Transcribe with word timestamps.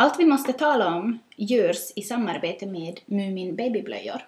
Allt 0.00 0.18
vi 0.18 0.26
måste 0.26 0.52
tala 0.52 0.94
om 0.94 1.18
görs 1.36 1.92
i 1.96 2.02
samarbete 2.02 2.66
med 2.66 3.00
Mumin 3.06 3.56
Babyblöjor. 3.56 4.26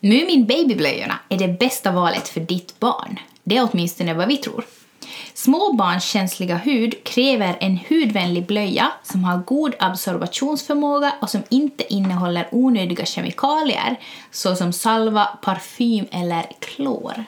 Mumin 0.00 0.46
Babyblöjorna 0.46 1.18
är 1.28 1.38
det 1.38 1.48
bästa 1.48 1.92
valet 1.92 2.28
för 2.28 2.40
ditt 2.40 2.80
barn. 2.80 3.18
Det 3.44 3.56
är 3.56 3.68
åtminstone 3.72 4.14
vad 4.14 4.28
vi 4.28 4.36
tror. 4.36 4.64
Små 5.34 5.72
barns 5.72 6.04
känsliga 6.04 6.56
hud 6.56 7.04
kräver 7.04 7.56
en 7.60 7.78
hudvänlig 7.88 8.46
blöja 8.46 8.92
som 9.02 9.24
har 9.24 9.38
god 9.38 9.74
absorbationsförmåga 9.78 11.14
och 11.20 11.30
som 11.30 11.42
inte 11.48 11.94
innehåller 11.94 12.48
onödiga 12.52 13.04
kemikalier 13.04 13.96
såsom 14.30 14.72
salva, 14.72 15.24
parfym 15.24 16.06
eller 16.10 16.46
klor. 16.58 17.24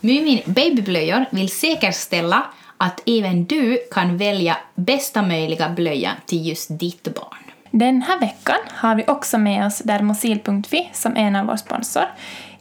Mumin 0.00 0.42
Babyblöjor 0.46 1.24
vill 1.30 1.48
säkerställa 1.48 2.46
att 2.82 3.08
även 3.08 3.44
du 3.44 3.78
kan 3.90 4.16
välja 4.16 4.56
bästa 4.74 5.22
möjliga 5.22 5.68
blöja 5.68 6.10
till 6.26 6.46
just 6.48 6.78
ditt 6.78 7.14
barn. 7.14 7.42
Den 7.70 8.02
här 8.02 8.20
veckan 8.20 8.56
har 8.68 8.94
vi 8.94 9.04
också 9.06 9.38
med 9.38 9.66
oss 9.66 9.78
Dermosil.fi 9.78 10.90
som 10.92 11.16
en 11.16 11.36
av 11.36 11.46
vår 11.46 11.56
sponsor. 11.56 12.02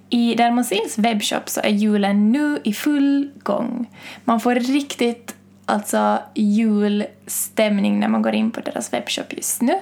I 0.09 0.35
Dermosils 0.35 0.97
webbshop 0.97 1.49
så 1.49 1.61
är 1.61 1.69
julen 1.69 2.31
nu 2.31 2.59
i 2.63 2.73
full 2.73 3.31
gång. 3.43 3.89
Man 4.23 4.39
får 4.39 4.55
riktigt 4.55 5.35
alltså 5.65 6.19
julstämning 6.33 7.99
när 7.99 8.07
man 8.07 8.21
går 8.21 8.33
in 8.33 8.51
på 8.51 8.61
deras 8.61 8.93
webbshop 8.93 9.33
just 9.33 9.61
nu. 9.61 9.73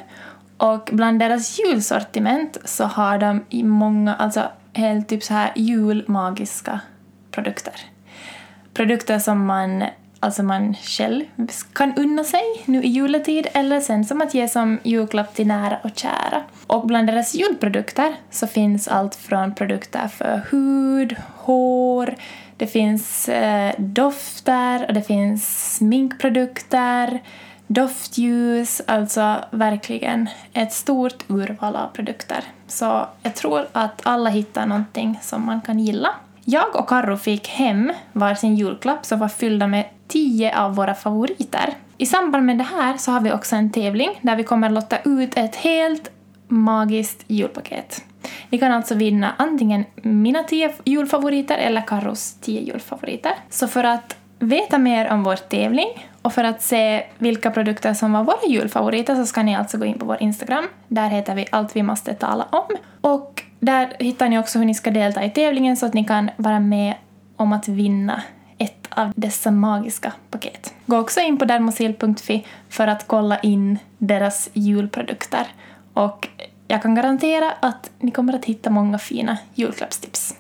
Och 0.58 0.90
bland 0.92 1.20
deras 1.20 1.60
julsortiment 1.60 2.58
så 2.66 2.84
har 2.84 3.18
de 3.18 3.46
i 3.50 3.64
många, 3.64 4.16
alltså 4.16 4.44
helt 4.74 5.10
typ 5.10 5.24
så 5.24 5.34
här 5.34 5.52
julmagiska 5.56 6.80
produkter. 7.32 7.74
Produkter 8.74 9.20
som 9.20 9.46
man 9.46 9.84
alltså 10.20 10.44
man 10.44 10.74
själv 10.74 11.24
kan 11.74 11.94
unna 11.96 12.24
sig 12.24 12.44
nu 12.66 12.84
i 12.84 12.88
juletid 12.88 13.48
eller 13.54 13.80
sen 13.80 14.06
som 14.06 14.22
att 14.22 14.34
ge 14.34 14.48
som 14.48 14.80
julklapp 14.84 15.36
till 15.36 15.48
nära 15.48 15.78
och 15.84 15.90
kära. 15.96 16.44
Och 16.68 16.88
bland 16.88 17.08
deras 17.08 17.36
julprodukter 17.36 18.16
så 18.32 18.48
finns 18.48 18.88
allt 18.88 19.16
från 19.16 19.56
produkter 19.56 20.08
för 20.08 20.42
hud, 20.52 21.16
hår, 21.36 22.16
det 22.58 22.68
finns 22.68 23.30
eh, 23.30 23.74
dofter 23.78 24.86
och 24.88 24.94
det 24.94 25.02
finns 25.02 25.76
sminkprodukter, 25.76 27.20
doftljus, 27.68 28.82
alltså 28.88 29.36
verkligen 29.52 30.30
ett 30.54 30.74
stort 30.74 31.24
urval 31.28 31.76
av 31.76 31.88
produkter. 31.88 32.44
Så 32.68 33.08
jag 33.24 33.36
tror 33.36 33.68
att 33.72 34.02
alla 34.04 34.30
hittar 34.30 34.66
någonting 34.66 35.20
som 35.22 35.46
man 35.46 35.62
kan 35.62 35.80
gilla. 35.80 36.10
Jag 36.46 36.76
och 36.76 36.90
Karro 36.90 37.18
fick 37.18 37.48
hem 37.48 37.92
varsin 38.14 38.56
julklapp 38.56 39.06
som 39.06 39.20
var 39.20 39.28
fyllda 39.28 39.68
med 39.68 39.86
tio 40.10 40.60
av 40.60 40.76
våra 40.76 40.94
favoriter. 40.94 41.74
I 41.98 42.06
samband 42.06 42.46
med 42.46 42.58
det 42.58 42.64
här 42.64 42.98
så 42.98 43.12
har 43.12 43.22
vi 43.22 43.32
också 43.32 43.56
en 43.56 43.72
tävling 43.72 44.20
där 44.22 44.36
vi 44.36 44.44
kommer 44.44 44.70
lotta 44.70 44.98
ut 45.06 45.38
ett 45.38 45.56
helt 45.56 46.12
magiskt 46.48 47.24
julpaket. 47.28 48.04
Ni 48.50 48.58
kan 48.58 48.72
alltså 48.72 48.96
vinna 48.96 49.34
antingen 49.38 49.86
mina 49.96 50.44
tio 50.44 50.74
julfavoriter 50.84 51.58
eller 51.58 51.82
Carros 51.82 52.34
tio 52.42 52.62
julfavoriter. 52.62 53.32
Så 53.50 53.68
för 53.68 53.84
att 53.84 54.18
veta 54.40 54.78
mer 54.78 55.12
om 55.12 55.24
vår 55.24 55.36
tävling 55.36 56.08
och 56.22 56.34
för 56.34 56.44
att 56.44 56.62
se 56.62 57.04
vilka 57.18 57.52
produkter 57.52 57.94
som 57.94 58.14
var 58.14 58.24
våra 58.24 58.48
julfavoriter 58.48 59.16
så 59.16 59.26
ska 59.26 59.44
ni 59.44 59.56
alltså 59.56 59.78
gå 59.78 59.86
in 59.86 60.00
på 60.00 60.06
vår 60.06 60.18
Instagram. 60.20 60.66
Där 60.88 61.10
heter 61.10 61.36
vi 61.36 61.46
Allt 61.52 61.76
vi 61.76 61.84
måste 61.84 62.14
tala 62.14 62.44
om. 62.52 62.78
Och 63.02 63.44
där 63.60 63.94
hittar 64.00 64.30
ni 64.30 64.40
också 64.40 64.60
hur 64.60 64.66
ni 64.66 64.74
ska 64.74 64.92
delta 64.92 65.24
i 65.24 65.30
tävlingen 65.30 65.78
så 65.78 65.86
att 65.86 65.94
ni 65.94 66.04
kan 66.04 66.30
vara 66.38 66.60
med 66.60 66.94
om 67.36 67.54
att 67.54 67.68
vinna 67.68 68.22
ett 68.60 68.88
av 68.90 69.12
dessa 69.16 69.52
magiska 69.52 70.14
paket. 70.30 70.74
Gå 70.86 70.98
också 70.98 71.20
in 71.20 71.38
på 71.38 71.46
dermosil.fi 71.46 72.48
för 72.70 72.88
att 72.88 73.08
kolla 73.08 73.40
in 73.40 73.80
deras 73.98 74.50
julprodukter 74.54 75.48
och 75.94 76.28
jag 76.68 76.82
kan 76.82 76.96
garantera 76.96 77.52
att 77.60 77.92
ni 78.00 78.12
kommer 78.12 78.34
att 78.34 78.46
hitta 78.46 78.70
många 78.70 79.00
fina 79.00 79.38
julklappstips. 79.56 80.36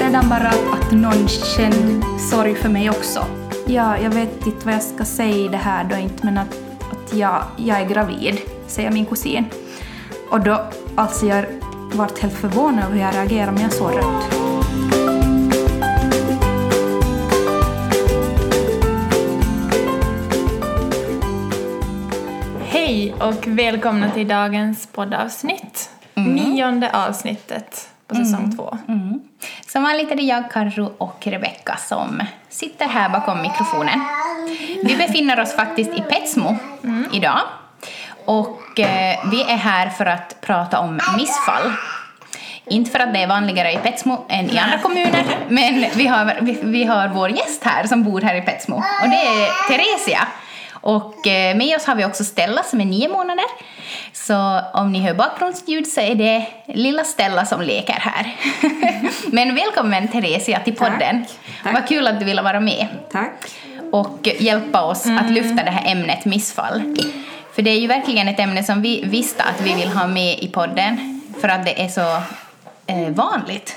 Redan 0.00 0.28
bara 0.28 0.48
att 0.48 0.92
någon 0.92 1.28
känner 1.28 2.09
sorg 2.30 2.54
för 2.54 2.68
mig 2.68 2.90
också. 2.90 3.26
Ja, 3.66 3.98
jag 3.98 4.10
vet 4.10 4.46
inte 4.46 4.66
vad 4.66 4.74
jag 4.74 4.82
ska 4.82 5.04
säga 5.04 5.36
i 5.36 5.48
det 5.48 5.56
här 5.56 5.84
då 5.84 5.96
inte, 5.96 6.24
men 6.24 6.38
att, 6.38 6.58
att 6.92 7.14
jag, 7.14 7.42
jag 7.56 7.80
är 7.80 7.88
gravid, 7.88 8.40
säger 8.66 8.90
min 8.90 9.06
kusin. 9.06 9.44
Och 10.30 10.40
då, 10.40 10.64
alltså 10.94 11.26
jag 11.26 11.44
vart 11.94 12.18
helt 12.18 12.34
förvånad 12.34 12.84
över 12.84 12.94
hur 12.94 13.02
jag 13.02 13.14
reagerade, 13.14 13.52
men 13.52 13.62
jag 13.62 13.72
såg 13.72 13.96
rött. 13.96 14.34
Hej 22.64 23.14
och 23.20 23.46
välkomna 23.46 24.10
till 24.10 24.28
dagens 24.28 24.86
poddavsnitt. 24.86 25.90
Nionde 26.14 26.90
avsnittet 26.92 27.88
på 28.10 28.14
säsong 28.14 28.56
två. 28.56 28.78
Som 29.66 29.82
vanligt 29.82 30.12
är 30.12 30.16
det 30.16 30.22
jag, 30.22 30.50
Karro 30.50 30.92
och 30.98 31.26
Rebecka 31.26 31.76
som 31.76 32.22
sitter 32.48 32.86
här 32.86 33.08
bakom 33.08 33.42
mikrofonen. 33.42 34.00
Vi 34.84 34.96
befinner 34.96 35.40
oss 35.40 35.56
faktiskt 35.56 35.90
i 35.90 36.00
Petsmo 36.00 36.56
idag. 37.12 37.40
Och 38.24 38.80
eh, 38.80 39.18
vi 39.30 39.42
är 39.42 39.56
här 39.56 39.88
för 39.88 40.06
att 40.06 40.40
prata 40.40 40.78
om 40.78 41.00
missfall. 41.16 41.72
Inte 42.66 42.90
för 42.90 42.98
att 42.98 43.14
det 43.14 43.22
är 43.22 43.26
vanligare 43.26 43.72
i 43.72 43.76
Petsmo 43.76 44.24
än 44.28 44.50
i 44.50 44.58
andra 44.58 44.78
kommuner, 44.78 45.24
men 45.48 45.84
vi 45.94 46.06
har, 46.06 46.38
vi, 46.40 46.58
vi 46.62 46.84
har 46.84 47.08
vår 47.08 47.30
gäst 47.30 47.64
här 47.64 47.86
som 47.86 48.04
bor 48.04 48.20
här 48.20 48.34
i 48.34 48.42
Petsmo. 48.42 48.76
Och 48.76 49.08
det 49.08 49.16
är 49.16 49.68
Teresia. 49.68 50.28
Och 50.80 51.26
eh, 51.26 51.56
med 51.56 51.76
oss 51.76 51.86
har 51.86 51.94
vi 51.94 52.04
också 52.04 52.24
Stella 52.24 52.62
som 52.62 52.80
är 52.80 52.84
nio 52.84 53.08
månader. 53.08 53.44
Så 54.12 54.60
om 54.72 54.92
ni 54.92 55.00
hör 55.00 55.14
bakgrundsljud 55.14 55.86
så 55.86 56.00
är 56.00 56.14
det 56.14 56.46
lilla 56.66 57.04
Stella 57.04 57.46
som 57.46 57.60
leker 57.60 57.98
här. 58.00 58.36
Men 59.32 59.54
välkommen 59.54 60.08
Teresia 60.08 60.60
till 60.60 60.76
podden. 60.76 61.24
Tack. 61.62 61.74
Vad 61.74 61.88
kul 61.88 62.06
att 62.06 62.18
du 62.18 62.24
ville 62.24 62.42
vara 62.42 62.60
med 62.60 62.86
Tack. 63.12 63.34
och 63.92 64.28
hjälpa 64.38 64.82
oss 64.82 65.06
att 65.20 65.30
lyfta 65.30 65.64
det 65.64 65.70
här 65.70 65.92
ämnet 65.92 66.24
missfall. 66.24 66.96
För 67.54 67.62
det 67.62 67.70
är 67.70 67.78
ju 67.78 67.86
verkligen 67.86 68.28
ett 68.28 68.40
ämne 68.40 68.64
som 68.64 68.82
vi 68.82 69.04
visste 69.04 69.42
att 69.42 69.60
vi 69.60 69.74
vill 69.74 69.88
ha 69.88 70.06
med 70.06 70.38
i 70.38 70.48
podden 70.48 71.20
för 71.40 71.48
att 71.48 71.64
det 71.64 71.82
är 71.84 71.88
så 71.88 72.22
eh, 72.86 73.08
vanligt. 73.10 73.76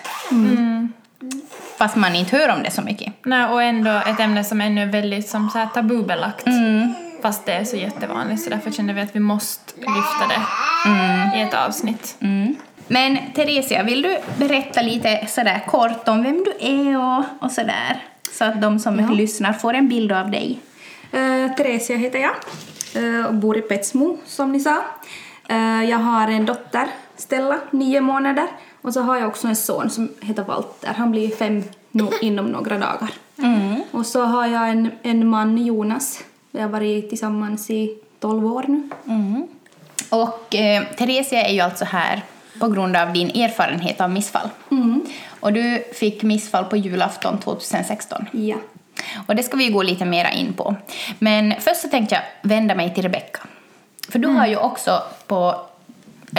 Fast 1.77 1.95
man 1.95 2.15
inte 2.15 2.37
hör 2.37 2.49
om 2.49 2.63
det 2.63 2.71
så 2.71 2.81
mycket. 2.81 3.13
Nej, 3.23 3.45
och 3.45 3.63
ändå 3.63 3.91
ett 3.91 4.19
ämne 4.19 4.43
som 4.43 4.61
ännu 4.61 4.81
är 4.81 4.85
väldigt 4.85 5.29
som 5.29 5.49
så 5.49 5.57
här 5.57 5.67
tabubelagt. 5.67 6.45
Fast 7.21 7.45
det 7.45 7.53
är 7.53 7.63
så 7.63 7.75
jättevanligt 7.75 8.43
så 8.43 8.49
därför 8.49 8.71
kände 8.71 8.93
vi 8.93 9.01
att 9.01 9.15
vi 9.15 9.19
måste 9.19 9.73
lyfta 9.77 10.27
det 10.29 10.41
i 11.37 11.41
ett 11.41 11.53
avsnitt. 11.53 12.17
Men 12.87 13.17
Theresia, 13.35 13.83
vill 13.83 14.01
du 14.01 14.17
berätta 14.37 14.81
lite 14.81 15.25
sådär 15.27 15.63
kort 15.67 16.07
om 16.07 16.23
vem 16.23 16.43
du 16.43 16.53
är 16.59 16.97
och, 16.97 17.23
och 17.39 17.51
sådär? 17.51 18.03
Så 18.31 18.45
att 18.45 18.61
de 18.61 18.79
som 18.79 18.97
lyssnar 18.97 19.53
får 19.53 19.73
en 19.73 19.89
bild 19.89 20.11
av 20.11 20.31
dig. 20.31 20.59
Uh, 21.13 21.55
Teresia 21.55 21.97
heter 21.97 22.19
jag 22.19 22.33
eh, 22.95 23.25
och 23.25 23.33
bor 23.33 23.57
i 23.57 23.61
Petsmo 23.61 24.17
som 24.25 24.51
ni 24.51 24.59
sa. 24.59 24.83
Eh, 25.49 25.83
jag 25.83 25.97
har 25.97 26.27
en 26.27 26.45
dotter, 26.45 26.87
Stella, 27.15 27.59
nio 27.71 28.01
månader. 28.01 28.47
Och 28.83 28.93
så 28.93 29.01
har 29.01 29.17
jag 29.17 29.27
också 29.27 29.47
en 29.47 29.55
son 29.55 29.89
som 29.89 30.09
heter 30.21 30.43
Walter. 30.43 30.93
Han 30.93 31.11
blir 31.11 31.29
fem 31.29 31.63
no 31.91 32.11
inom 32.21 32.45
några 32.45 32.77
dagar. 32.77 33.09
Och 33.91 34.05
så 34.05 34.23
har 34.23 34.47
jag 34.47 34.69
en, 34.69 34.91
en 35.03 35.27
man, 35.27 35.57
Jonas. 35.57 36.23
Vi 36.51 36.61
har 36.61 36.69
varit 36.69 37.09
tillsammans 37.09 37.69
i 37.69 37.97
tolv 38.19 38.45
år 38.45 38.65
nu. 38.67 38.89
Och 40.09 40.55
eh, 40.55 40.83
Theresia 40.97 41.45
är 41.45 41.53
ju 41.53 41.59
alltså 41.59 41.85
här 41.85 42.21
på 42.59 42.67
grund 42.67 42.95
av 42.95 43.13
din 43.13 43.29
erfarenhet 43.29 44.01
av 44.01 44.09
missfall. 44.09 44.49
Och 45.39 45.53
du 45.53 45.83
fick 45.93 46.23
missfall 46.23 46.65
på 46.65 46.77
julafton 46.77 47.39
2016. 47.39 48.25
Ja. 48.31 48.55
Och 49.27 49.35
det 49.35 49.43
ska 49.43 49.57
vi 49.57 49.69
gå 49.69 49.83
lite 49.83 50.05
mera 50.05 50.31
in 50.31 50.53
på. 50.53 50.75
Men 51.19 51.53
först 51.59 51.81
så 51.81 51.87
tänkte 51.87 52.15
jag 52.15 52.49
vända 52.49 52.75
mig 52.75 52.93
till 52.93 53.03
Rebecka. 53.03 53.39
För 54.09 54.19
du 54.19 54.27
har 54.27 54.47
ju 54.47 54.57
också 54.57 55.03
på 55.27 55.65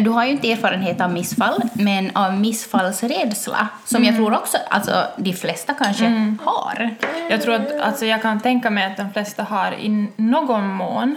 du 0.02 0.10
har 0.10 0.24
ju 0.24 0.30
inte 0.30 0.52
erfarenhet 0.52 1.00
av 1.00 1.12
missfall, 1.12 1.62
men 1.72 2.10
av 2.14 2.34
missfallsrädsla, 2.40 3.68
som 3.84 4.04
jag 4.04 4.16
tror 4.16 4.34
också 4.34 4.58
alltså, 4.68 5.06
de 5.16 5.32
flesta 5.32 5.74
kanske 5.74 6.36
har. 6.42 6.94
Jag 7.30 7.42
tror 7.42 7.54
att, 7.54 7.80
alltså 7.80 8.06
jag 8.06 8.22
kan 8.22 8.40
tänka 8.40 8.70
mig 8.70 8.84
att 8.84 8.96
de 8.96 9.12
flesta 9.12 9.42
har 9.42 9.72
i 9.72 10.08
någon 10.16 10.68
mån 10.68 11.16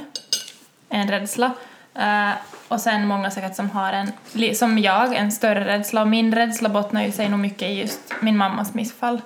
en 0.90 1.08
rädsla. 1.08 1.52
Eh, 1.96 2.30
och 2.68 2.82
sen 2.82 3.08
många 3.08 3.32
säkert 3.32 3.56
som 3.56 3.70
har 3.70 3.94
en, 3.94 4.12
som 4.56 4.80
jag, 4.80 5.16
en 5.16 5.32
större 5.32 5.66
rädsla. 5.66 6.02
Och 6.02 6.08
min 6.08 6.36
rädsla 6.36 6.70
bottnar 6.70 7.04
ju 7.04 7.12
sig 7.12 7.30
nog 7.30 7.40
mycket 7.40 7.70
i 7.70 7.80
just 7.82 8.00
min 8.22 8.38
mammas 8.38 8.74
missfall. 8.74 9.22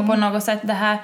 Och 0.00 0.06
på 0.06 0.16
något 0.16 0.42
sätt 0.42 0.60
det 0.62 0.72
här, 0.72 0.98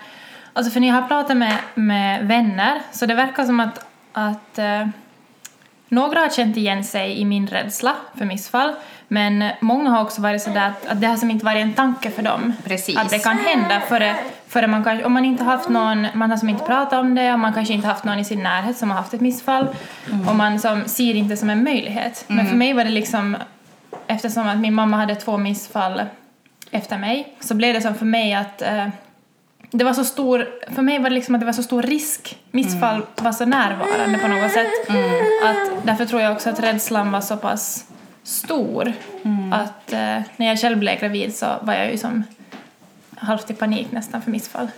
alltså 0.52 0.72
för 0.72 0.81
när 0.81 0.88
jag 0.88 0.94
har 0.94 1.08
pratat 1.08 1.37
med, 1.37 1.58
med 1.75 2.28
vänner 2.28 2.82
så 2.93 3.06
det 3.06 3.14
verkar 3.14 3.44
som 3.44 3.60
att, 3.60 3.87
att 4.12 4.58
eh, 4.58 4.87
några 5.92 6.20
har 6.20 6.28
känt 6.28 6.56
igen 6.56 6.84
sig 6.84 7.20
i 7.20 7.24
min 7.24 7.46
rädsla 7.46 7.94
för 8.14 8.24
missfall, 8.24 8.72
men 9.08 9.44
många 9.60 9.90
har 9.90 10.02
också 10.02 10.22
varit 10.22 10.42
sådär 10.42 10.68
att, 10.68 10.86
att 10.86 11.00
det 11.00 11.06
har 11.06 11.16
som 11.16 11.30
inte 11.30 11.44
varit 11.44 11.62
en 11.62 11.72
tanke 11.72 12.10
för 12.10 12.22
dem. 12.22 12.52
Precis. 12.64 12.96
Att 12.96 13.10
det 13.10 13.18
kan 13.18 13.38
hända 13.38 13.80
före, 13.80 14.16
före 14.48 14.66
man 14.66 14.84
kanske, 14.84 15.04
om 15.04 15.12
man 15.12 15.24
inte 15.24 15.44
haft 15.44 15.68
någon, 15.68 16.06
man 16.14 16.30
har 16.30 16.36
som 16.36 16.48
inte 16.48 16.64
pratat 16.64 17.00
om 17.00 17.14
det 17.14 17.32
och 17.32 17.38
man 17.38 17.52
kanske 17.52 17.74
inte 17.74 17.88
haft 17.88 18.04
någon 18.04 18.18
i 18.18 18.24
sin 18.24 18.42
närhet 18.42 18.76
som 18.76 18.90
har 18.90 18.96
haft 18.96 19.14
ett 19.14 19.20
missfall 19.20 19.68
och 20.28 20.36
man 20.36 20.58
som 20.58 20.84
ser 20.84 21.14
inte 21.14 21.36
som 21.36 21.50
en 21.50 21.64
möjlighet. 21.64 22.24
Men 22.28 22.46
för 22.46 22.56
mig 22.56 22.72
var 22.72 22.84
det 22.84 22.90
liksom, 22.90 23.36
eftersom 24.06 24.48
att 24.48 24.58
min 24.58 24.74
mamma 24.74 24.96
hade 24.96 25.14
två 25.14 25.38
missfall 25.38 26.02
efter 26.70 26.98
mig, 26.98 27.36
så 27.40 27.54
blev 27.54 27.74
det 27.74 27.80
som 27.80 27.94
för 27.94 28.06
mig 28.06 28.34
att 28.34 28.62
eh, 28.62 28.88
det 29.74 29.84
var 29.84 29.92
så 29.92 30.04
stor, 30.04 30.48
för 30.74 30.82
mig 30.82 30.98
var 30.98 31.08
det 31.08 31.14
liksom 31.14 31.34
att 31.34 31.40
det 31.40 31.46
var 31.46 31.52
så 31.52 31.62
stor 31.62 31.82
risk. 31.82 32.38
Missfall 32.50 33.06
var 33.16 33.32
så 33.32 33.44
närvarande 33.46 34.19
på 34.19 34.28
något 34.28 34.52
sätt. 34.52 34.66
Att 35.44 35.86
därför 35.86 36.06
tror 36.06 36.22
jag 36.22 36.32
också 36.32 36.50
att 36.50 36.60
rädslan 36.60 37.12
var 37.12 37.20
så 37.20 37.36
pass 37.36 37.84
stor. 38.22 38.92
Att 39.52 39.92
eh, 39.92 40.20
när 40.36 40.46
jag 40.46 40.58
själv 40.60 40.78
blev 40.78 41.00
gravid 41.00 41.36
så 41.36 41.46
var 41.62 41.74
jag 41.74 41.90
ju 41.90 41.98
som 41.98 42.24
halvt 43.16 43.50
i 43.50 43.54
panik 43.54 43.86
nästan 43.92 44.22
för 44.22 44.30
missfall. 44.30 44.69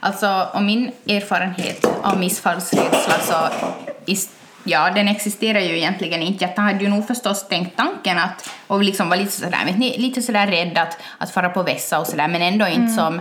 Alltså, 0.00 0.46
och 0.54 0.62
min 0.62 0.90
erfarenhet 1.08 1.86
av 2.02 2.18
missfallsrädsla 2.18 3.14
så 3.20 3.36
is- 4.06 4.30
ja, 4.64 4.90
den 4.90 5.08
existerar 5.08 5.60
ju 5.60 5.76
egentligen 5.76 6.22
inte. 6.22 6.44
Jag 6.44 6.62
hade 6.62 6.84
ju 6.84 6.90
nog 6.90 7.06
förstås 7.06 7.48
tänkt 7.48 7.76
tanken 7.76 8.18
att, 8.18 8.50
och 8.66 8.82
liksom 8.82 9.08
var 9.08 9.16
lite 9.16 9.32
sådär, 9.32 9.74
ni, 9.76 9.98
lite 9.98 10.22
sådär 10.22 10.46
rädd 10.46 10.78
att, 10.78 10.98
att 11.18 11.30
fara 11.30 11.48
på 11.48 11.62
vässa 11.62 12.00
och 12.00 12.06
sådär, 12.06 12.28
men 12.28 12.42
ändå 12.42 12.66
inte 12.66 12.92
som 12.92 13.20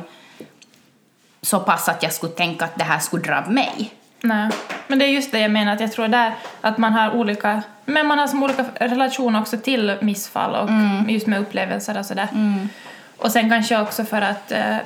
så 1.42 1.60
pass 1.60 1.90
att 1.90 2.04
jag 2.04 2.14
skulle 2.14 2.32
tänka 2.32 2.66
att 2.66 2.76
det 2.76 2.84
här 2.84 3.00
skulle 3.00 3.24
drabba 3.24 3.50
mig. 3.50 3.94
Nej. 4.22 4.50
Men 4.88 5.00
det 5.00 5.06
är 5.06 5.10
just 5.10 5.32
det 5.32 5.40
jag 5.40 5.52
menar, 5.52 5.74
att 5.74 5.80
jag 5.80 5.92
tror 5.92 6.08
där 6.08 6.34
att 6.62 6.78
man 6.78 6.94
har 6.94 7.16
olika, 7.16 7.62
men 7.86 8.08
man 8.08 8.20
har 8.20 8.28
som 8.28 8.44
olika 8.44 8.66
relationer 8.76 9.42
också 9.42 9.58
till 9.58 9.98
missfall 10.02 10.56
och 10.56 10.70
just 11.12 11.28
med 11.28 11.40
upplevelser 11.40 12.00
och 12.00 12.06
sådär. 12.06 12.28
Och 13.18 13.32
sen 13.32 13.50
kanske 13.50 13.82
också 13.82 14.06
för 14.06 14.22
att 14.22 14.52
eh, 14.52 14.78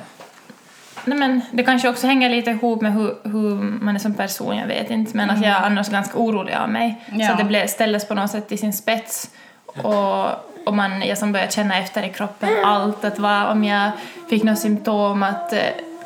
Nej, 1.06 1.18
men 1.18 1.40
det 1.50 1.62
kanske 1.62 1.88
också 1.88 2.06
hänger 2.06 2.30
lite 2.30 2.50
ihop 2.50 2.80
med 2.80 2.92
hur, 2.92 3.14
hur 3.22 3.54
man 3.54 3.94
är 3.94 3.98
som 3.98 4.14
person, 4.14 4.56
jag 4.56 4.66
vet 4.66 4.90
inte. 4.90 5.16
Men 5.16 5.30
att 5.30 5.42
jag 5.42 5.50
är 5.50 5.62
annars 5.62 5.88
ganska 5.88 6.18
orolig 6.18 6.54
av 6.54 6.68
mig. 6.68 7.04
Ja. 7.12 7.26
Så 7.26 7.32
att 7.32 7.38
det 7.38 7.44
blev, 7.44 7.66
ställdes 7.66 8.08
på 8.08 8.14
något 8.14 8.30
sätt 8.30 8.52
i 8.52 8.56
sin 8.56 8.72
spets. 8.72 9.30
Och, 9.66 10.26
och 10.66 10.74
man, 10.74 11.02
jag 11.02 11.18
som 11.18 11.32
började 11.32 11.52
känna 11.52 11.78
efter 11.78 12.02
i 12.02 12.08
kroppen 12.08 12.48
allt. 12.64 13.04
Att 13.04 13.18
vad, 13.18 13.50
om 13.50 13.64
jag 13.64 13.90
fick 14.30 14.42
några 14.42 14.56
symptom, 14.56 15.22
att, 15.22 15.52
eh, 15.52 15.58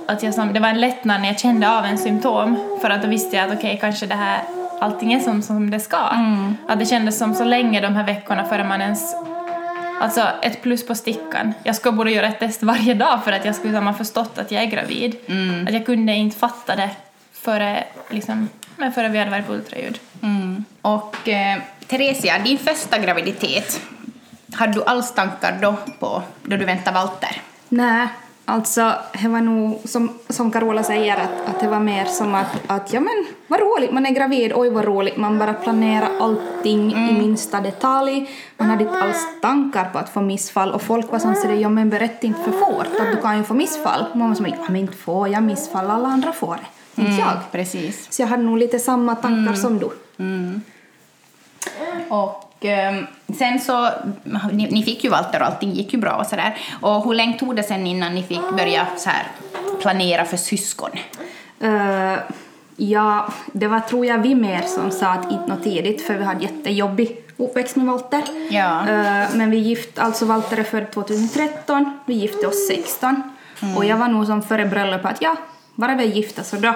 att 0.06 0.22
jag 0.22 0.34
som, 0.34 0.52
det 0.52 0.60
var 0.60 0.68
en 0.68 0.80
lättnad 0.80 1.20
när 1.20 1.28
jag 1.28 1.38
kände 1.38 1.78
av 1.78 1.84
en 1.84 1.98
symptom. 1.98 2.78
För 2.80 2.90
att 2.90 3.02
då 3.02 3.08
visste 3.08 3.36
jag 3.36 3.50
att 3.50 3.58
okej, 3.58 3.78
kanske 3.80 4.06
det 4.06 4.14
här, 4.14 4.40
allting 4.80 5.12
är 5.12 5.20
som, 5.20 5.42
som 5.42 5.70
det 5.70 5.80
ska. 5.80 5.98
Att 6.68 6.78
det 6.78 6.86
kändes 6.86 7.18
som 7.18 7.34
så 7.34 7.44
länge 7.44 7.80
de 7.80 7.96
här 7.96 8.06
veckorna 8.06 8.44
före 8.44 8.64
man 8.64 8.80
ens 8.80 9.14
Alltså 10.00 10.28
ett 10.42 10.62
plus 10.62 10.86
på 10.86 10.94
stickan. 10.94 11.54
Jag 11.62 11.76
skulle 11.76 11.92
borde 11.92 12.10
göra 12.10 12.26
ett 12.26 12.38
test 12.38 12.62
varje 12.62 12.94
dag 12.94 13.24
för 13.24 13.32
att 13.32 13.44
jag 13.44 13.54
skulle 13.54 13.78
ha 13.78 13.94
förstått 13.94 14.38
att 14.38 14.50
jag 14.50 14.62
är 14.62 14.66
gravid. 14.66 15.16
Att 15.68 15.74
jag 15.74 15.86
kunde 15.86 16.12
inte 16.12 16.38
fatta 16.38 16.76
det 16.76 16.90
före, 17.32 17.84
liksom, 18.10 18.48
men 18.76 18.92
före 18.92 19.08
vi 19.08 19.18
hade 19.18 19.30
varit 19.30 19.46
på 19.46 19.52
ultraljud. 19.52 19.98
Mm. 20.22 20.64
Och 20.82 21.28
eh, 21.28 21.58
Theresia, 21.86 22.38
din 22.38 22.58
första 22.58 22.98
graviditet, 22.98 23.80
hade 24.52 24.72
du 24.72 24.84
alls 24.84 25.14
tankar 25.14 25.58
då 25.62 25.76
på 25.98 26.22
då 26.42 26.56
du 26.56 26.64
väntade 26.64 26.94
Walter? 26.94 27.40
Nej, 27.68 28.08
alltså 28.50 28.92
det 29.22 29.28
var 29.28 29.40
nog 29.40 29.80
som, 29.84 30.10
som 30.28 30.50
Carola 30.50 30.82
säger 30.82 31.16
att, 31.16 31.48
att 31.48 31.60
det 31.60 31.68
var 31.68 31.80
mer 31.80 32.04
som 32.04 32.34
att, 32.34 32.60
att 32.66 32.92
ja 32.92 33.00
men 33.00 33.26
vad 33.46 33.60
roligt, 33.60 33.92
man 33.92 34.06
är 34.06 34.10
gravid, 34.10 34.52
oj 34.54 34.70
vad 34.70 34.84
roligt, 34.84 35.16
man 35.16 35.38
bara 35.38 35.54
planerar 35.54 36.08
allting 36.20 36.92
i 36.92 37.12
minsta 37.18 37.60
detalj. 37.60 38.30
Man 38.56 38.70
hade 38.70 38.84
inte 38.84 39.02
alls 39.02 39.26
tankar 39.42 39.84
på 39.84 39.98
att 39.98 40.08
få 40.08 40.20
missfall 40.20 40.72
och 40.72 40.82
folk 40.82 41.12
var 41.12 41.18
som 41.18 41.34
sådär, 41.34 41.54
ja 41.54 41.68
men 41.68 41.90
berätta 41.90 42.26
inte 42.26 42.40
för 42.42 42.52
fort 42.52 43.00
att 43.00 43.12
du 43.12 43.16
kan 43.16 43.38
ju 43.38 43.44
få 43.44 43.54
missfall. 43.54 44.04
Och 44.10 44.16
man 44.16 44.28
var 44.28 44.34
som, 44.34 44.46
ja 44.46 44.54
men 44.66 44.76
inte 44.76 44.96
får 44.96 45.28
jag 45.28 45.42
missfall, 45.42 45.90
alla 45.90 46.08
andra 46.08 46.32
får 46.32 46.56
det, 46.56 47.02
inte 47.02 47.20
jag. 47.20 47.32
Precis. 47.52 48.12
Så 48.12 48.22
jag 48.22 48.26
hade 48.26 48.42
nog 48.42 48.58
lite 48.58 48.78
samma 48.78 49.14
tankar 49.14 49.54
som 49.54 49.78
du. 49.78 49.86
Och 49.86 49.94
ehm, 50.18 50.60
sen 53.38 53.60
så, 53.60 53.88
ni, 54.52 54.70
ni 54.70 54.82
fick 54.82 55.04
ju 55.04 55.10
Walter 55.10 55.40
och 55.40 55.46
allting 55.46 55.70
gick 55.70 55.92
ju 55.92 55.98
bra 55.98 56.12
och 56.12 56.26
sådär. 56.26 56.56
Och 56.80 57.04
hur 57.04 57.14
länge 57.14 57.38
tog 57.38 57.56
det 57.56 57.62
sen 57.62 57.86
innan 57.86 58.14
ni 58.14 58.22
fick 58.22 58.50
börja 58.56 58.86
så 58.96 59.10
här 59.10 59.26
planera 59.80 60.24
för 60.24 60.36
syskon? 60.36 60.90
Eh, 61.60 62.18
ja, 62.76 63.28
det 63.52 63.66
var 63.66 63.80
tror 63.80 64.06
jag 64.06 64.18
vi 64.18 64.34
mer 64.34 64.62
som 64.62 64.90
sa 64.90 65.06
att 65.06 65.32
inte 65.32 65.46
något 65.46 65.62
tidigt 65.62 66.06
för 66.06 66.14
vi 66.14 66.24
hade 66.24 66.42
jättejobbig 66.42 67.16
uppväxt 67.36 67.76
med 67.76 67.86
Walter. 67.86 68.22
Ja. 68.50 68.88
Eh, 68.88 69.28
men 69.34 69.50
vi 69.50 69.56
gift, 69.56 69.98
alltså 69.98 70.24
Walter 70.24 70.56
är 70.56 70.64
född 70.64 70.90
2013, 70.90 71.98
vi 72.06 72.14
gifte 72.14 72.46
oss 72.46 72.68
16 72.68 73.22
och 73.76 73.84
jag 73.84 73.96
var 73.96 74.08
nog 74.08 74.26
som 74.26 74.42
före 74.42 74.66
bröllopet 74.66 75.10
att 75.10 75.22
ja, 75.22 75.36
bara 75.80 75.94
vi 75.94 76.04
är 76.04 76.08
gifta 76.08 76.44
så 76.44 76.56
då, 76.56 76.74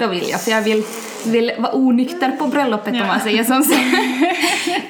då 0.00 0.06
vill 0.06 0.28
jag 0.28 0.40
för 0.40 0.50
jag 0.50 0.62
vill, 0.62 0.84
vill 1.26 1.52
vara 1.58 1.74
onykter 1.74 2.30
på 2.30 2.46
bröllopet 2.46 2.92
om 2.92 3.06
man 3.06 3.20
säger 3.20 3.44
som 3.44 3.62
så. 3.62 3.74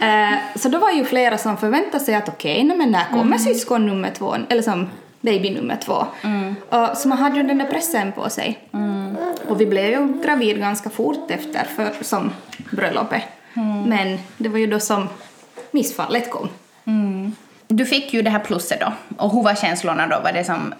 Eh, 0.01 0.35
så 0.57 0.69
då 0.69 0.79
var 0.79 0.91
ju 0.91 1.05
flera 1.05 1.39
som 1.39 1.57
förväntade 1.57 2.05
sig 2.05 2.15
att 2.15 2.29
okej, 2.29 2.65
okay, 2.65 2.77
men 2.77 2.91
när 2.91 3.05
kommer 3.05 3.39
syskon 3.39 3.87
nummer 3.87 4.11
två, 4.11 4.37
eller 4.49 4.63
som 4.63 4.89
baby 5.21 5.51
nummer 5.51 5.79
två. 5.85 6.07
Och, 6.69 6.97
så 6.97 7.09
man 7.09 7.19
hade 7.19 7.37
ju 7.37 7.43
den 7.43 7.59
där 7.59 7.67
pressen 7.67 8.13
på 8.13 8.31
sig. 8.31 8.59
Och 9.49 9.61
vi 9.61 9.67
blev 9.67 9.91
ju 9.91 10.23
gravid 10.23 10.59
ganska 10.59 10.91
fort 10.91 11.31
efter 11.31 11.65
för, 11.65 12.05
som 12.05 12.31
bröllopet. 12.71 13.23
Men 13.87 14.19
det 14.37 14.49
var 14.49 14.59
ju 14.59 14.67
då 14.67 14.81
som 14.81 15.09
missfallet 15.71 16.31
kom. 16.31 16.49
Du 17.69 17.87
fick 17.87 18.15
ju 18.15 18.23
det 18.23 18.31
här 18.31 18.39
plusset 18.39 18.81
då. 18.81 18.93
Och 19.17 19.33
hur 19.33 19.43
var 19.43 19.55
känslorna 19.55 20.07
då? 20.07 20.21
Var 20.21 20.33
det 20.33 20.45
som... 20.45 20.75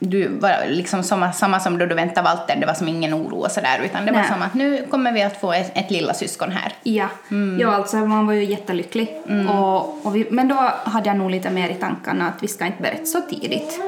mm, 0.00 0.10
Du 0.10 0.28
var 0.28 0.66
liksom 0.66 1.02
samma, 1.02 1.32
samma 1.32 1.60
som 1.60 1.78
då 1.78 1.86
du 1.86 1.94
väntade 1.94 2.24
Walter, 2.24 2.56
det 2.56 2.66
var 2.66 2.74
som 2.74 2.88
ingen 2.88 3.14
oro 3.14 3.36
och 3.36 3.50
sådär 3.50 3.80
utan 3.84 4.06
det 4.06 4.12
var 4.12 4.18
Nej. 4.18 4.28
som 4.32 4.42
att 4.42 4.54
nu 4.54 4.86
kommer 4.90 5.12
vi 5.12 5.22
att 5.22 5.40
få 5.40 5.52
ett, 5.52 5.78
ett 5.78 5.90
lilla 5.90 6.14
syskon 6.14 6.50
här. 6.50 6.72
Ja, 6.82 7.08
ja 7.60 7.74
alltså 7.74 7.96
man 7.96 8.26
var 8.26 8.34
ju 8.34 8.44
jättelycklig. 8.44 9.08
Och, 9.50 10.06
och 10.06 10.16
vi, 10.16 10.26
men 10.30 10.48
då 10.48 10.72
hade 10.84 11.08
jag 11.08 11.16
nog 11.16 11.30
lite 11.30 11.50
mer 11.50 11.68
i 11.68 11.74
tankarna 11.74 12.28
att 12.28 12.42
vi 12.42 12.48
ska 12.48 12.66
inte 12.66 12.82
berätta 12.82 13.04
så 13.04 13.20
tidigt. 13.20 13.80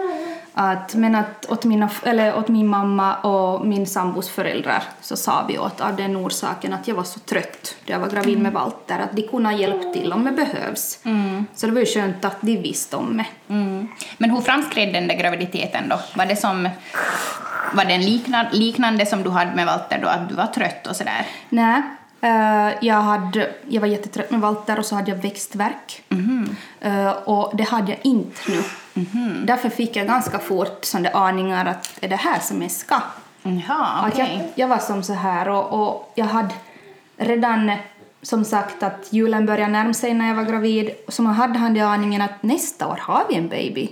Att, 0.62 0.94
men 0.94 1.14
att 1.14 1.46
åt, 1.48 1.64
mina, 1.64 1.90
eller 2.02 2.38
åt 2.38 2.48
min 2.48 2.66
mamma 2.66 3.16
och 3.16 3.66
min 3.66 3.86
sambos 3.86 4.30
föräldrar 4.30 4.82
så 5.00 5.16
sa 5.16 5.44
vi 5.48 5.58
åt 5.58 5.80
av 5.80 5.96
den 5.96 6.16
orsaken 6.16 6.72
att 6.72 6.88
jag 6.88 6.94
var 6.94 7.04
så 7.04 7.20
trött 7.20 7.76
då 7.86 7.92
jag 7.92 7.98
var 7.98 8.08
gravid 8.08 8.38
med 8.38 8.52
Walter 8.52 8.98
att 8.98 9.16
de 9.16 9.22
kunde 9.22 9.48
ha 9.48 9.56
hjälpt 9.56 9.92
till 9.92 10.12
om 10.12 10.24
det 10.24 10.30
behövs. 10.30 10.98
Så 11.54 11.66
det 11.66 11.72
var 11.72 11.80
ju 11.80 11.86
skönt 11.86 12.24
att 12.24 12.36
de 12.40 12.56
visste 12.56 12.96
om 12.96 13.16
mig. 13.16 13.32
Mm. 13.48 13.88
Men 14.18 14.30
hur 14.30 14.40
framskred 14.40 14.94
den 14.94 15.08
där 15.08 15.14
graviditeten 15.14 15.88
då? 15.88 16.00
Var 16.14 16.26
det 16.26 16.36
som... 16.36 16.68
Var 17.74 17.84
den 17.84 18.04
liknande, 18.04 18.50
liknande 18.52 19.06
som 19.06 19.22
du 19.22 19.30
hade 19.30 19.54
med 19.54 19.66
Walter 19.66 19.98
då, 20.02 20.08
att 20.08 20.28
du 20.28 20.34
var 20.34 20.46
trött 20.46 20.86
och 20.86 20.96
sådär? 20.96 21.26
Nej, 21.48 21.82
eh, 22.20 22.78
jag, 22.80 23.00
hade, 23.00 23.50
jag 23.68 23.80
var 23.80 23.88
jättetrött 23.88 24.30
med 24.30 24.40
Walter 24.40 24.78
och 24.78 24.86
så 24.86 24.94
hade 24.94 25.10
jag 25.10 25.18
växtvärk. 25.18 26.02
Eh, 26.80 27.10
och 27.10 27.56
det 27.56 27.62
hade 27.62 27.90
jag 27.92 28.00
inte 28.02 28.40
nu. 28.48 28.62
Därför 29.44 29.68
fick 29.68 29.96
jag 29.96 30.06
ganska 30.06 30.38
fort 30.38 30.84
sådana 30.84 31.10
aningar 31.10 31.66
att 31.66 31.98
är 32.00 32.08
det 32.08 32.16
här 32.16 32.38
som 32.40 32.62
jag 32.62 32.70
ska? 32.70 33.00
Jaha, 33.42 33.84
Att 34.06 34.12
okej. 34.12 34.36
jag, 34.38 34.48
jag 34.54 34.68
var 34.68 34.78
som 34.78 35.02
så 35.02 35.12
här 35.12 35.48
och, 35.48 35.82
och 35.90 36.12
jag 36.14 36.24
hade 36.24 36.54
redan 37.16 37.72
som 38.22 38.44
sagt 38.44 38.82
att 38.82 39.08
julen 39.10 39.46
började 39.46 39.72
närma 39.72 39.94
sig 39.94 40.14
när 40.14 40.28
jag 40.28 40.34
var 40.34 40.42
gravid 40.42 40.90
så 41.08 41.22
man 41.22 41.34
hade 41.34 41.58
han 41.58 41.74
den 41.74 41.86
aningen 41.88 42.22
att 42.22 42.42
nästa 42.42 42.88
år 42.88 42.98
har 43.02 43.22
vi 43.28 43.34
en 43.36 43.48
baby. 43.48 43.88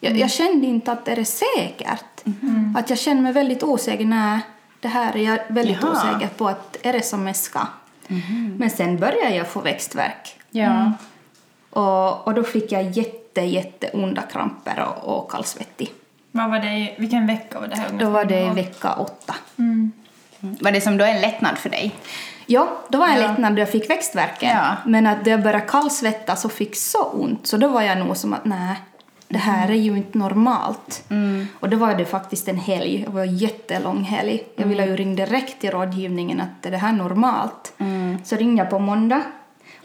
Jag, 0.00 0.16
jag 0.18 0.30
kände 0.30 0.66
inte 0.66 0.92
att 0.92 1.04
det 1.04 1.12
är 1.12 1.24
säkert. 1.24 2.04
Att 2.76 2.90
jag 2.90 2.98
kände 2.98 3.22
mig 3.22 3.32
väldigt 3.32 3.62
osäker. 3.62 4.04
Nej, 4.04 4.40
det 4.80 4.88
här 4.88 5.16
är 5.16 5.20
jag 5.22 5.38
väldigt 5.48 5.78
Jaha. 5.82 5.92
osäker 5.92 6.28
på 6.36 6.48
att 6.48 6.76
är 6.82 6.92
det 6.92 7.02
som 7.02 7.26
jag 7.26 7.36
ska. 7.36 7.60
Men 8.58 8.70
sen 8.70 8.96
började 8.96 9.36
jag 9.36 9.48
få 9.48 9.60
växtvärk. 9.60 10.40
Ja. 10.50 10.92
Och, 11.70 12.26
och 12.26 12.34
då 12.34 12.42
fick 12.42 12.72
jag 12.72 12.90
jätte, 12.90 13.18
jätte 13.44 13.90
onda 13.92 14.22
kramper 14.22 14.84
och, 14.88 15.16
och 15.18 15.30
kallsvettig. 15.30 15.90
Vad 16.32 16.50
var 16.50 16.58
det, 16.58 16.68
i- 16.68 16.94
vilken 16.98 17.26
vecka 17.26 17.60
var 17.60 17.68
det 17.68 17.76
här 17.76 17.88
Då 17.98 18.10
var 18.10 18.24
det 18.24 18.40
i 18.40 18.48
vecka 18.50 18.92
åtta. 18.92 19.34
Var 20.40 20.72
det 20.72 20.80
som 20.80 20.96
då 20.96 21.04
en 21.04 21.20
lättnad 21.20 21.58
för 21.58 21.70
dig? 21.70 21.94
Ja, 22.46 22.68
då 22.88 22.98
var 22.98 23.06
en 23.08 23.20
Ja. 23.22 23.28
lättnad 23.28 23.54
då 23.56 23.60
jag 23.60 23.70
fick 23.70 23.90
växtvärken. 23.90 24.50
Ja. 24.50 24.76
Men 24.86 25.06
att 25.06 25.24
då 25.24 25.30
jag 25.30 25.42
började 25.42 25.64
kallsvettas 25.66 26.44
och 26.44 26.52
fick 26.52 26.76
så 26.76 27.02
ont 27.04 27.46
så 27.46 27.56
då 27.56 27.68
var 27.68 27.82
jag 27.82 27.98
nog 27.98 28.16
som 28.16 28.32
att 28.34 28.44
nej, 28.44 28.76
det 29.28 29.38
här 29.38 29.70
är 29.70 29.74
ju 29.74 29.96
inte 29.96 30.18
normalt. 30.18 31.04
Och 31.60 31.68
då 31.68 31.76
var 31.76 31.94
det 31.94 32.04
faktiskt 32.04 32.48
en 32.48 32.58
helg, 32.58 33.02
det 33.06 33.12
var 33.12 33.20
en 33.22 33.36
jättelång 33.36 34.02
helg. 34.02 34.42
Jag 34.56 34.66
ville 34.66 34.86
ju 34.86 34.96
ringa 34.96 35.14
direkt 35.26 35.60
till 35.60 35.70
rådgivningen 35.70 36.40
att 36.40 36.66
är 36.66 36.70
det 36.70 36.76
här 36.76 36.92
normalt? 36.92 37.72
Så 38.24 38.36
ringde 38.36 38.62
jag 38.62 38.70
på 38.70 38.78
måndag 38.78 39.22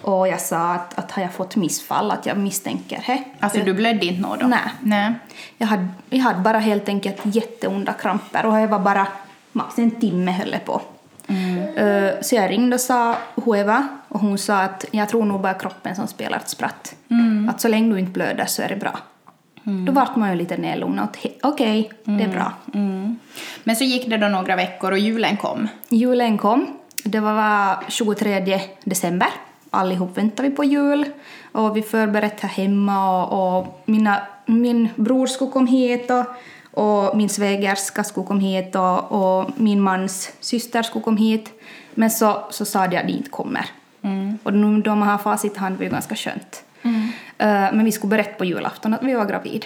och 0.02 0.28
jag 0.28 0.42
sa 0.42 0.74
att, 0.74 1.00
att 1.00 1.12
har 1.12 1.22
jag 1.24 1.34
fått 1.34 1.56
missfall, 1.56 2.12
att 2.12 2.26
jag 2.26 2.38
misstänker 2.38 3.04
det. 3.08 3.24
Alltså 3.40 3.60
du 3.60 3.74
blödde 3.74 4.06
inte 4.06 4.22
nå 4.22 4.36
då? 4.36 4.48
Nej. 4.48 4.60
Nej. 4.82 5.14
Jag 5.58 5.68
hade, 5.68 5.88
jag 6.10 6.20
hade 6.20 6.40
bara 6.40 6.60
helt 6.60 6.90
enkelt 6.90 7.18
jätteonda 7.24 7.94
kramper 7.94 8.46
och 8.46 8.60
jag 8.60 8.68
var 8.68 8.80
bara 8.80 9.08
max 9.52 9.80
en 9.80 9.92
timme 9.92 10.32
höll 10.32 10.52
jag 10.52 10.66
på. 10.66 10.82
Eh, 11.76 12.22
Så 12.22 12.36
jag 12.36 12.50
ringde 12.52 12.76
och 12.76 12.80
sa 12.82 13.16
hur 13.46 13.54
det 13.54 13.64
var 13.64 13.88
och 14.08 14.20
hon 14.20 14.38
sa 14.38 14.62
att 14.62 14.86
jag 14.92 15.10
tror 15.10 15.26
nog 15.26 15.42
bara 15.42 15.54
kroppen 15.54 15.96
som 15.96 16.08
spelar 16.08 16.38
ett 16.38 16.50
spratt. 16.50 16.96
Att 17.50 17.62
så 17.62 17.68
länge 17.68 17.94
du 17.94 18.00
inte 18.00 18.12
blöder 18.12 18.46
så 18.46 18.62
är 18.62 18.70
det 18.70 18.76
bra. 18.76 19.00
Då 19.64 19.92
vart 19.92 20.16
man 20.16 20.30
ju 20.30 20.36
lite 20.36 20.58
nedlugnad. 20.58 21.18
Okej, 21.44 21.92
det 22.04 22.24
är 22.24 22.28
bra. 22.28 22.54
Mm. 22.74 23.20
Men 23.64 23.76
så 23.76 23.84
gick 23.84 24.10
det 24.10 24.18
då 24.18 24.28
några 24.28 24.56
veckor 24.56 24.92
och 24.92 25.00
julen 25.00 25.38
kom. 25.38 25.68
Julen 25.90 26.38
kom. 26.38 26.68
Det 27.04 27.20
var 27.20 27.84
23 27.88 28.60
december. 28.84 29.28
Allihop 29.74 30.18
väntade 30.18 30.50
vi 30.50 30.56
på 30.56 30.64
jul. 30.64 31.06
Och 31.52 31.78
vi 31.78 31.82
förberedde 31.82 32.36
här 32.40 32.50
hemma 32.50 33.26
och, 33.26 33.58
och 33.58 33.82
mina, 33.86 34.22
min 34.46 34.90
bror 34.96 35.28
skulle 35.28 35.52
komma 35.52 35.68
hit 35.68 36.12
och, 36.12 36.26
och 36.84 37.18
min 37.18 37.30
svägerska 37.30 38.04
skulle 38.04 38.28
komma 38.28 38.40
hit 38.40 38.76
och, 38.76 39.12
och 39.12 39.50
min 39.56 39.82
mans 39.82 40.32
syster 40.40 40.84
skulle 40.84 41.04
komma 41.04 41.18
hit. 41.18 41.62
Men 41.94 42.12
så, 42.12 42.44
så 42.50 42.66
sa 42.66 42.88
de 42.88 42.98
att 42.98 43.08
de 43.08 43.14
inte 43.14 43.30
kommer. 43.30 43.66
Och 44.44 44.54
nu 44.54 44.82
då 44.82 44.96
man 44.96 45.08
har 45.08 45.18
facit 45.18 45.56
i 45.56 45.60
hand 45.60 45.78
var 45.78 45.84
ju 45.84 45.90
ganska 45.90 46.16
skönt. 46.16 46.64
Eh, 47.38 47.74
men 47.74 47.86
vi 47.86 47.92
skulle 47.92 48.10
berätta 48.10 48.34
på 48.34 48.46
julafton 48.46 48.94
att 48.94 49.04
vi 49.04 49.14
var 49.14 49.26
gravid. 49.26 49.66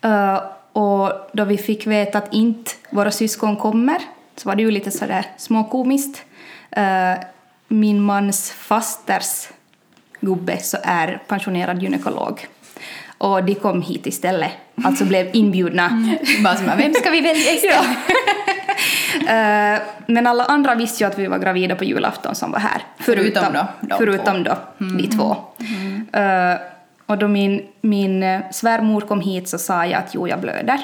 Eh, 0.00 0.40
och 0.72 1.12
då 1.32 1.44
vi 1.44 1.56
fick 1.56 1.86
veta 1.86 2.18
att 2.18 2.34
inte 2.34 2.70
våra 2.90 3.10
syskon 3.10 3.56
kommer 3.56 3.98
så 4.36 4.48
var 4.48 4.56
det 4.56 4.62
ju 4.62 4.70
lite 4.70 4.90
sådär 4.90 5.26
småkomiskt. 5.36 6.24
Uh, 6.76 7.24
min 7.68 8.00
mans 8.00 8.50
fasters 8.50 9.48
gubbe 10.20 10.58
så 10.58 10.76
är 10.82 11.22
pensionerad 11.28 11.82
gynekolog. 11.82 12.46
Och 13.18 13.44
de 13.44 13.54
kom 13.54 13.82
hit 13.82 14.06
istället, 14.06 14.50
alltså 14.84 15.04
blev 15.04 15.36
inbjudna. 15.36 16.16
Bara 16.44 16.56
som, 16.56 16.66
vem 16.78 16.94
ska 16.94 17.10
vi 17.10 17.20
välja 17.20 17.52
istället? 17.54 17.86
Eh, 19.16 19.80
men 20.06 20.26
alla 20.26 20.44
andra 20.44 20.74
visste 20.74 21.04
ju 21.04 21.08
att 21.08 21.18
vi 21.18 21.26
var 21.26 21.38
gravida 21.38 21.76
på 21.76 21.84
julafton 21.84 22.34
som 22.34 22.50
var 22.50 22.58
här. 22.58 22.82
Förutom 22.98 23.44
då 23.52 23.66
de 23.80 23.96
Förutom 23.98 24.42
då 24.42 24.58
de 24.78 25.06
två. 25.08 25.36
Eh, 26.18 26.54
och 27.06 27.18
då 27.18 27.28
min, 27.28 27.62
min 27.80 28.22
eh, 28.22 28.40
svärmor 28.50 29.00
kom 29.00 29.20
hit 29.20 29.48
så 29.48 29.58
sa 29.58 29.86
jag 29.86 29.94
att 29.98 30.14
jo, 30.14 30.28
jag 30.28 30.40
blöder. 30.40 30.80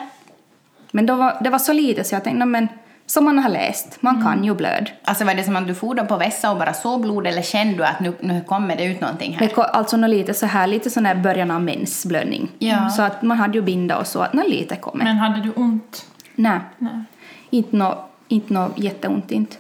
Men 0.91 1.07
då 1.07 1.15
var, 1.15 1.37
det 1.41 1.51
var 1.51 1.59
så 1.59 1.73
lite 1.73 2.05
så 2.05 2.15
jag 2.15 2.25
tänkte, 2.25 2.39
"Nå, 2.39 2.47
men 2.47 2.69
som 3.13 3.25
man 3.25 3.39
har 3.39 3.49
läst, 3.49 3.99
man 4.01 4.23
kan 4.23 4.45
ju 4.45 4.55
blöd. 4.55 4.91
Alltså 5.05 5.25
var 5.25 5.35
det 5.35 5.45
som 5.45 5.57
att 5.57 5.67
du 5.67 5.75
for 5.75 5.95
då 5.95 6.05
på 6.05 6.17
vässa 6.17 6.51
och 6.51 6.59
bara 6.59 6.75
såg 6.75 7.01
blod 7.01 7.27
eller 7.27 7.43
kände 7.43 7.77
du 7.77 7.85
att 7.85 8.01
nu, 8.01 8.13
nu 8.21 8.41
kommer 8.47 8.77
det 8.77 8.85
ut 8.85 9.01
någonting 9.01 9.37
här? 9.41 9.49
kom 9.49 9.65
alltså 9.73 9.97
nå 9.97 10.07
lite 10.07 10.35
så 10.35 10.47
här, 10.47 10.67
lite 10.67 10.91
sån 10.91 11.07
här 11.07 11.15
början 11.15 11.51
av 11.51 11.63
mensblödning. 11.63 12.49
Ja. 12.59 12.89
Så 12.89 13.03
att 13.03 13.23
man 13.23 13.39
hade 13.39 13.59
ju 13.59 13.63
binda 13.63 13.99
och 13.99 14.07
så, 14.07 14.21
att 14.21 14.33
nå 14.33 14.43
lite 14.43 14.77
kommer. 14.77 15.05
Men 15.05 15.17
hade 15.17 15.41
du 15.41 15.51
ont? 15.51 16.07
Nej. 16.35 16.61
Nej. 16.79 17.05
Inte 17.51 17.77
nå 17.77 18.05
inte 18.29 18.53
nå 18.53 18.71
jätteont 18.77 19.31
inte. 19.31 19.57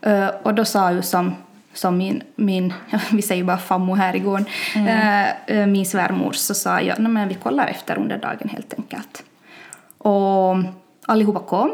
Eh, 0.00 0.28
och 0.42 0.54
då 0.54 0.64
sa 0.64 0.92
ju 0.92 1.02
som, 1.02 1.34
som 1.74 1.96
min, 1.96 2.22
min, 2.36 2.72
vi 3.12 3.22
säger 3.22 3.44
bara 3.44 3.58
fammo 3.58 3.94
här 3.94 4.16
igår, 4.16 4.44
eh, 4.76 5.30
eh, 5.46 5.66
min 5.66 5.86
svärmor 5.86 6.32
så 6.32 6.54
sa 6.54 6.80
jag, 6.80 6.98
"Nå, 6.98 7.08
men 7.08 7.28
vi 7.28 7.34
kollar 7.34 7.66
efter 7.66 7.98
under 7.98 8.18
dagen 8.18 8.48
helt 8.48 8.74
enkelt. 8.74 9.22
Och 9.98 10.56
allihopa 11.06 11.40
kom 11.40 11.70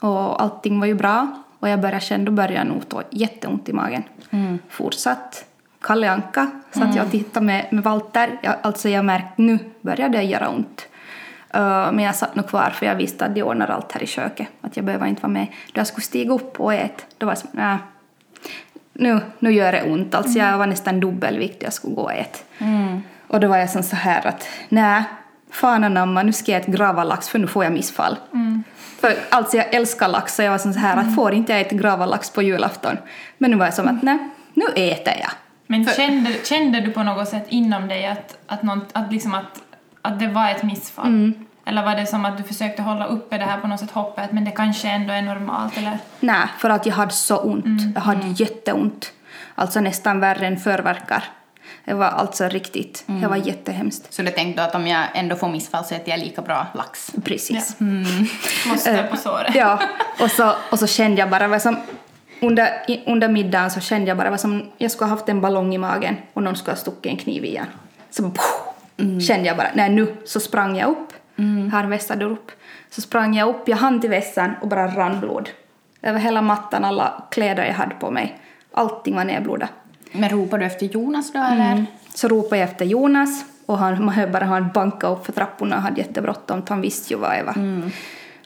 och 0.00 0.42
allting 0.42 0.80
var 0.80 0.86
ju 0.86 0.94
bra 0.94 1.28
och 1.58 1.68
jag 1.68 1.80
började 1.80 2.00
känna, 2.00 2.24
då 2.24 2.32
började 2.32 2.54
jag 2.54 2.66
nog 2.66 2.82
få 2.90 3.02
jätteont 3.10 3.68
i 3.68 3.72
magen. 3.72 4.02
Fortsatt. 4.68 5.44
Kalle 5.80 6.10
Anka 6.10 6.50
satt 6.70 6.94
jag 6.96 7.04
och 7.04 7.10
tittade 7.10 7.46
med, 7.46 7.66
med 7.70 7.84
Walter. 7.84 8.38
Jag, 8.42 8.54
alltså 8.62 8.88
jag 8.88 9.04
märkte 9.04 9.42
nu 9.42 9.58
började 9.80 10.18
det 10.18 10.24
göra 10.24 10.48
ont. 10.48 10.86
Uh, 11.56 11.92
men 11.92 11.98
jag 11.98 12.14
satt 12.14 12.34
nog 12.34 12.48
kvar 12.48 12.70
för 12.70 12.86
jag 12.86 12.94
visste 12.94 13.24
att 13.24 13.34
de 13.34 13.42
ordnar 13.42 13.68
allt 13.68 13.92
här 13.92 14.02
i 14.02 14.06
köket. 14.06 14.46
Att 14.60 14.76
jag 14.76 14.84
behöver 14.84 15.06
inte 15.06 15.22
vara 15.22 15.32
med. 15.32 15.46
Då 15.72 15.80
jag 15.80 15.86
skulle 15.86 16.04
stiga 16.04 16.34
upp 16.34 16.60
och 16.60 16.74
äta, 16.74 17.02
då 17.18 17.26
var 17.26 17.30
jag 17.30 17.38
som, 17.38 17.50
nej. 17.52 17.76
Nu, 18.92 19.20
nu 19.38 19.52
gör 19.52 19.72
det 19.72 19.82
ont. 19.82 20.14
Alltså 20.14 20.38
jag 20.38 20.58
var 20.58 20.66
nästan 20.66 21.00
dubbelvikt 21.00 21.62
jag 21.62 21.72
skulle 21.72 21.94
gå 21.94 22.02
och 22.02 22.12
äta. 22.12 22.38
Och 23.28 23.40
då 23.40 23.48
var 23.48 23.56
jag 23.56 23.70
som 23.70 23.82
så 23.82 23.96
här 23.96 24.26
att, 24.26 24.48
nej, 24.68 25.04
fan 25.50 25.84
anamma, 25.84 26.22
nu 26.22 26.32
ska 26.32 26.52
jag 26.52 26.62
äta 26.62 26.72
gravalax 26.72 27.28
för 27.28 27.38
nu 27.38 27.46
får 27.46 27.64
jag 27.64 27.72
missfall. 27.72 28.16
För 29.00 29.16
alltså 29.30 29.56
jag 29.56 29.74
älskar 29.74 30.08
lax 30.08 30.34
så 30.34 30.42
jag 30.42 30.50
var 30.50 30.58
så 30.58 30.70
här 30.70 30.96
att 30.96 31.14
får 31.14 31.34
inte 31.34 31.52
jag 31.52 31.60
äta 31.60 31.74
gravalax 31.74 32.30
på 32.30 32.42
julafton? 32.42 32.96
Men 33.38 33.50
nu 33.50 33.56
var 33.56 33.64
jag 33.64 33.74
som 33.74 33.88
att, 33.88 34.02
nej, 34.02 34.18
nu 34.54 34.64
äter 34.74 35.14
jag. 35.20 35.30
Men 35.66 35.86
kände, 35.86 36.32
kände 36.44 36.80
du 36.80 36.90
på 36.90 37.02
något 37.02 37.28
sätt 37.28 37.46
inom 37.48 37.88
dig 37.88 38.06
att, 38.06 38.38
att, 38.46 38.62
någon, 38.62 38.84
att, 38.92 39.12
liksom 39.12 39.34
att, 39.34 39.62
att 40.02 40.20
det 40.20 40.28
var 40.28 40.50
ett 40.50 40.62
missfall? 40.62 41.06
Mm. 41.06 41.46
Eller 41.64 41.84
var 41.84 41.96
det 41.96 42.06
som 42.06 42.24
att 42.24 42.38
du 42.38 42.42
försökte 42.42 42.82
hålla 42.82 43.06
uppe 43.06 43.38
det 43.38 43.44
här 43.44 43.60
på 43.60 43.68
något 43.68 43.80
sätt 43.80 43.90
hoppet, 43.90 44.32
men 44.32 44.44
det 44.44 44.50
kanske 44.50 44.88
ändå 44.88 45.12
är 45.12 45.22
normalt? 45.22 45.78
Eller? 45.78 45.98
Nej, 46.20 46.46
för 46.58 46.70
att 46.70 46.86
jag 46.86 46.94
hade 46.94 47.12
så 47.12 47.36
ont. 47.36 47.82
Jag 47.94 48.02
hade 48.02 48.26
jätteont. 48.28 49.12
Alltså 49.54 49.80
nästan 49.80 50.20
värre 50.20 50.46
än 50.46 50.56
förverkar. 50.56 51.24
Det 51.86 51.94
var 51.94 52.06
alltså 52.06 52.48
riktigt, 52.48 53.04
det 53.06 53.26
var 53.28 53.36
jättehemskt. 53.36 54.12
Så 54.12 54.22
du 54.22 54.30
tänkte 54.30 54.64
att 54.64 54.74
om 54.74 54.86
jag 54.86 55.04
ändå 55.14 55.36
får 55.36 55.48
missfall 55.48 55.84
så 55.84 55.94
äter 55.94 56.08
jag 56.08 56.18
lika 56.20 56.42
bra 56.42 56.66
lax? 56.74 57.12
Precis. 57.24 57.76
Plåster 58.64 59.06
på 59.10 59.16
såret? 59.16 59.54
Ja, 59.54 59.80
och 60.20 60.30
så, 60.30 60.52
och 60.70 60.78
så 60.78 60.86
kände 60.86 61.20
jag 61.20 61.30
bara 61.30 61.48
vad 61.48 61.62
som, 61.62 61.76
under, 62.40 62.90
i- 62.90 63.02
under 63.06 63.28
middagen 63.28 63.70
så 63.70 63.80
kände 63.80 64.08
jag 64.08 64.16
bara 64.16 64.30
vad 64.30 64.40
som, 64.40 64.62
jag 64.78 64.90
skulle 64.90 65.08
ha 65.10 65.16
haft 65.16 65.28
en 65.28 65.40
ballong 65.40 65.74
i 65.74 65.78
magen 65.78 66.16
och 66.32 66.42
någon 66.42 66.56
skulle 66.56 66.72
ha 66.72 66.76
stuckit 66.80 67.12
en 67.12 67.16
kniv 67.18 67.44
igen. 67.44 67.66
Så 68.10 68.22
bara, 68.22 69.20
kände 69.20 69.46
jag 69.46 69.56
bara, 69.56 69.68
nej 69.74 69.90
nu, 69.90 70.16
så 70.24 70.40
sprang 70.40 70.76
jag 70.76 70.88
upp, 70.90 71.12
har 71.72 71.84
vässade 71.84 72.24
upp, 72.24 72.50
så 72.90 73.00
sprang 73.00 73.34
jag 73.36 73.48
upp, 73.48 73.68
jag 73.68 73.76
hann 73.76 74.00
till 74.00 74.10
vässan 74.10 74.52
och 74.60 74.68
bara 74.68 74.86
rann 74.88 75.20
blod. 75.20 75.48
Över 76.02 76.18
hela 76.18 76.42
mattan, 76.42 76.84
alla 76.84 77.22
kläder 77.30 77.64
jag 77.64 77.74
hade 77.74 77.94
på 77.94 78.10
mig, 78.10 78.38
allting 78.72 79.16
var 79.16 79.24
nerblodat. 79.24 79.70
Men 80.12 80.28
ropade 80.28 80.62
du 80.62 80.66
efter 80.66 80.86
Jonas 80.86 81.32
då 81.32 81.38
eller? 81.38 81.86
Så 82.14 82.28
ropade 82.28 82.60
jag 82.60 82.68
efter 82.68 82.84
Jonas 82.84 83.44
och 83.66 83.78
han, 83.78 84.12
bara 84.32 84.44
han 84.44 84.70
banka 84.74 85.06
upp 85.06 85.26
för 85.26 85.32
trapporna 85.32 85.76
och 85.76 85.82
hade 85.82 86.00
jättebråttom. 86.00 86.62
Han 86.68 86.80
visste 86.80 87.14
ju 87.14 87.20
vad 87.20 87.30
det 87.30 87.42
var. 87.42 87.54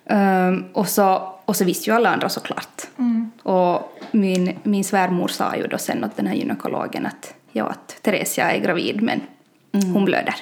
Ehm, 0.07 0.65
och, 0.73 0.89
så, 0.89 1.33
och 1.45 1.57
så 1.57 1.65
visste 1.65 1.91
ju 1.91 1.97
alla 1.97 2.11
andra 2.11 2.29
såklart. 2.29 2.83
Och 3.43 3.99
min, 4.11 4.59
min 4.63 4.85
svärmor 4.85 5.29
sa 5.29 5.57
ju 5.57 5.67
då 5.67 5.79
sen 5.79 6.05
åt 6.05 6.17
den 6.17 6.27
här 6.27 6.35
gynekologen 6.35 7.07
att, 7.07 7.35
ja, 7.53 7.65
att 7.65 8.03
Teresia 8.03 8.53
är 8.53 8.61
gravid 8.61 9.03
men 9.03 9.21
hon 9.93 10.05
blöder. 10.05 10.35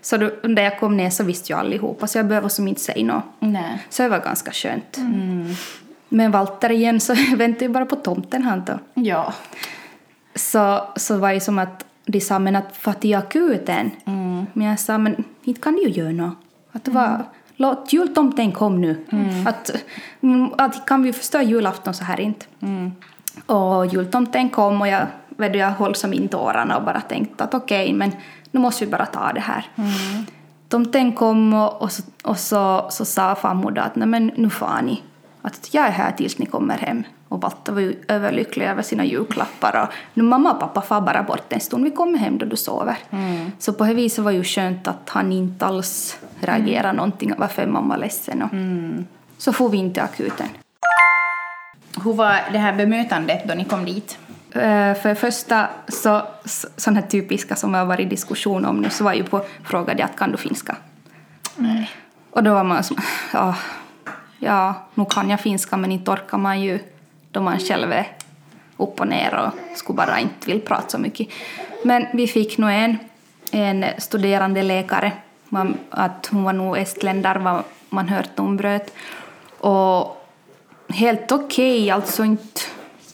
Så 0.00 0.16
då, 0.16 0.30
när 0.42 0.62
jag 0.62 0.80
kom 0.80 0.96
ner 0.96 1.10
så 1.10 1.24
visste 1.24 1.52
ju 1.52 1.58
allihopa 1.58 2.06
så 2.06 2.18
jag 2.18 2.26
behöver 2.26 2.48
som 2.48 2.68
inte 2.68 2.80
säga 2.80 3.04
något. 3.04 3.24
Nej. 3.38 3.86
Så 3.88 4.02
det 4.02 4.08
var 4.08 4.18
ganska 4.18 4.50
skönt. 4.52 4.98
Men 6.08 6.30
Walter 6.30 6.70
igen 6.70 7.00
så 7.00 7.14
väntade 7.36 7.64
ju 7.64 7.68
bara 7.68 7.86
på 7.86 7.96
tomten 7.96 8.42
han 8.42 8.64
då 8.64 8.78
Ja. 8.94 9.34
Så, 10.38 10.84
så 10.96 11.16
var 11.16 11.32
det 11.32 11.40
som 11.40 11.58
att 11.58 11.84
de 12.06 12.20
sa 12.20 12.38
men 12.38 12.56
att 12.56 12.76
få 12.76 12.92
till 12.92 13.14
akuten. 13.14 13.90
Men 14.52 14.66
jag 14.66 14.80
sa 14.80 14.98
men 14.98 15.24
inte 15.44 15.60
kan 15.60 15.74
du 15.74 15.82
ju 15.82 15.88
göra 15.88 16.12
något. 16.12 16.36
Att 16.72 16.84
det 16.84 16.90
var, 16.90 17.24
låt 17.56 17.92
jultomten 17.92 18.52
kom 18.52 18.80
nu. 18.80 19.06
Att, 19.46 19.70
mm, 20.20 20.50
att 20.58 20.86
kan 20.86 21.02
vi 21.02 21.12
förstå 21.12 21.40
julafton 21.40 21.94
så 21.94 22.04
här 22.04 22.20
inte. 22.20 22.46
Och 23.46 23.86
jultomten 23.86 24.48
kom 24.48 24.80
och 24.80 24.88
jag, 24.88 25.06
vet 25.28 25.52
du, 25.52 25.58
jag 25.58 25.70
höll 25.70 25.94
som 25.94 26.12
in 26.12 26.28
tårarna 26.28 26.76
och 26.76 26.84
bara 26.84 27.00
tänkte 27.00 27.44
att 27.44 27.54
okej 27.54 27.92
men 27.92 28.12
nu 28.50 28.60
måste 28.60 28.84
vi 28.84 28.90
bara 28.90 29.06
ta 29.06 29.32
det 29.32 29.40
här. 29.40 29.66
Tomten 30.68 31.12
kom 31.12 31.54
och, 31.54 31.82
och, 31.82 31.92
så, 31.92 32.02
och 32.24 32.38
så, 32.38 32.86
så 32.90 33.04
sa 33.04 33.34
farmor 33.34 33.78
att 33.78 33.96
nej 33.96 34.08
men 34.08 34.32
nu 34.36 34.50
får 34.50 34.82
ni. 34.82 35.02
Att 35.42 35.74
jag 35.74 35.86
är 35.86 35.90
här 35.90 36.12
tills 36.12 36.38
ni 36.38 36.46
kommer 36.46 36.78
hem. 36.78 37.02
Och 37.28 37.40
Walter 37.40 37.72
var 37.72 37.80
ju 37.80 37.94
överlycklig 38.08 38.66
över 38.66 38.82
sina 38.82 39.04
julklappar 39.04 39.82
och 39.82 39.94
nu 40.14 40.22
mamma 40.22 40.52
och 40.52 40.60
pappa 40.60 40.80
far 40.80 41.00
bara 41.00 41.22
bort 41.22 41.52
en 41.52 41.60
stund, 41.60 41.84
vi 41.84 41.90
kommer 41.90 42.18
hem 42.18 42.38
då 42.38 42.46
du 42.46 42.56
sover. 42.56 42.96
Så 43.58 43.72
på 43.72 43.84
det 43.84 43.94
viset 43.94 44.24
var 44.24 44.30
ju 44.30 44.44
skönt 44.44 44.88
att 44.88 45.08
han 45.08 45.32
inte 45.32 45.66
alls 45.66 46.18
reagerade 46.40 46.92
någonting 46.92 47.34
varför 47.38 47.62
är 47.62 47.66
mamma 47.66 47.96
ledsen. 47.96 48.42
Och 48.42 48.48
Så 49.38 49.52
får 49.52 49.68
vi 49.68 49.78
inte 49.78 50.02
akuten. 50.02 50.46
Hur 52.04 52.12
var 52.12 52.40
det 52.52 52.58
här 52.58 52.72
bemötandet 52.72 53.48
då 53.48 53.54
ni 53.54 53.64
kom 53.64 53.84
dit? 53.84 54.18
Eh, 54.52 54.94
För 54.94 55.08
det 55.08 55.14
första, 55.14 55.68
så, 55.88 56.22
så, 56.44 56.68
sån 56.76 56.94
här 56.96 57.02
typiska 57.02 57.56
som 57.56 57.74
jag 57.74 57.80
har 57.80 57.86
varit 57.86 58.06
i 58.06 58.08
diskussion 58.08 58.64
om 58.64 58.80
nu, 58.80 58.90
så 58.90 59.04
var 59.04 59.12
ju 59.14 59.24
på 59.24 59.40
frågade 59.64 60.00
jag 60.00 60.10
att 60.10 60.16
kan 60.16 60.30
du 60.30 60.36
finska? 60.36 60.76
Nej. 61.56 61.90
Och 62.30 62.42
då 62.42 62.54
var 62.54 62.64
man 62.64 62.84
som, 62.84 62.96
ja, 63.32 63.54
ja, 64.38 64.74
nu 64.94 65.04
kan 65.10 65.30
jag 65.30 65.40
finska 65.40 65.76
men 65.76 65.92
inte 65.92 66.10
orkar 66.10 66.38
man 66.38 66.60
ju 66.60 66.78
då 67.30 67.40
man 67.40 67.58
själv 67.58 67.92
är 67.92 68.06
upp 68.76 69.00
och 69.00 69.08
ner 69.08 69.34
och 69.34 69.78
skulle 69.78 69.96
bara 69.96 70.18
inte 70.18 70.46
vill 70.46 70.60
prata 70.60 70.88
så 70.88 70.98
mycket. 70.98 71.28
Men 71.84 72.06
vi 72.12 72.26
fick 72.26 72.58
nog 72.58 72.70
en, 72.70 72.98
en 73.52 73.84
studerande 73.98 74.62
läkare, 74.62 75.12
man, 75.48 75.76
att 75.90 76.28
hon 76.32 76.42
var 76.42 76.52
nog 76.52 76.78
estländare 76.78 77.38
vad 77.38 77.62
man 77.88 78.08
hört 78.08 78.38
om 78.38 78.56
bröt. 78.56 78.94
Och 79.58 80.24
helt 80.88 81.32
okej, 81.32 81.90
alltså 81.90 82.24
inte, 82.24 82.60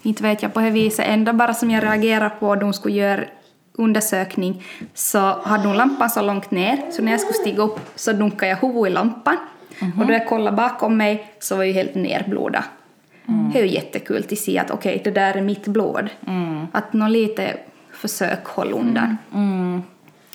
inte 0.02 0.23
vet 0.23 0.43
jag 0.43 0.54
på 0.54 0.61
det 0.61 0.71
viset. 0.71 1.07
Enda 1.09 1.33
bara 1.33 1.54
som 1.54 1.71
jag 1.71 1.85
reagerade 1.85 2.31
på 2.31 2.54
då 2.54 2.66
hon 2.66 2.75
skulle 2.75 2.95
göra 2.95 3.25
undersökning 3.73 4.64
så 4.95 5.43
hade 5.43 5.69
hon 5.69 5.76
lampan 5.76 6.11
så 6.11 6.23
långt 6.23 6.50
ner 6.50 6.90
så 6.90 7.02
när 7.02 7.12
jag 7.12 7.21
skulle 7.21 7.35
stiga 7.35 7.62
upp 7.62 7.81
så 7.95 8.12
dunkade 8.12 8.50
jag 8.50 8.57
huvudet 8.57 8.90
i 8.90 8.95
lampan 8.95 9.37
och 9.99 10.07
då 10.07 10.12
jag 10.12 10.26
kollade 10.28 10.57
bakom 10.57 10.97
mig 10.97 11.33
så 11.38 11.57
var 11.57 11.64
jag 11.64 11.73
helt 11.73 11.95
nerblodat. 11.95 12.64
Det 13.52 13.59
är 13.59 13.64
ju 13.64 13.71
jättekul 13.71 14.25
att 14.33 14.38
se 14.38 14.59
att 14.59 14.71
okej, 14.71 15.00
det 15.04 15.11
där 15.11 15.35
är 15.35 15.43
mitt 15.43 15.66
blod. 15.66 16.09
Att 16.73 16.93
nå 16.93 17.09
lite 17.09 17.57
försök 17.93 18.47
håll 18.47 18.73
undan. 18.73 19.16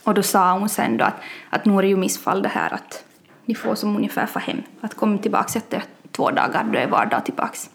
Och 0.03 0.13
då 0.13 0.23
sa 0.23 0.51
hon 0.51 0.69
sen 0.69 0.97
då 0.97 1.05
att, 1.05 1.15
att 1.49 1.65
nu 1.65 1.77
är 1.77 1.81
det 1.81 1.87
ju 1.87 1.97
missfall 1.97 2.41
det 2.41 2.49
här 2.49 2.73
att 2.73 3.03
ni 3.45 3.55
får 3.55 3.75
som 3.75 3.95
ungefär 3.95 4.25
få 4.25 4.39
hem. 4.39 4.61
Att 4.81 4.93
komma 4.93 5.17
tillbaka 5.17 5.59
efter 5.59 5.83
två 6.11 6.31
dagar, 6.31 6.63
då 6.73 6.79
är 6.79 6.87
var 6.87 7.05
dag 7.05 7.25
tillbaks. 7.25 7.69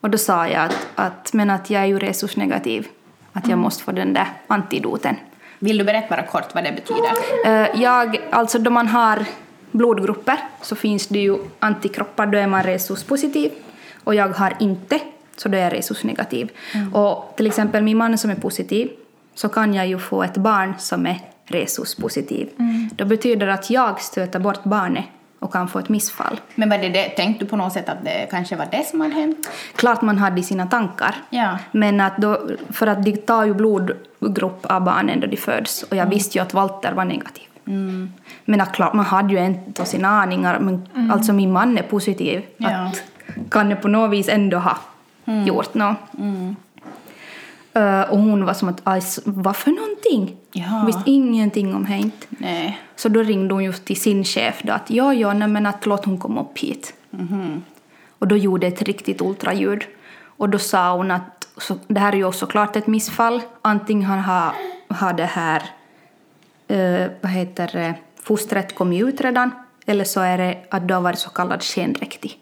Och 0.00 0.10
då 0.10 0.18
sa 0.18 0.48
jag 0.48 0.64
att, 0.64 0.88
att, 0.94 1.32
men 1.32 1.50
att 1.50 1.70
jag 1.70 1.82
är 1.82 1.86
ju 1.86 1.98
resursnegativ. 1.98 2.86
Att 3.32 3.48
jag 3.48 3.58
måste 3.58 3.82
få 3.84 3.92
den 3.92 4.14
där 4.14 4.26
antidoten. 4.46 5.16
Vill 5.58 5.78
du 5.78 5.84
berätta 5.84 6.16
bara 6.16 6.26
kort 6.26 6.54
vad 6.54 6.64
det 6.64 6.72
betyder? 6.72 7.12
Eh, 7.46 7.82
Jag, 7.82 8.20
alltså 8.30 8.58
då 8.58 8.70
man 8.70 8.88
har 8.88 9.24
blodgrupper 9.72 10.38
så 10.62 10.76
finns 10.76 11.06
det 11.06 11.18
ju 11.18 11.38
antikroppar, 11.58 12.26
då 12.26 12.38
är 12.38 12.46
man 12.46 12.62
resuspositiv. 12.62 13.50
Och 14.04 14.14
jag 14.14 14.28
har 14.28 14.56
inte, 14.60 14.98
så 15.36 15.48
då 15.48 15.56
är 15.56 15.62
jag 15.62 15.72
resusnegativ. 15.72 16.50
Och 16.92 17.34
till 17.36 17.46
exempel 17.46 17.82
min 17.82 17.96
man 17.96 18.18
som 18.18 18.30
är 18.30 18.34
positiv, 18.34 18.90
så 19.34 19.48
kan 19.48 19.74
jag 19.74 19.86
ju 19.86 19.98
få 19.98 20.22
ett 20.22 20.36
barn 20.36 20.74
som 20.78 21.06
är 21.06 21.20
resuspositiv. 21.44 22.48
Betyder 22.96 23.46
det 23.46 23.54
att 23.54 23.70
jag 23.70 24.00
stöter 24.00 24.38
bort 24.38 24.64
barnet 24.64 25.04
och 25.38 25.52
kan 25.52 25.68
få 25.68 25.78
ett 25.78 25.88
missfall. 25.88 26.40
Men 26.54 26.70
var 26.70 26.78
det 26.78 26.88
det, 26.88 27.08
tänkte 27.08 27.44
du 27.44 27.48
på 27.48 27.56
något 27.56 27.72
sätt 27.72 27.88
att 27.88 28.04
det 28.04 28.28
kanske 28.30 28.56
var 28.56 28.68
det 28.70 28.86
som 28.86 29.00
hade 29.00 29.14
hänt? 29.14 29.50
Klart 29.76 30.02
man 30.02 30.18
hade 30.18 30.40
i 30.40 30.42
sina 30.42 30.66
tankar. 30.66 31.14
Ja. 31.30 31.58
Men 31.72 32.00
att 32.00 32.16
då, 32.16 32.48
för 32.70 32.86
att 32.86 33.04
de 33.04 33.16
tar 33.16 33.44
ju 33.44 33.54
blodgrupp 33.54 34.66
av 34.66 34.84
barnen 34.84 35.20
då 35.20 35.26
de 35.26 35.36
föds 35.36 35.82
och 35.82 35.96
jag 35.96 36.06
visste 36.06 36.38
ju 36.38 36.42
att 36.42 36.54
Walter 36.54 36.92
var 36.92 37.04
negativ. 37.04 37.44
Men 38.44 38.60
att 38.60 38.72
klart, 38.72 38.92
man 38.94 39.04
hade 39.04 39.34
ju 39.34 39.44
inte 39.44 39.84
sina 39.84 40.08
aningar, 40.08 40.58
men 40.60 40.88
alltså 41.12 41.32
min 41.32 41.52
man 41.52 41.78
är 41.78 41.82
positiv. 41.82 42.42
Ja. 42.56 42.86
Att 42.86 43.02
kan 43.50 43.68
det 43.68 43.76
på 43.76 43.88
något 43.88 44.10
vis 44.10 44.28
ändå 44.28 44.58
ha 44.58 44.78
gjort 45.46 45.74
något. 45.74 45.96
Eh, 47.74 48.00
och 48.00 48.18
hon 48.18 48.44
var 48.44 48.54
som 48.54 48.68
att, 48.68 48.80
"Aj, 48.84 48.98
s- 48.98 49.20
vad 49.24 49.56
för 49.56 49.70
någonting? 49.70 50.36
Ja. 50.52 50.64
Hon 50.64 50.86
visste 50.86 51.02
ingenting 51.10 51.74
om 51.74 51.84
det. 51.84 52.10
Nej. 52.28 52.78
Så 52.96 53.08
då 53.08 53.22
ringde 53.22 53.54
hon 53.54 53.64
just 53.64 53.84
till 53.84 54.00
sin 54.00 54.24
chef 54.24 54.60
då 54.64 54.72
att 54.72 54.90
ja, 54.90 55.14
ja, 55.14 55.32
nej, 55.32 55.48
men 55.48 55.66
att 55.66 55.86
låt 55.86 56.04
hon 56.04 56.18
komma 56.18 56.40
upp 56.40 56.58
hit. 56.58 56.94
Och 58.18 58.28
då 58.28 58.36
gjorde 58.36 58.66
ett 58.66 58.82
riktigt 58.82 59.20
ultraljud. 59.20 59.82
Och 60.36 60.48
då 60.48 60.58
sa 60.58 60.96
hon 60.96 61.10
att 61.10 61.48
så, 61.56 61.76
det 61.88 62.00
här 62.00 62.12
är 62.12 62.16
ju 62.16 62.24
också 62.24 62.46
klart 62.46 62.76
ett 62.76 62.86
missfall. 62.86 63.42
Antingen 63.62 64.04
har, 64.20 64.52
har 64.88 65.12
det 65.12 65.24
här, 65.24 65.62
eh, 66.72 67.10
vad 67.20 67.32
heter 67.32 67.70
det, 67.72 67.94
fostret 68.22 68.74
kommit 68.74 69.02
ut 69.02 69.20
redan 69.20 69.50
eller 69.86 70.04
så 70.04 70.20
är 70.20 70.38
det 70.38 70.58
att 70.70 70.88
du 70.88 70.94
har 70.94 71.00
varit 71.00 71.18
så 71.18 71.30
kallad 71.30 71.62
skenräktig. 71.62 72.38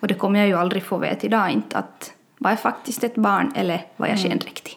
Och 0.00 0.08
det 0.08 0.14
kommer 0.14 0.38
jag 0.38 0.48
ju 0.48 0.54
aldrig 0.58 0.82
få 0.82 0.98
veta 0.98 1.26
idag 1.26 1.50
inte 1.50 1.78
att 1.78 2.12
var 2.38 2.50
jag 2.50 2.60
faktiskt 2.60 3.04
ett 3.04 3.14
barn 3.14 3.52
eller 3.56 3.86
var 3.96 4.06
jag 4.06 4.18
skenräktig. 4.18 4.76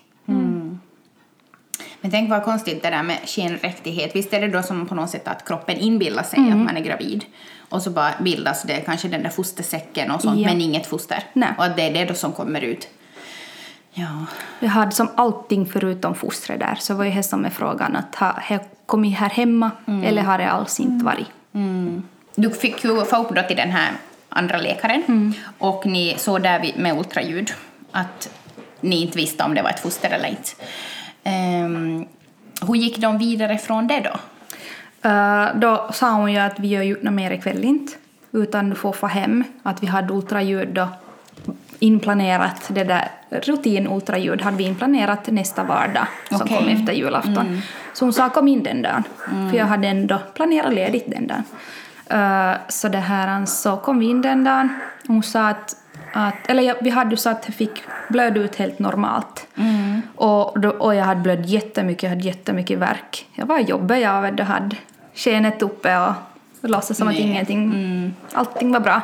Men 2.01 2.11
tänk 2.11 2.29
vad 2.29 2.43
konstigt 2.43 2.83
det 2.83 2.89
där 2.89 3.03
med 3.03 3.17
skenräktighet. 3.25 4.15
Visst 4.15 4.33
är 4.33 4.41
det 4.41 4.47
då 4.47 4.63
som 4.63 4.85
på 4.87 4.95
något 4.95 5.09
sätt 5.09 5.27
att 5.27 5.47
kroppen 5.47 5.77
inbillar 5.77 6.23
sig 6.23 6.39
Mm. 6.39 6.51
att 6.59 6.65
man 6.65 6.77
är 6.77 6.81
gravid 6.81 7.25
och 7.69 7.81
så 7.81 7.89
bara 7.89 8.11
bildas 8.21 8.63
det 8.63 8.81
kanske 8.85 9.07
den 9.07 9.23
där 9.23 9.29
fostersäcken 9.29 10.11
och 10.11 10.21
sånt 10.21 10.39
Ja. 10.39 10.47
men 10.47 10.61
inget 10.61 10.85
foster. 10.87 11.23
Nej. 11.33 11.49
Och 11.57 11.65
att 11.65 11.75
det 11.75 11.81
är 11.83 11.93
det 11.93 12.05
då 12.05 12.13
som 12.13 12.31
kommer 12.31 12.61
ut. 12.61 12.87
Ja. 13.93 14.25
Jag 14.59 14.69
hade 14.69 14.91
som 14.91 15.07
allting 15.15 15.65
förutom 15.65 16.15
fostret 16.15 16.59
där. 16.59 16.75
Så 16.75 16.93
var 16.93 17.05
ju 17.05 17.11
det 17.11 17.23
som 17.23 17.45
är 17.45 17.49
frågan 17.49 17.95
att 17.95 18.15
har 18.15 18.43
jag 18.49 18.59
kommit 18.85 19.17
här 19.17 19.29
hemma 19.29 19.71
eller 20.03 20.21
har 20.21 20.37
det 20.37 20.51
alls 20.51 20.79
inte 20.79 21.05
varit? 21.05 21.27
Du 22.35 22.49
fick 22.49 22.83
ju 22.83 23.05
få 23.05 23.17
upp 23.17 23.35
då 23.35 23.41
till 23.47 23.57
den 23.57 23.71
här 23.71 23.91
andra 24.29 24.57
läkaren 24.57 25.03
Mm. 25.07 25.33
och 25.57 25.85
ni 25.85 26.15
såg 26.17 26.41
där 26.41 26.71
med 26.77 26.97
ultraljud 26.97 27.53
att 27.91 28.29
ni 28.81 29.01
inte 29.01 29.17
visste 29.17 29.43
om 29.43 29.55
det 29.55 29.61
var 29.61 29.69
ett 29.69 29.79
foster 29.79 30.09
eller 30.09 30.29
inte. 30.29 30.51
Um, 31.65 32.05
hur 32.67 32.75
gick 32.75 32.97
de 32.97 33.17
vidare 33.17 33.57
från 33.57 33.87
det 33.87 33.99
då? 33.99 34.19
Eh, 35.09 35.47
då 35.55 35.89
sa 35.93 36.11
hon 36.11 36.31
ju 36.31 36.39
att 36.39 36.59
vi 36.59 36.67
gör 36.67 36.81
ju 36.81 37.03
något 37.03 37.13
mer 37.13 37.31
ikväll 37.31 37.63
inte, 37.63 37.93
utan 38.31 38.69
du 38.69 38.75
får 38.75 38.93
få 38.93 39.07
hem. 39.07 39.43
Att 39.63 39.83
vi 39.83 39.87
hade 39.87 40.13
ultraljud 40.13 40.67
då 40.69 40.87
inplanerat, 41.83 42.69
det 42.69 42.83
där 42.83 43.07
rutin-ultraljud 43.29 44.41
hade 44.41 44.57
vi 44.57 44.63
inplanerat 44.63 45.27
nästa 45.27 45.63
vardag 45.63 46.07
som 46.29 46.41
Okej. 46.41 46.57
kom 46.57 46.67
efter 46.67 46.93
julafton. 46.93 47.61
Så 47.93 48.05
hon 48.05 48.13
sa 48.13 48.29
kom 48.29 48.47
in 48.47 48.63
den 48.63 48.81
dagen, 48.81 49.03
för 49.49 49.57
jag 49.57 49.65
hade 49.65 49.87
ändå 49.87 50.19
planerat 50.33 50.73
ledigt 50.73 51.05
den 51.07 51.27
dagen. 51.27 51.43
Eh, 52.07 52.57
så 52.67 52.87
det 52.89 52.97
här, 52.97 53.45
så 53.45 53.77
kom 53.77 53.99
vi 53.99 54.05
in 54.05 54.21
den 54.21 54.43
dagen. 54.43 54.69
Hon 55.07 55.23
sa 55.23 55.47
att, 55.47 55.75
att 56.13 56.49
eller 56.49 56.63
jag, 56.63 56.75
vi 56.81 56.89
hade 56.89 57.11
ju 57.11 57.17
så 57.17 57.29
att 57.29 57.43
jag 57.45 57.55
fick 57.55 57.83
blöda 58.09 58.39
ut 58.39 58.55
helt 58.55 58.79
normalt. 58.79 59.47
Och, 60.15 60.59
då, 60.59 60.69
och 60.69 60.95
jag 60.95 61.05
hade 61.05 61.21
blödd 61.21 61.45
jättemycket, 61.45 62.03
jag 62.03 62.09
hade 62.09 62.23
jättemycket 62.23 62.79
värk. 62.79 63.25
Jag 63.35 63.45
var 63.45 63.59
i 63.59 63.63
jobbet, 63.63 64.01
jag 64.01 64.35
du 64.35 64.43
hade 64.43 64.75
skenet 65.15 65.61
uppe 65.61 65.97
och 65.97 66.13
låtsas 66.61 66.97
som 66.97 67.07
att 67.07 67.13
Nej. 67.13 67.23
ingenting, 67.23 68.15
allting 68.33 68.71
var 68.71 68.79
bra. 68.79 69.01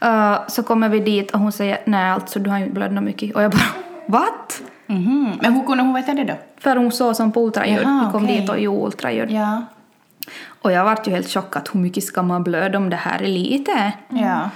Eh, 0.00 0.38
så 0.48 0.62
kommer 0.62 0.88
vi 0.88 1.00
dit 1.00 1.30
och 1.30 1.40
hon 1.40 1.52
säger 1.52 1.78
nej 1.84 2.10
alltså 2.10 2.38
du 2.38 2.50
har 2.50 2.58
inte 2.58 2.72
blödd 2.72 2.92
något 2.92 3.04
mycket. 3.04 3.34
Och 3.36 3.42
jag 3.42 3.50
bara 3.50 3.62
what? 4.06 4.62
Mhm. 4.86 5.32
Men 5.42 5.52
hur 5.54 5.62
kunde 5.66 5.82
hon 5.84 5.94
veta 5.94 6.14
det 6.14 6.24
då? 6.24 6.34
För 6.58 6.76
hon 6.76 6.92
såg 6.92 7.16
som 7.16 7.32
på 7.32 7.40
ultraljud. 7.46 7.82
Jaha, 7.82 8.04
vi 8.06 8.12
kom 8.12 8.24
okej. 8.24 8.40
dit 8.40 8.50
och 8.50 8.60
gjorde 8.60 8.86
ultraljud. 8.86 9.30
Ja. 9.30 9.62
Och 10.62 10.72
jag 10.72 10.84
vart 10.84 11.06
ju 11.06 11.10
helt 11.10 11.28
chockad 11.28 11.68
hur 11.72 11.80
mycket 11.80 12.04
ska 12.04 12.22
man 12.22 12.42
blöda 12.42 12.78
om 12.78 12.90
det 12.90 12.96
här 12.96 13.22
är 13.22 13.28
lite? 13.28 13.92
Ja. 14.08 14.50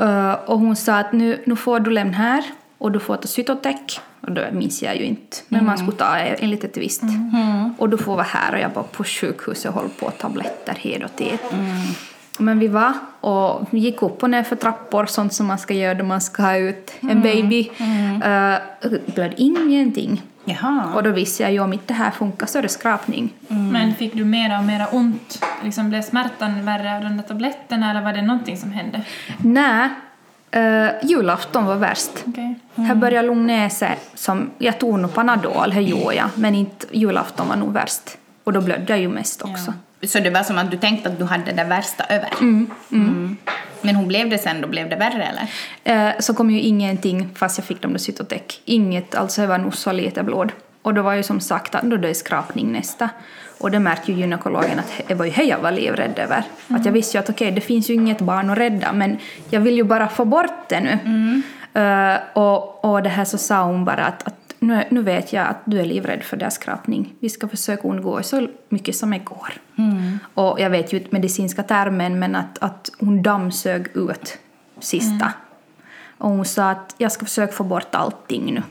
Eh, 0.00 0.32
och 0.32 0.58
hon 0.58 0.76
sa 0.76 0.98
att 0.98 1.12
nu, 1.12 1.42
nu 1.46 1.56
får 1.56 1.80
du 1.80 1.90
lämna 1.90 2.16
här 2.16 2.44
och 2.78 2.92
du 2.92 3.00
får 3.00 3.16
ta 3.16 3.28
cytotec. 3.28 4.00
Och 4.20 4.32
då 4.32 4.42
minns 4.52 4.82
jag 4.82 4.96
ju 4.96 5.04
inte. 5.04 5.36
Men 5.48 5.64
man 5.66 5.78
skulle 5.78 5.96
ta 5.96 6.16
enligt 6.16 6.64
ett 6.64 6.76
visst. 6.76 7.02
Och 7.78 7.88
du 7.88 7.98
får 7.98 8.14
vara 8.14 8.26
här 8.28 8.54
och 8.54 8.60
jag 8.60 8.70
var 8.74 8.82
på 8.82 9.04
sjukhuset 9.04 9.68
och 9.74 9.80
höll 9.80 9.88
på 9.88 10.10
tabletter 10.10 10.74
hit 10.74 11.04
och 11.04 11.10
dit. 11.16 11.40
Men 12.38 12.58
vi 12.58 12.68
var 12.68 12.92
och 13.20 13.66
gick 13.70 14.02
upp 14.02 14.22
och 14.22 14.30
ner 14.30 14.42
för 14.42 14.56
trappor, 14.56 15.06
sånt 15.06 15.32
som 15.32 15.46
man 15.46 15.58
ska 15.58 15.74
göra 15.74 15.94
då 15.94 16.04
man 16.04 16.20
ska 16.20 16.42
ha 16.42 16.56
ut 16.56 16.92
en 17.00 17.22
baby. 17.22 17.70
Uh, 17.80 18.56
blöd 19.14 19.34
ingenting. 19.36 20.22
Jaha. 20.44 20.94
Och 20.94 21.02
då 21.02 21.10
visste 21.10 21.42
jag 21.42 21.52
ju 21.52 21.60
om 21.60 21.72
inte 21.72 21.86
det 21.86 21.94
här 21.94 22.10
funkar 22.10 22.46
så 22.46 22.58
är 22.58 22.62
det 22.62 22.68
skrapning. 22.68 23.32
Men 23.48 23.94
fick 23.94 24.14
du 24.14 24.24
mera 24.24 24.58
och 24.58 24.64
mera 24.64 24.86
ont? 24.86 25.44
Liksom 25.64 25.88
blev 25.88 26.02
smärtan 26.02 26.64
värre 26.64 26.96
av 26.96 27.02
de 27.02 27.16
där 27.16 27.24
tabletterna 27.24 27.90
eller 27.90 28.02
var 28.02 28.12
det 28.12 28.22
någonting 28.22 28.56
som 28.56 28.72
hände? 28.72 29.02
Nej, 29.38 29.88
uh, 30.56 30.90
julafton 31.02 31.64
var 31.64 31.76
värst. 31.76 32.10
Okej. 32.26 32.54
Här 32.74 32.94
började 32.94 33.28
lugna 33.28 33.42
ner 33.42 33.68
sig. 33.68 33.98
Som, 34.14 34.50
jag 34.58 34.78
tog 34.78 34.98
nog 34.98 35.14
Panadol, 35.14 35.70
det 35.70 35.80
gjorde 35.80 36.14
jag. 36.14 36.28
Men 36.34 36.54
inte, 36.54 36.86
julafton 36.92 37.48
var 37.48 37.56
nog 37.56 37.72
värst. 37.72 38.18
Och 38.44 38.52
då 38.52 38.60
blödde 38.60 38.92
jag 38.92 39.00
ju 39.00 39.08
mest 39.08 39.42
också. 39.42 39.72
Så 40.02 40.20
det 40.20 40.30
var 40.30 40.42
som 40.42 40.58
att 40.58 40.70
du 40.70 40.76
tänkte 40.76 41.08
att 41.08 41.18
du 41.18 41.24
hade 41.24 41.52
det 41.52 41.64
värsta 41.64 42.04
över? 42.04 42.28
Mm. 42.40 43.36
Men 43.82 43.96
hur 43.96 44.06
blev 44.06 44.30
det 44.30 44.38
sen 44.38 44.60
då? 44.60 44.68
Blev 44.68 44.88
det 44.88 44.96
värre 44.96 45.24
eller? 45.24 45.48
Eh, 45.84 46.14
så 46.18 46.34
kom 46.34 46.50
ju 46.50 46.60
ingenting 46.60 47.28
fast 47.34 47.58
jag 47.58 47.66
fick 47.66 47.82
dem 47.82 47.92
då 47.92 47.98
cytotec. 47.98 48.60
Inget, 48.64 49.14
alltså 49.14 49.40
det 49.40 49.46
var 49.46 49.58
nog 49.58 49.76
så 49.76 49.92
lite 49.92 50.22
blod. 50.22 50.52
Och 50.82 50.94
då 50.94 51.02
var 51.02 51.14
ju 51.14 51.22
som 51.22 51.40
sagt 51.40 51.74
att 51.74 51.82
då 51.82 51.96
det 51.96 52.08
är 52.08 52.14
skrapning 52.14 52.72
nästa. 52.72 53.10
Och 53.58 53.70
det 53.70 53.80
märkte 53.80 54.12
ju 54.12 54.18
gynekologen 54.18 54.78
att 54.78 55.08
det 55.08 55.14
var 55.14 55.24
ju 55.24 55.30
det 55.30 55.42
jag 55.42 55.58
var 55.58 55.72
livrädd 55.72 56.18
över. 56.18 56.42
Att 56.68 56.84
jag 56.84 56.92
visste 56.92 57.16
ju 57.16 57.20
att 57.20 57.30
okej, 57.30 57.50
det 57.50 57.60
finns 57.60 57.90
ju 57.90 57.94
inget 57.94 58.20
barn 58.20 58.50
att 58.50 58.58
rädda 58.58 58.92
men 58.92 59.18
jag 59.50 59.60
vill 59.60 59.76
ju 59.76 59.84
bara 59.84 60.08
få 60.08 60.24
bort 60.24 60.68
det 60.68 60.80
nu. 60.80 60.98
Eh, 61.80 62.18
och, 62.32 62.84
och 62.84 63.02
det 63.02 63.08
här 63.08 63.24
så 63.24 63.38
sa 63.38 63.62
hon 63.62 63.84
bara 63.84 64.04
att, 64.04 64.26
att 64.26 64.45
nu, 64.58 64.84
nu 64.90 65.02
vet 65.02 65.32
jag 65.32 65.46
att 65.46 65.58
du 65.64 65.80
är 65.80 65.84
livrädd 65.84 66.22
för 66.22 66.36
deras 66.36 66.54
skrapning. 66.54 67.14
Vi 67.20 67.28
ska 67.28 67.48
försöka 67.48 67.88
undgå 67.88 68.22
så 68.22 68.48
mycket 68.68 68.96
som 68.96 69.10
det 69.10 69.18
går. 69.18 69.52
Och 70.34 70.60
jag 70.60 70.70
vet 70.70 70.92
ju 70.92 70.98
inte 70.98 71.10
medicinska 71.12 71.62
termen 71.62 72.18
men 72.18 72.34
att, 72.36 72.58
att 72.58 72.90
hon 72.98 73.22
dammsög 73.22 73.96
ut 73.96 74.38
sista. 74.80 75.32
Och 76.18 76.30
hon 76.30 76.44
sa 76.44 76.70
att 76.70 76.94
jag 76.98 77.12
ska 77.12 77.24
försöka 77.24 77.52
få 77.52 77.64
bort 77.64 77.94
allting 77.94 78.54
nu. 78.54 78.62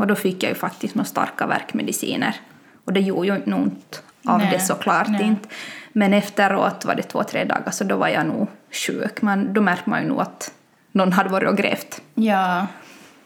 Och 0.00 0.06
då 0.06 0.14
fick 0.14 0.42
jag 0.42 0.50
ju 0.50 0.54
faktiskt 0.54 0.94
några 0.94 1.04
starka 1.04 1.46
värkmediciner. 1.46 2.36
Och 2.84 2.92
det 2.92 3.00
gjorde 3.00 3.28
ju 3.28 3.36
inte 3.36 3.54
ont 3.54 4.02
av 4.24 4.38
Nej, 4.38 4.50
det 4.52 4.60
såklart 4.60 5.08
nej. 5.08 5.22
inte. 5.22 5.48
Men 5.92 6.14
efteråt 6.14 6.84
var 6.84 6.94
det 6.94 7.02
två, 7.02 7.22
tre 7.22 7.44
dagar 7.44 7.70
så 7.70 7.84
då 7.84 7.96
var 7.96 8.08
jag 8.08 8.26
nog 8.26 8.48
sjuk. 8.70 9.22
Men 9.22 9.52
då 9.52 9.60
märkte 9.60 9.90
man 9.90 10.02
ju 10.02 10.08
nog 10.08 10.20
att 10.20 10.52
någon 10.92 11.12
hade 11.12 11.28
varit 11.28 11.48
och 11.48 11.56
grävt. 11.56 12.02
Ja. 12.14 12.66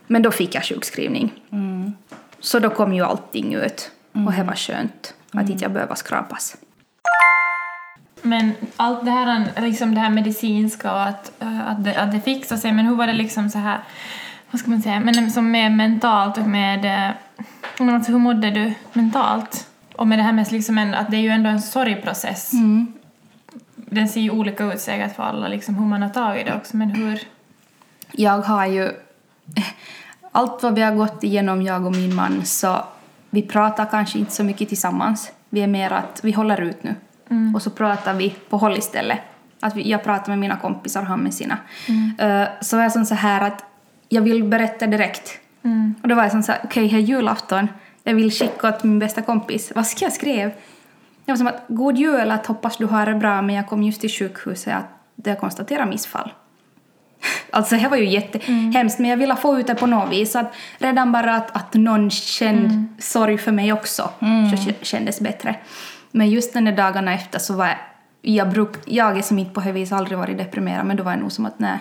Men 0.07 0.23
då 0.23 0.31
fick 0.31 0.55
jag 0.55 0.65
sjukskrivning. 0.65 1.33
Så 2.41 2.59
då 2.59 2.71
kom 2.71 2.95
ju 2.95 3.03
allting 3.05 3.55
ut. 3.55 3.91
Och 4.13 4.33
det 4.33 4.43
var 4.43 4.55
skönt 4.55 5.15
att 5.33 5.51
inte 5.51 5.65
jag 5.65 5.73
behöva 5.73 5.97
skrapas. 5.97 6.57
Men 8.23 8.53
allt 8.77 9.05
det 9.05 9.11
här, 9.11 9.45
liksom 9.61 9.95
det 9.95 10.01
här 10.01 10.11
medicinska 10.11 10.93
och 10.95 11.03
att, 11.03 11.43
eh, 11.43 11.69
att, 11.69 11.85
det, 11.85 11.97
att 11.97 12.13
det 12.13 12.21
fixar 12.21 12.57
sig, 12.57 12.73
men 12.73 12.87
hur 12.87 12.97
var 12.97 13.07
det 13.07 13.13
liksom 13.13 13.51
så 13.51 13.59
här, 13.59 13.79
vad 14.51 14.61
ska 14.61 14.71
man 14.71 14.83
säga, 14.83 15.01
men 15.01 15.31
som 15.31 15.51
med 15.51 15.73
mentalt 15.73 16.39
och 16.39 16.47
med, 16.47 16.85
eh, 16.85 17.11
men 17.79 17.95
alltså 17.95 18.13
hur 18.13 18.19
mådde 18.19 18.51
du 18.51 18.75
mentalt? 18.93 19.67
Och 19.97 20.07
med 20.07 20.19
det 20.19 20.23
här 20.23 20.33
med 20.33 20.53
liksom 20.53 20.79
en, 20.79 20.95
att 20.95 21.11
det 21.11 21.17
är 21.17 21.21
ju 21.21 21.29
ändå 21.29 21.51
en 21.51 21.63
sorgprocess. 21.63 22.51
Den 23.75 24.09
ser 24.09 24.21
ju 24.21 24.31
olika 24.31 24.65
ut 24.65 24.81
säkert 24.81 25.17
för 25.17 25.23
alla, 25.23 25.49
liksom 25.49 25.75
hur 25.75 25.87
man 25.87 26.03
har 26.03 26.09
tagit 26.09 26.47
det 26.47 26.55
också, 26.55 26.77
men 26.77 26.91
hur, 26.91 27.21
Jag 28.13 28.39
har 28.43 28.67
ju... 28.67 28.91
Allt 30.33 30.63
vad 30.63 30.75
vi 30.75 30.83
har 30.83 30.95
gått 30.95 31.25
igenom, 31.25 31.63
jag 31.63 31.87
och 31.87 31.93
min 31.93 32.15
man, 32.15 32.45
så 32.45 32.85
vi 33.31 33.43
pratar 33.43 33.87
kanske 33.87 34.19
inte 34.19 34.33
så 34.33 34.45
mycket 34.45 34.69
tillsammans. 34.69 35.33
Vi 35.51 35.63
är 35.63 35.67
mer 35.67 35.91
att 35.93 36.21
vi 36.23 36.33
håller 36.33 36.61
ut 36.61 36.83
nu. 36.83 36.95
Och 37.55 37.63
så 37.63 37.71
pratar 37.71 38.15
vi 38.15 38.31
på 38.49 38.57
håll 38.57 38.79
istället. 38.79 39.19
Att 39.61 39.77
vi, 39.77 39.91
jag 39.91 40.05
pratar 40.05 40.29
med 40.29 40.39
mina 40.39 40.57
kompisar 40.57 41.01
och 41.01 41.07
han 41.07 41.21
med 41.21 41.35
sina. 41.35 41.59
Eh, 42.19 42.49
så 42.61 42.77
var 42.77 42.83
jag 42.83 43.07
så 43.07 43.15
här 43.15 43.47
att 43.47 43.65
jag 44.09 44.23
vill 44.23 44.45
berätta 44.45 44.87
direkt. 44.87 45.39
Och 46.03 46.09
då 46.09 46.15
var 46.15 46.23
jag 46.23 46.45
så 46.45 46.53
här, 46.53 46.61
okej, 46.65 46.87
okay, 46.87 47.01
julafton. 47.01 47.69
Jag 48.05 48.15
vill 48.15 48.31
skicka 48.31 48.69
åt 48.69 48.85
min 48.85 48.99
bästa 48.99 49.23
kompis. 49.23 49.73
Vad 49.75 49.87
ska 49.87 50.05
jag 50.05 50.13
skriva? 50.13 50.51
Jag 51.25 51.35
var 51.35 51.37
som 51.37 51.47
att, 51.47 51.65
god 51.69 51.97
jul, 51.97 52.31
att 52.31 52.47
hoppas 52.47 52.77
du 52.77 52.87
har 52.87 53.07
det 53.07 53.15
bra, 53.15 53.43
men 53.43 53.55
jag 53.55 53.67
kom 53.67 53.83
just 53.83 54.01
till 54.01 54.11
sjukhuset 54.11 54.75
att 54.75 54.89
det 55.17 55.35
konstaterar 55.35 55.87
missfall. 55.87 56.33
Alltså 57.51 57.77
det 57.77 57.89
var 57.89 57.97
ju 57.97 58.07
jättehemskt, 58.09 58.99
men 58.99 59.11
jag 59.11 59.17
ville 59.17 59.37
få 59.37 59.59
ut 59.61 59.67
det 59.67 59.75
på 59.75 59.87
något 59.87 60.13
vis. 60.13 60.37
Att 60.37 60.55
redan 60.79 61.13
bara 61.13 61.35
att, 61.37 61.57
att 61.57 61.75
någon 61.75 62.11
kände 62.11 62.85
sorg 62.99 63.39
för 63.39 63.53
mig 63.53 63.73
också 63.73 64.11
så 64.51 64.57
kä- 64.71 64.75
kändes 64.85 65.21
bättre. 65.21 65.55
Men 66.11 66.31
just 66.31 66.53
den 66.55 66.65
där 66.65 66.73
dagarna 66.77 67.15
efter 67.15 67.39
så 67.39 67.55
var 67.55 67.67
jag, 67.67 67.77
jag, 68.23 68.51
bruk, 68.51 68.73
jag 68.85 69.19
är 69.19 69.23
som 69.23 69.39
inte 69.39 69.53
på 69.55 69.61
det 69.61 69.73
vis 69.73 69.93
aldrig 69.93 70.19
varit 70.19 70.39
deprimerad, 70.39 70.87
men 70.87 70.97
då 70.97 71.03
var 71.03 71.11
jag 71.13 71.21
nog 71.21 71.33
som 71.33 71.47
att 71.47 71.59
nej, 71.59 71.79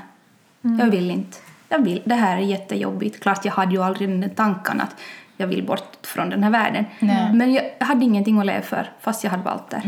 jag 0.61 0.85
vill 0.85 1.11
inte. 1.11 1.37
Jag 1.69 1.79
vill, 1.83 2.01
det 2.05 2.15
här 2.15 2.37
är 2.37 2.41
jättejobbigt. 2.41 3.19
Klart 3.23 3.45
jag 3.45 3.51
hade 3.51 3.71
ju 3.71 3.83
aldrig 3.83 4.09
den 4.09 4.29
tanken 4.29 4.81
att 4.81 4.95
jag 5.37 5.47
vill 5.47 5.63
bort 5.63 5.97
från 6.07 6.29
den 6.29 6.43
här 6.43 6.51
världen. 6.51 6.85
Men 7.33 7.53
jag 7.53 7.63
hade 7.79 8.05
ingenting 8.05 8.39
att 8.39 8.45
leva 8.45 8.61
för, 8.61 8.89
fast 9.01 9.23
jag 9.23 9.31
hade 9.31 9.43
valt 9.43 9.69
det. 9.69 9.81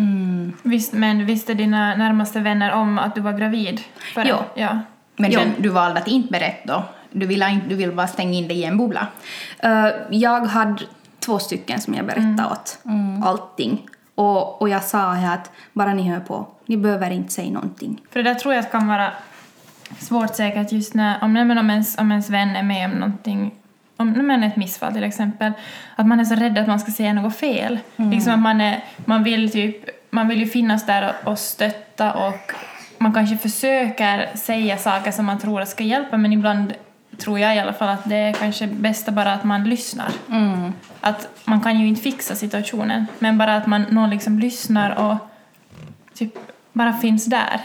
Visst, 0.64 0.94
men 0.94 1.26
visste 1.26 1.54
dina 1.54 1.96
närmaste 1.96 2.40
vänner 2.40 2.72
om 2.72 3.00
att 3.00 3.16
du 3.16 3.22
var 3.22 3.34
gravid? 3.34 3.82
För 4.14 4.26
Ja. 4.26 4.46
ja. 4.56 4.80
Men 5.16 5.32
sen, 5.32 5.54
du 5.60 5.70
valde 5.70 6.00
att 6.00 6.08
inte 6.08 6.32
berätta 6.32 6.74
då? 6.74 6.84
Du 7.12 7.26
ville, 7.26 7.50
inte, 7.50 7.68
du 7.68 7.76
ville 7.76 7.92
bara 7.92 8.08
stänga 8.08 8.34
in 8.34 8.48
dig 8.48 8.58
i 8.58 8.64
en 8.64 8.78
bubbla? 8.78 9.08
Eh, 9.60 9.88
jag 10.10 10.46
hade 10.46 10.82
två 11.20 11.40
stycken 11.40 11.82
som 11.82 11.94
jag 11.94 12.06
berättade 12.06 12.46
åt. 12.52 12.80
Allting. 13.24 13.88
Och, 14.16 14.62
och 14.62 14.70
jag 14.70 14.84
sa 14.84 15.12
här 15.12 15.34
att 15.34 15.52
bara 15.74 15.94
ni 15.94 16.10
hör 16.10 16.20
på, 16.20 16.48
ni 16.66 16.78
behöver 16.78 17.12
inte 17.12 17.34
säga 17.34 17.52
någonting. 17.52 18.02
För 18.10 18.24
det 18.24 18.30
där 18.30 18.40
tror 18.40 18.54
jag 18.54 18.66
att 18.66 18.72
kan 18.72 18.88
vara 18.88 19.12
svårt 20.00 20.36
säkert 20.36 20.72
just 20.72 20.94
när, 20.94 21.24
om, 21.24 21.34
men 21.34 21.58
om, 21.58 21.70
ens, 21.70 21.98
om 21.98 22.12
ens 22.12 22.30
vän 22.30 22.56
är 22.56 22.64
med 22.64 22.86
om 22.86 22.92
någonting, 22.92 23.52
om 23.98 24.12
nej, 24.12 24.24
men 24.24 24.44
ett 24.44 24.56
missfall 24.56 24.94
till 24.94 25.04
exempel, 25.04 25.52
att 25.96 26.08
man 26.08 26.20
är 26.20 26.26
så 26.26 26.36
rädd 26.36 26.58
att 26.58 26.68
man 26.68 26.80
ska 26.80 26.92
säga 26.92 27.14
något 27.14 27.36
fel. 27.36 27.80
Liksom 27.96 28.34
att 28.34 28.40
man, 28.40 28.62
är, 28.62 28.84
man, 29.06 29.24
vill 29.24 29.52
typ, 29.52 29.76
man 30.10 30.28
vill 30.28 30.40
ju 30.40 30.48
finnas 30.48 30.86
där 30.86 31.14
och, 31.24 31.32
och 31.32 31.40
stötta 31.40 32.14
och 32.14 32.52
man 33.04 33.14
kanske 33.14 33.38
försöker 33.38 34.36
säga 34.36 34.78
saker 34.78 35.12
som 35.12 35.26
man 35.26 35.40
tror 35.40 35.66
ska 35.66 35.84
hjälpa 35.84 36.18
men 36.18 36.34
ibland 36.34 36.74
tror 37.18 37.40
jag 37.40 37.56
i 37.56 37.60
alla 37.60 37.74
fall 37.74 37.90
att 37.90 38.10
det 38.10 38.16
är 38.16 38.34
kanske 38.34 38.68
bästa 38.68 39.12
bara 39.12 39.34
att 39.34 39.44
man 39.44 39.64
lyssnar. 39.64 40.12
Att 41.02 41.28
man 41.46 41.62
kan 41.62 41.80
ju 41.80 41.88
inte 41.88 42.02
fixa 42.02 42.36
situationen 42.36 43.06
men 43.20 43.38
bara 43.38 43.56
att 43.56 43.68
man, 43.68 43.82
någon 43.82 44.10
liksom 44.10 44.40
lyssnar 44.40 44.96
och 44.96 45.18
typ 46.14 46.34
bara 46.74 46.94
finns 46.94 47.26
där. 47.26 47.62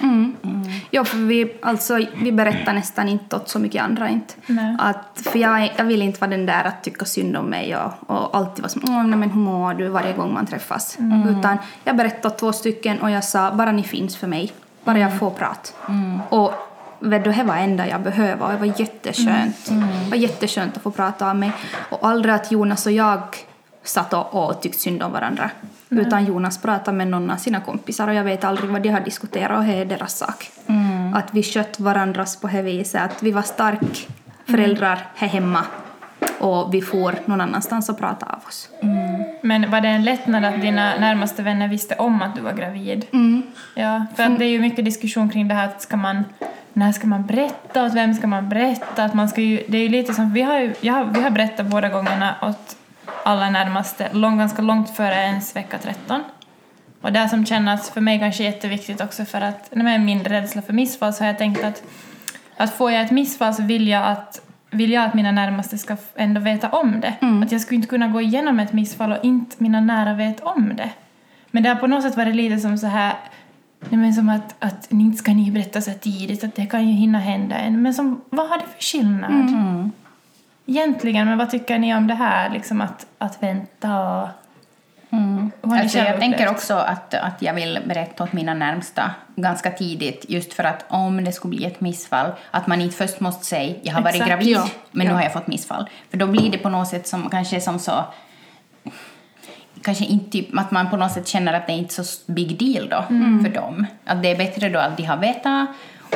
Ja, 0.90 1.04
för 1.04 1.18
vi, 1.18 1.52
alltså, 1.62 1.98
vi 2.16 2.32
berättar 2.32 2.72
nästan 2.72 3.08
inte 3.08 3.36
åt 3.36 3.48
så 3.48 3.58
mycket 3.58 3.82
andra. 3.82 4.08
Inte. 4.08 4.34
Nej. 4.46 4.76
Att, 4.78 5.20
för 5.32 5.38
jag, 5.38 5.72
jag 5.76 5.84
vill 5.84 6.02
inte 6.02 6.20
vara 6.20 6.30
den 6.30 6.46
där 6.46 6.64
att 6.64 6.84
tycka 6.84 7.04
synd 7.04 7.36
om 7.36 7.46
mig 7.46 7.76
och, 7.76 7.92
och 8.06 8.36
alltid 8.36 8.62
vara 8.62 8.68
som 8.68 8.82
Åh, 8.84 9.04
nej, 9.04 9.18
men 9.18 9.30
hur 9.30 9.40
mår 9.40 9.74
du 9.74 9.88
varje 9.88 10.12
gång 10.12 10.34
man 10.34 10.46
träffas. 10.46 10.98
Utan 11.38 11.58
jag 11.84 11.96
berättade 11.96 12.34
åt 12.34 12.38
två 12.38 12.52
stycken 12.52 13.00
och 13.00 13.10
jag 13.10 13.24
sa 13.24 13.52
bara 13.52 13.72
ni 13.72 13.82
finns 13.82 14.16
för 14.16 14.26
mig. 14.26 14.52
Bara 14.88 14.98
jag 14.98 15.18
får 15.18 15.30
prat. 15.30 15.74
Och 16.28 16.52
vet 16.98 17.24
du, 17.24 17.32
det 17.32 17.42
var 17.42 17.56
enda 17.56 17.88
jag 17.88 18.00
behövde 18.00 18.44
och 18.44 18.52
det 18.52 18.56
var 18.56 18.80
jätteskönt. 18.80 19.66
Det 20.04 20.10
var 20.10 20.16
jätteskönt 20.16 20.76
att 20.76 20.82
få 20.82 20.90
prata 20.90 21.30
om 21.30 21.38
mig. 21.38 21.52
Och 21.90 22.08
aldrig 22.08 22.34
att 22.34 22.52
Jonas 22.52 22.86
och 22.86 22.92
jag 22.92 23.20
satt 23.82 24.12
och, 24.12 24.34
och 24.34 24.60
tyckte 24.60 24.78
synd 24.78 25.02
om 25.02 25.12
varandra. 25.12 25.50
Utan 25.88 26.24
Jonas 26.24 26.58
pratade 26.62 26.96
med 26.96 27.06
någon 27.08 27.30
av 27.30 27.36
sina 27.36 27.60
kompisar 27.60 28.08
och 28.08 28.14
jag 28.14 28.24
vet 28.24 28.44
aldrig 28.44 28.70
vad 28.70 28.82
de 28.82 28.88
har 28.88 29.00
diskuterat 29.00 29.58
och 29.58 29.64
det 29.64 29.74
är 29.74 29.84
deras 29.84 30.18
sak. 30.18 30.50
Att 31.14 31.34
vi 31.34 31.42
skött 31.42 31.80
varandras 31.80 32.36
på 32.36 32.46
det 32.46 32.62
viset, 32.62 33.02
att 33.02 33.22
vi 33.22 33.30
var 33.30 33.42
stark 33.42 34.08
föräldrar 34.46 35.06
här 35.14 35.28
hemma 35.28 35.64
och 36.38 36.74
vi 36.74 36.82
får 36.82 37.14
någon 37.24 37.40
annanstans 37.40 37.88
och 37.88 37.98
prata 37.98 38.26
av 38.26 38.38
oss. 38.48 38.68
Men 39.40 39.70
var 39.70 39.80
det 39.80 39.88
en 39.88 40.04
lättnad 40.04 40.44
att 40.44 40.60
dina 40.60 40.96
närmaste 40.96 41.42
vänner 41.42 41.68
visste 41.68 41.94
om 41.94 42.22
att 42.22 42.34
du 42.34 42.40
var 42.40 42.52
gravid? 42.52 43.06
Ja, 43.74 44.06
för 44.16 44.22
att 44.22 44.38
det 44.38 44.44
är 44.44 44.50
ju 44.50 44.60
mycket 44.60 44.84
diskussion 44.84 45.28
kring 45.28 45.48
det 45.48 45.54
här 45.54 45.64
att 45.64 45.82
ska 45.82 45.96
man 45.96 46.24
när 46.72 46.92
ska 46.92 47.06
man 47.06 47.26
berätta, 47.26 47.84
åt 47.84 47.94
vem 47.94 48.14
ska 48.14 48.26
man 48.26 48.48
berätta? 48.48 49.04
Att 49.04 49.14
man 49.14 49.28
ska 49.28 49.40
ju, 49.40 49.62
det 49.68 49.78
är 49.78 49.82
ju 49.82 49.88
lite 49.88 50.14
som, 50.14 50.32
vi 50.32 50.42
har, 50.42 50.58
ju, 50.58 50.74
jag 50.80 50.94
har, 50.94 51.04
vi 51.04 51.20
har 51.20 51.30
berättat 51.30 51.66
båda 51.66 51.88
gångerna 51.88 52.34
åt 52.42 52.76
alla 53.24 53.50
närmaste, 53.50 54.08
lång, 54.12 54.38
ganska 54.38 54.62
långt 54.62 54.96
före 54.96 55.14
ens 55.14 55.56
vecka 55.56 55.78
13. 55.78 56.24
Och 57.00 57.12
det 57.12 57.28
som 57.28 57.46
känns 57.46 57.90
för 57.90 58.00
mig 58.00 58.18
kanske 58.18 58.44
jätteviktigt 58.44 59.00
också 59.00 59.24
för 59.24 59.40
att, 59.40 59.74
med 59.74 60.00
min 60.00 60.24
rädsla 60.24 60.62
för 60.62 60.72
missfall 60.72 61.14
så 61.14 61.22
har 61.24 61.28
jag 61.28 61.38
tänkt 61.38 61.64
att, 61.64 61.82
att 62.56 62.74
får 62.74 62.92
jag 62.92 63.04
ett 63.04 63.10
missfall 63.10 63.54
så 63.54 63.62
vill 63.62 63.88
jag 63.88 64.06
att 64.06 64.47
vill 64.70 64.92
jag 64.92 65.04
att 65.04 65.14
mina 65.14 65.32
närmaste 65.32 65.78
ska 65.78 65.96
ändå 66.16 66.40
veta 66.40 66.68
om 66.68 67.00
det. 67.00 67.14
Att 67.44 67.52
jag 67.52 67.60
skulle 67.60 67.76
inte 67.76 67.88
kunna 67.88 68.08
gå 68.08 68.20
igenom 68.20 68.60
ett 68.60 68.72
missfall 68.72 69.12
och 69.12 69.24
inte 69.24 69.56
mina 69.58 69.80
nära 69.80 70.14
vet 70.14 70.40
om 70.40 70.76
det. 70.76 70.90
Men 71.50 71.62
det 71.62 71.68
har 71.68 71.76
på 71.76 71.86
något 71.86 72.02
sätt 72.02 72.16
varit 72.16 72.36
lite 72.36 72.58
som 72.58 72.78
så 72.78 72.86
här 72.86 73.14
Nej, 73.80 74.00
men 74.00 74.14
som 74.14 74.28
att, 74.28 74.54
att 74.58 74.90
ni 74.90 75.04
inte 75.04 75.18
ska 75.18 75.32
ni 75.32 75.50
berätta 75.50 75.80
så 75.80 75.92
tidigt, 75.92 76.44
att 76.44 76.54
det 76.54 76.66
kan 76.66 76.88
ju 76.88 76.94
hinna 76.94 77.18
hända 77.18 77.56
en. 77.56 77.82
Men 77.82 77.94
som, 77.94 78.20
vad 78.30 78.48
har 78.48 78.58
det 78.58 78.64
för 78.64 78.82
skillnad? 78.82 79.30
Egentligen, 80.66 81.28
men 81.28 81.38
vad 81.38 81.50
tycker 81.50 81.78
ni 81.78 81.94
om 81.94 82.06
det 82.06 82.14
här, 82.14 82.50
liksom 82.50 82.80
att, 82.80 83.06
att 83.18 83.42
vänta 83.42 84.00
och... 84.00 84.28
Ni 85.10 85.50
Alltså, 85.62 85.98
jag 85.98 86.20
tänker 86.20 86.50
också 86.50 86.74
att, 86.74 87.14
att 87.14 87.42
jag 87.42 87.54
vill 87.54 87.78
berätta 87.86 88.24
åt 88.24 88.32
mina 88.32 88.54
närmsta 88.54 89.10
ganska 89.36 89.70
tidigt, 89.70 90.24
just 90.28 90.52
för 90.52 90.64
att 90.64 90.84
om 90.88 91.24
det 91.24 91.32
skulle 91.32 91.56
bli 91.56 91.64
ett 91.64 91.80
missfall, 91.80 92.32
att 92.50 92.66
man 92.66 92.80
inte 92.80 92.96
först 92.96 93.20
måste 93.20 93.44
säga 93.44 93.74
jag 93.82 93.94
har 93.94 94.02
varit 94.02 94.14
Exakt, 94.14 94.30
gravid, 94.30 94.48
ja. 94.56 94.68
men 94.90 95.06
nu 95.06 95.12
Ja. 95.12 95.16
har 95.16 95.22
jag 95.22 95.32
fått 95.32 95.46
missfall. 95.46 95.88
För 96.10 96.18
då 96.18 96.26
blir 96.26 96.50
det 96.50 96.58
på 96.58 96.68
något 96.68 96.88
sätt 96.88 97.06
som 97.06 97.30
kanske 97.30 97.60
som 97.60 97.78
så 97.78 98.04
kanske 99.82 100.04
inte 100.04 100.30
typ, 100.30 100.58
att 100.58 100.70
man 100.70 100.90
på 100.90 100.96
något 100.96 101.12
sätt 101.12 101.28
känner 101.28 101.52
att 101.52 101.66
det 101.66 101.72
inte 101.72 102.00
är 102.00 102.04
så 102.04 102.32
big 102.32 102.58
deal 102.58 102.88
då 102.88 103.02
för 103.44 103.54
dem. 103.54 103.86
Att 104.04 104.22
det 104.22 104.30
är 104.30 104.36
bättre 104.36 104.68
då 104.68 104.78
att 104.78 104.96
de 104.96 105.02
har 105.02 105.16
vetat 105.16 105.68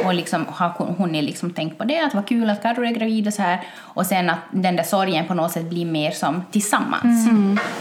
och 0.05 0.14
liksom 0.14 0.46
har 0.48 0.94
hunnit 0.98 1.24
liksom 1.24 1.50
tänkt 1.50 1.78
på 1.78 1.85
det, 1.85 2.00
att 2.00 2.14
vad 2.14 2.26
kul 2.26 2.50
att 2.50 2.62
Carro 2.62 2.85
är 2.85 2.90
gravid 2.90 3.26
och 3.26 3.35
så 3.35 3.42
här. 3.42 3.61
Och 3.78 4.07
sen 4.07 4.31
att 4.31 4.38
den 4.50 4.76
där 4.76 4.85
sorgen 4.85 5.26
på 5.26 5.35
något 5.35 5.52
sätt 5.52 5.70
blir 5.70 5.87
mer 5.87 6.11
som 6.11 6.42
tillsammans. 6.50 7.28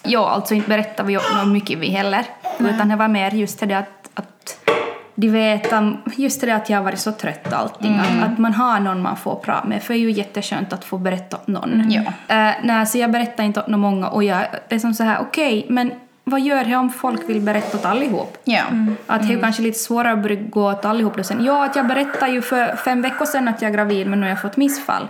Ja, 0.04 0.30
alltså 0.30 0.54
inte 0.54 0.70
berättar 0.70 1.04
vi 1.04 1.18
om 1.18 1.52
mycket 1.52 1.80
vi 1.80 1.90
heller. 1.90 2.26
Utan 2.60 2.90
det 2.90 2.96
var 2.96 3.08
mer 3.08 3.32
just 3.32 3.60
det 3.60 3.74
att, 3.74 4.10
att 4.14 4.68
de 5.16 5.30
vet 5.30 5.74
om, 5.74 5.98
just 6.18 6.42
det 6.42 6.56
att 6.56 6.70
jag 6.70 6.78
har 6.78 6.84
varit 6.84 7.00
så 7.00 7.12
trött 7.12 7.48
och 7.48 7.60
allting. 7.60 7.96
Att, 7.96 8.32
att 8.32 8.38
man 8.38 8.54
har 8.54 8.80
någon 8.80 9.02
man 9.02 9.18
får 9.18 9.36
prata 9.36 9.68
med. 9.68 9.84
För 9.84 9.94
det 9.94 10.00
är 10.00 10.02
ju 10.02 10.12
jätteskönt 10.12 10.74
att 10.74 10.84
få 10.84 10.98
berätta 10.98 11.38
åt 11.38 11.48
någon. 11.48 11.92
Ja. 11.92 12.02
Eh, 12.36 12.54
nej, 12.64 12.86
så 12.86 12.98
jag 12.98 13.12
berättar 13.12 13.44
inte 13.44 13.60
åt 13.60 13.68
någon 13.68 13.80
många 13.80 14.08
och 14.08 14.24
jag 14.24 14.46
är 14.70 14.80
som 14.80 14.94
så 14.94 15.04
här, 15.04 15.18
okej, 15.22 15.66
men 15.70 15.92
vad 16.32 16.42
gör 16.42 16.64
det 16.64 16.76
om 16.76 16.90
folk 16.90 17.30
vill 17.30 17.42
berätta 17.42 17.78
åt 17.78 17.86
allihop? 17.86 18.38
Ja. 18.44 18.64
Att 19.08 19.28
det 19.28 19.34
är 19.34 19.42
kanske 19.42 19.62
lite 19.62 19.80
svårare 19.80 20.34
att 20.34 20.52
gå 20.52 20.72
åt 20.72 20.86
allihop 20.86 21.26
sen. 21.26 21.46
Ja, 21.46 21.66
att 21.66 21.76
jag 21.76 21.88
berättade 21.88 22.32
ju 22.32 22.42
för 22.42 22.76
fem 22.76 23.02
veckor 23.02 23.26
sedan 23.26 23.48
att 23.48 23.62
jag 23.62 23.70
är 23.70 23.76
gravid 23.76 24.08
men 24.08 24.20
nu 24.20 24.26
har 24.26 24.30
jag 24.30 24.42
fått 24.42 24.58
missfall. 24.58 25.08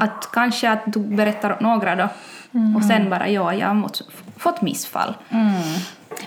Att 0.00 0.28
kanske 0.32 0.70
att 0.70 0.82
du 0.86 1.00
berättar 1.00 1.52
åt 1.52 1.60
några 1.60 1.96
då. 1.96 2.08
Och 2.76 2.84
sen 2.84 3.10
bara, 3.10 3.28
ja, 3.28 3.54
jag 3.54 3.66
har 3.66 3.74
mått, 3.74 4.02
fått 4.36 4.62
missfall. 4.62 5.14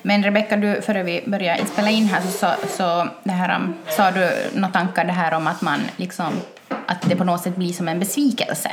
Men 0.02 0.24
Rebecka, 0.24 0.58
du, 0.58 0.82
före 0.82 1.04
vi 1.04 1.24
börjar 1.28 1.58
spela 1.66 1.90
in 1.90 2.06
här 2.06 2.22
så, 2.22 2.28
så, 2.28 2.48
så 2.78 3.08
det 3.24 3.32
här, 3.32 3.56
um, 3.56 3.74
sa 3.90 4.12
du 4.12 4.32
några 4.56 4.74
tankar 4.74 5.06
det 5.06 5.12
här 5.12 5.34
om 5.34 5.48
att 5.48 5.62
man 5.62 5.80
liksom 5.96 6.34
att 6.86 7.02
det 7.02 7.16
på 7.16 7.24
något 7.24 7.42
sätt 7.42 7.56
blir 7.56 7.74
som 7.74 7.88
en 7.88 8.00
besvikelse. 8.00 8.72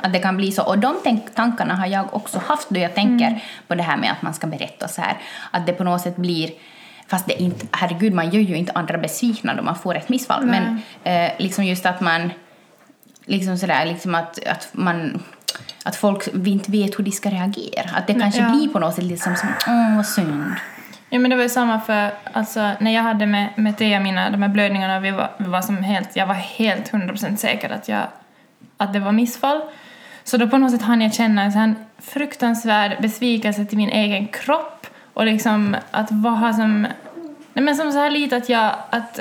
Att 0.00 0.12
det 0.12 0.18
kan 0.18 0.36
bli 0.36 0.52
så. 0.52 0.62
Och 0.62 0.78
de 0.78 1.20
tankarna 1.34 1.74
har 1.74 1.86
jag 1.86 2.14
också 2.14 2.38
haft 2.38 2.68
då 2.70 2.80
jag 2.80 2.94
tänker 2.94 3.42
på 3.68 3.74
det 3.74 3.82
här 3.82 3.96
med 3.96 4.12
att 4.12 4.22
man 4.22 4.34
ska 4.34 4.46
berätta 4.46 4.88
så 4.88 5.00
här. 5.00 5.16
Att 5.50 5.66
det 5.66 5.72
på 5.72 5.84
något 5.84 6.00
sätt 6.00 6.16
blir 6.16 6.50
Fast 7.06 7.26
det 7.26 7.42
inte, 7.42 7.66
herregud, 7.70 8.12
man 8.12 8.30
gör 8.30 8.40
ju 8.40 8.56
inte 8.56 8.72
andra 8.72 8.98
besvikna 8.98 9.54
då 9.54 9.62
man 9.62 9.76
får 9.76 9.94
ett 9.96 10.08
missfall. 10.08 10.46
Men 10.46 10.80
eh, 11.04 11.32
liksom 11.38 11.64
just 11.64 11.86
att 11.86 12.00
man, 12.00 12.30
liksom 13.24 13.58
sådär, 13.58 13.86
liksom 13.86 14.14
att, 14.14 14.46
att 14.46 14.68
man 14.72 15.22
att 15.84 15.96
folk 15.96 16.26
inte 16.46 16.70
vet 16.70 16.98
hur 16.98 17.04
de 17.04 17.10
ska 17.10 17.30
reagera. 17.30 17.90
Att 17.96 18.06
det 18.06 18.14
kanske 18.14 18.40
ja. 18.40 18.50
blir 18.50 18.68
på 18.68 18.78
något 18.78 18.94
sätt 18.94 19.04
liksom 19.04 19.36
som, 19.36 19.48
åh 19.66 19.96
vad 19.96 20.06
synd. 20.06 20.54
Ja, 21.10 21.18
men 21.18 21.30
det 21.30 21.36
var 21.36 21.42
ju 21.42 21.48
samma 21.48 21.80
för 21.80 22.10
alltså, 22.32 22.70
när 22.80 22.94
jag 22.94 23.02
hade 23.02 23.26
med, 23.26 23.48
med 23.56 23.78
Thea 23.78 24.00
mina 24.00 24.30
de 24.30 24.42
här 24.42 24.48
blödningarna, 24.48 25.00
vi 25.00 25.10
var, 25.10 25.30
vi 25.38 25.44
var 25.44 25.62
som 25.62 25.76
helt, 25.76 26.16
jag 26.16 26.26
var 26.26 26.34
helt 26.34 26.92
100% 26.92 27.36
säker 27.36 27.70
att, 27.70 27.88
jag, 27.88 28.02
att 28.76 28.92
det 28.92 29.00
var 29.00 29.12
missfall. 29.12 29.60
Så 30.24 30.36
då 30.36 30.48
på 30.48 30.58
något 30.58 30.70
sätt 30.70 30.82
hann 30.82 31.00
jag 31.00 31.14
känna 31.14 31.42
en 31.42 31.52
sån 31.52 31.76
fruktansvärd 31.98 33.02
besvikelse 33.02 33.64
till 33.64 33.78
min 33.78 33.90
egen 33.90 34.26
kropp 34.26 34.86
och 35.14 35.26
liksom 35.26 35.76
att 35.90 36.10
vara 36.10 36.52
som, 36.52 36.82
nej 37.52 37.64
men 37.64 37.76
som 37.76 37.92
så 37.92 37.98
här 37.98 38.10
lite 38.10 38.36
att 38.36 38.48
jag, 38.48 38.72
att, 38.90 39.20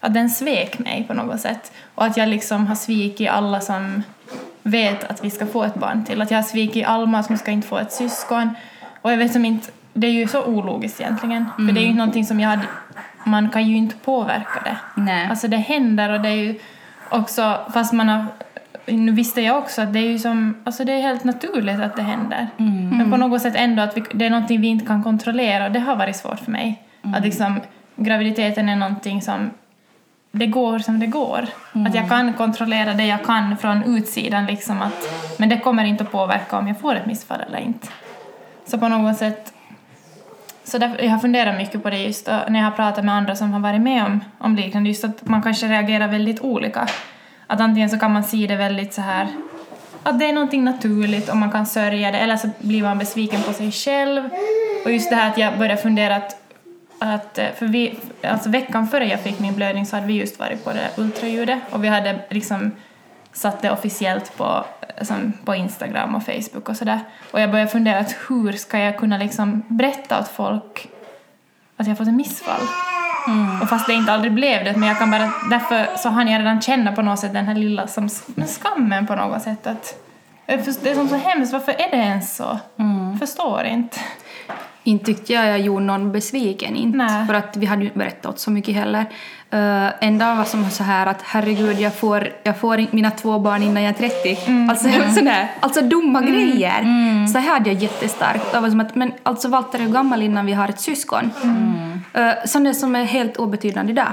att 0.00 0.14
den 0.14 0.30
svek 0.30 0.78
mig 0.78 1.04
på 1.08 1.14
något 1.14 1.40
sätt. 1.40 1.72
Och 1.94 2.04
att 2.04 2.16
jag 2.16 2.28
liksom 2.28 2.66
har 2.66 2.74
svikit 2.74 3.30
alla 3.30 3.60
som 3.60 4.02
vet 4.62 5.04
att 5.04 5.24
vi 5.24 5.30
ska 5.30 5.46
få 5.46 5.64
ett 5.64 5.74
barn 5.74 6.04
till. 6.04 6.22
Att 6.22 6.30
jag 6.30 6.38
har 6.38 6.42
svikit 6.42 6.86
Alma 6.86 7.22
som 7.22 7.38
ska 7.38 7.50
inte 7.50 7.68
få 7.68 7.78
ett 7.78 7.92
syskon. 7.92 8.50
Och 9.02 9.12
jag 9.12 9.16
vet 9.16 9.32
som 9.32 9.44
inte, 9.44 9.70
det 9.92 10.06
är 10.06 10.12
ju 10.12 10.28
så 10.28 10.44
ologiskt 10.44 11.00
egentligen. 11.00 11.46
För 11.56 11.62
det 11.62 11.80
är 11.80 11.82
ju 11.82 11.88
inte 11.88 11.98
någonting 11.98 12.24
som 12.24 12.40
jag 12.40 12.48
hade, 12.48 12.62
man 13.24 13.50
kan 13.50 13.68
ju 13.68 13.76
inte 13.76 13.96
påverka 13.96 14.60
det. 14.64 14.76
Nej. 15.02 15.26
Alltså 15.30 15.48
det 15.48 15.56
händer 15.56 16.12
och 16.12 16.20
det 16.20 16.28
är 16.28 16.36
ju 16.36 16.58
också, 17.10 17.60
fast 17.72 17.92
man 17.92 18.08
har 18.08 18.26
nu 18.86 19.12
visste 19.12 19.40
jag 19.40 19.58
också 19.58 19.82
att 19.82 19.92
det 19.92 19.98
är 19.98 20.10
ju 20.10 20.18
som, 20.18 20.54
alltså 20.64 20.84
det 20.84 20.92
är 20.92 21.00
helt 21.02 21.24
naturligt 21.24 21.80
att 21.80 21.96
det 21.96 22.02
händer. 22.02 22.48
Men 22.90 23.10
på 23.10 23.16
något 23.16 23.42
sätt 23.42 23.54
ändå 23.56 23.82
att 23.82 23.96
vi, 23.96 24.04
det 24.14 24.26
är 24.26 24.30
någonting 24.30 24.60
vi 24.60 24.68
inte 24.68 24.86
kan 24.86 25.02
kontrollera 25.02 25.66
och 25.66 25.72
det 25.72 25.80
har 25.80 25.96
varit 25.96 26.16
svårt 26.16 26.40
för 26.40 26.50
mig. 26.50 26.82
Att 27.02 27.24
liksom 27.24 27.60
graviditeten 27.96 28.68
är 28.68 28.76
någonting 28.76 29.22
som 29.22 29.50
det 30.32 30.46
går 30.46 30.78
som 30.78 31.00
det 31.00 31.06
går. 31.06 31.46
Att 31.86 31.94
jag 31.94 32.08
kan 32.08 32.32
kontrollera 32.32 32.94
det 32.94 33.06
jag 33.06 33.24
kan 33.24 33.56
från 33.56 33.84
utsidan 33.84 34.46
liksom 34.46 34.82
att, 34.82 35.08
men 35.38 35.48
det 35.48 35.58
kommer 35.58 35.84
inte 35.84 36.04
att 36.04 36.12
påverka 36.12 36.58
om 36.58 36.68
jag 36.68 36.80
får 36.80 36.94
ett 36.94 37.06
missfall 37.06 37.40
eller 37.40 37.58
inte. 37.58 37.88
Så 38.66 38.78
på 38.78 38.88
något 38.88 39.16
sätt 39.16 39.52
så 40.64 40.78
därför, 40.78 41.02
jag 41.02 41.10
har 41.10 41.18
funderat 41.18 41.56
mycket 41.56 41.82
på 41.82 41.90
det 41.90 41.98
just 41.98 42.26
när 42.26 42.58
jag 42.58 42.64
har 42.64 42.70
pratat 42.70 43.04
med 43.04 43.14
andra 43.14 43.36
som 43.36 43.52
har 43.52 43.60
varit 43.60 43.80
med 43.80 44.04
om, 44.04 44.24
om 44.38 44.56
liknande, 44.56 44.88
just 44.88 45.04
att 45.04 45.28
man 45.28 45.42
kanske 45.42 45.66
reagerar 45.66 46.08
väldigt 46.08 46.40
olika. 46.40 46.88
Att 47.52 47.60
antingen 47.60 47.90
så 47.90 47.98
kan 47.98 48.12
man 48.12 48.24
se 48.24 48.46
det 48.46 48.56
väldigt 48.56 48.94
så 48.94 49.00
här 49.00 49.28
att 50.02 50.18
det 50.18 50.24
är 50.24 50.32
någonting 50.32 50.64
naturligt 50.64 51.28
och 51.28 51.36
man 51.36 51.50
kan 51.50 51.66
sörja 51.66 52.10
det 52.10 52.18
eller 52.18 52.36
så 52.36 52.50
blir 52.58 52.82
man 52.82 52.98
besviken 52.98 53.42
på 53.42 53.52
sig 53.52 53.72
själv. 53.72 54.28
Och 54.84 54.92
just 54.92 55.10
det 55.10 55.16
här 55.16 55.30
att 55.30 55.38
jag 55.38 55.58
började 55.58 55.82
fundera 55.82 56.16
att, 56.16 56.36
att 56.98 57.38
eh, 57.38 57.46
för 57.58 57.66
vi, 57.66 57.98
alltså 58.22 58.48
veckan 58.48 58.88
före 58.88 59.06
jag 59.06 59.20
fick 59.20 59.38
min 59.38 59.54
blödning 59.54 59.86
så 59.86 59.96
hade 59.96 60.06
vi 60.06 60.12
just 60.12 60.38
varit 60.38 60.64
på 60.64 60.72
det 60.72 60.90
ultraljudet 60.96 61.58
och 61.70 61.84
vi 61.84 61.88
hade 61.88 62.20
liksom 62.30 62.72
satt 63.32 63.62
det 63.62 63.70
officiellt 63.70 64.36
på, 64.36 64.64
eh, 64.96 65.04
som 65.04 65.32
på 65.44 65.54
Instagram 65.54 66.14
och 66.14 66.22
Facebook 66.22 66.68
och 66.68 66.76
sådär. 66.76 67.00
Och 67.30 67.40
jag 67.40 67.50
började 67.50 67.70
fundera 67.70 67.98
att 67.98 68.16
hur 68.28 68.52
ska 68.52 68.78
jag 68.78 68.98
kunna 68.98 69.18
liksom 69.18 69.62
berätta 69.68 70.20
åt 70.20 70.28
folk 70.28 70.88
att 71.76 71.86
jag 71.86 71.98
fått 71.98 72.08
en 72.08 72.16
missfall? 72.16 72.91
Och 73.62 73.68
fast 73.68 73.86
det 73.86 73.92
inte 73.92 74.12
aldrig 74.12 74.32
blev 74.32 74.64
det, 74.64 74.76
men 74.76 74.88
jag 74.88 74.98
kan 74.98 75.10
bara, 75.10 75.30
därför 75.50 75.96
så 75.96 76.08
hann 76.08 76.28
jag 76.28 76.40
redan 76.40 76.60
känna 76.60 76.92
på 76.92 77.02
något 77.02 77.18
sätt 77.18 77.32
den 77.32 77.46
här 77.46 77.54
lilla 77.54 77.86
som, 77.86 78.08
men 78.26 78.48
skammen 78.48 79.06
på 79.06 79.14
något 79.14 79.42
sätt 79.42 79.66
att 79.66 80.02
det 80.46 80.90
är 80.90 80.94
som 80.94 81.08
så 81.08 81.16
hemskt, 81.16 81.52
varför 81.52 81.72
är 81.72 81.90
det 81.90 81.96
ens 81.96 82.36
så? 82.36 82.58
Förstår 83.20 83.64
inte. 83.64 83.98
Inte 84.84 85.04
tyckte 85.04 85.32
jag 85.32 85.46
jag 85.46 85.60
gjorde 85.60 85.84
någon 85.84 86.12
besviken, 86.12 86.76
inte. 86.76 86.98
Nej. 86.98 87.26
För 87.26 87.34
att 87.34 87.56
vi 87.56 87.66
hade 87.66 87.82
ju 87.82 87.86
inte 87.86 87.98
berättat 87.98 88.38
så 88.38 88.50
mycket 88.50 88.74
heller. 88.74 89.00
Uh, 89.54 89.88
en 90.00 90.18
dag 90.18 90.36
var 90.36 90.44
som 90.44 90.70
så 90.70 90.84
här 90.84 91.06
att 91.06 91.22
herregud, 91.22 91.80
jag 91.80 91.94
får, 91.94 92.28
jag 92.42 92.58
får 92.58 92.86
mina 92.90 93.10
två 93.10 93.38
barn 93.38 93.62
innan 93.62 93.82
jag 93.82 93.90
är 93.90 94.08
30. 94.34 94.68
Alltså, 94.70 94.88
sådär, 95.14 95.50
alltså 95.60 95.82
dumma 95.82 96.20
grejer. 96.20 96.82
Så 97.26 97.38
här 97.38 97.52
hade 97.52 97.70
jag 97.70 97.82
jättestarkt. 97.82 98.52
Det 98.52 98.60
var 98.60 98.70
som 98.70 98.80
att, 98.80 98.94
men 98.94 99.12
alltså 99.22 99.48
Walter 99.48 99.80
är 99.80 99.88
gammal 99.88 100.22
innan 100.22 100.46
vi 100.46 100.52
har 100.52 100.68
ett 100.68 100.80
syskon. 100.80 101.30
Uh, 102.18 102.30
sånt 102.46 102.76
som 102.76 102.96
är 102.96 103.04
helt 103.04 103.36
obetydande 103.36 103.92
idag. 103.92 104.06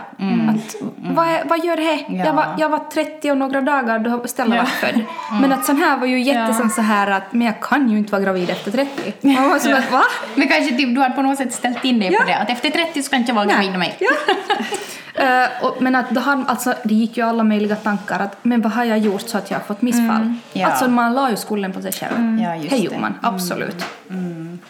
Att, 0.49 0.75
vad, 1.15 1.27
är- 1.27 1.43
vad 1.45 1.65
gör 1.65 1.75
det? 1.77 2.05
Ja. 2.17 2.25
Jag, 2.25 2.33
var, 2.33 2.45
jag 2.57 2.69
var 2.69 2.79
30 2.93 3.31
och 3.31 3.37
några 3.37 3.61
dagar 3.61 3.99
då 3.99 4.27
Stella 4.27 4.55
Ja. 4.55 4.61
var 4.61 4.67
född. 4.69 5.01
Men 5.41 5.51
att 5.51 5.65
sån 5.65 5.77
här 5.77 5.97
var 5.97 6.07
ju 6.07 6.21
jättesom 6.21 6.65
Ja. 6.69 6.69
så 6.75 6.81
här 6.81 7.11
att 7.11 7.33
men 7.33 7.47
jag 7.47 7.59
kan 7.61 7.89
ju 7.91 7.97
inte 7.97 8.11
vara 8.11 8.21
gravid 8.21 8.49
efter 8.49 8.71
30. 8.71 9.13
Man 9.21 9.49
var 9.49 9.59
som 9.59 9.73
att 9.73 9.91
va? 9.91 10.01
Men 10.35 10.47
kanske 10.47 10.77
typ, 10.77 10.95
du 10.95 11.01
har 11.01 11.09
på 11.09 11.21
något 11.21 11.37
sätt 11.37 11.53
ställt 11.53 11.85
in 11.85 11.99
dig 11.99 12.09
Ja. 12.13 12.19
på 12.19 12.25
det, 12.27 12.35
att 12.37 12.49
efter 12.49 12.69
30 12.69 13.03
ska 13.03 13.15
inte 13.15 13.29
jag 13.29 13.35
vara 13.35 13.45
gravid 13.45 13.69
med 13.69 13.79
mig. 13.79 13.97
Ja. 13.99 14.09
Eh, 15.13 15.65
och, 15.65 15.81
men 15.81 15.95
att 15.95 16.09
då 16.09 16.21
har, 16.21 16.43
alltså, 16.47 16.73
det 16.83 16.93
gick 16.93 17.17
ju 17.17 17.23
alla 17.23 17.43
möjliga 17.43 17.75
tankar 17.75 18.19
att 18.19 18.37
men 18.41 18.61
vad 18.61 18.71
har 18.71 18.83
jag 18.83 18.97
gjort 18.97 19.21
så 19.21 19.37
att 19.37 19.51
jag 19.51 19.57
har 19.57 19.63
fått 19.63 19.81
missfall? 19.81 20.33
ja. 20.53 20.67
Alltså 20.67 20.87
man 20.89 21.13
la 21.13 21.29
ju 21.29 21.35
skulden 21.35 21.73
på 21.73 21.81
sig 21.81 21.91
själv. 21.91 22.39
Ja, 22.43 22.55
just 22.55 22.69
det 22.69 22.77
gjorde 22.77 22.99
man, 22.99 23.13
absolut. 23.21 23.85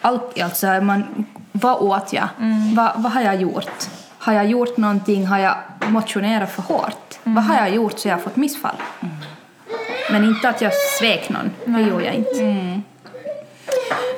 Allt, 0.02 0.42
alltså, 0.42 0.68
man, 0.82 1.26
vad 1.52 1.82
åt 1.82 2.14
jag? 2.14 2.28
Vad, 2.76 2.92
vad 2.96 3.12
har 3.12 3.22
jag 3.22 3.42
gjort? 3.42 3.90
Har 4.18 4.34
jag 4.34 4.46
gjort 4.46 4.78
någonting? 4.78 5.28
Har 5.28 5.40
jag 5.40 5.56
motionerat 5.88 6.52
för 6.52 6.62
hårt? 6.62 7.20
Vad 7.24 7.44
har 7.44 7.56
jag 7.56 7.76
gjort 7.76 8.00
så 8.00 8.08
jag 8.08 8.16
har 8.16 8.22
fått 8.22 8.36
missfall? 8.36 8.76
Men 10.12 10.24
inte 10.24 10.50
att 10.50 10.62
jag 10.62 10.72
svek 11.00 11.30
någon, 11.30 11.52
det 11.66 11.82
gjorde 11.82 12.06
jag 12.06 12.14
inte. 12.14 12.82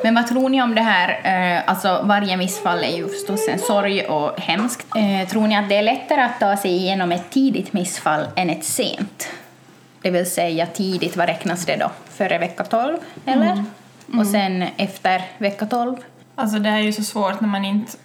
Men 0.03 0.15
vad 0.15 0.27
tror 0.27 0.49
ni 0.49 0.61
om 0.61 0.75
det 0.75 0.81
här? 0.81 1.09
Eh, 1.23 1.69
alltså 1.69 2.01
varje 2.03 2.37
missfall 2.37 2.83
är 2.83 2.97
ju 2.97 3.07
förstås 3.07 3.47
en 3.47 3.59
sorg 3.59 4.01
och 4.05 4.39
hemskt. 4.39 4.87
Eh, 4.95 5.29
tror 5.29 5.47
ni 5.47 5.55
att 5.55 5.69
det 5.69 5.75
är 5.75 5.83
lättare 5.83 6.21
att 6.21 6.39
ta 6.39 6.57
sig 6.57 6.71
igenom 6.71 7.11
ett 7.11 7.29
tidigt 7.29 7.73
missfall 7.73 8.25
än 8.35 8.49
ett 8.49 8.63
sent? 8.65 9.29
Det 10.01 10.09
vill 10.11 10.31
säga 10.31 10.65
tidigt, 10.65 11.17
vad 11.17 11.27
räknas 11.27 11.65
det 11.65 11.75
då? 11.75 11.91
Före 12.09 12.37
vecka 12.37 12.63
12, 12.63 12.97
eller? 13.25 13.63
Och 14.19 14.27
sen 14.27 14.65
efter 14.77 15.21
vecka 15.37 15.65
12? 15.65 15.95
Alltså 16.35 16.59
det 16.59 16.69
här 16.69 16.79
är 16.79 16.83
ju 16.83 16.93
så 16.93 17.03
svårt 17.03 17.41
när 17.41 17.47
man 17.47 17.65
inte... 17.65 17.97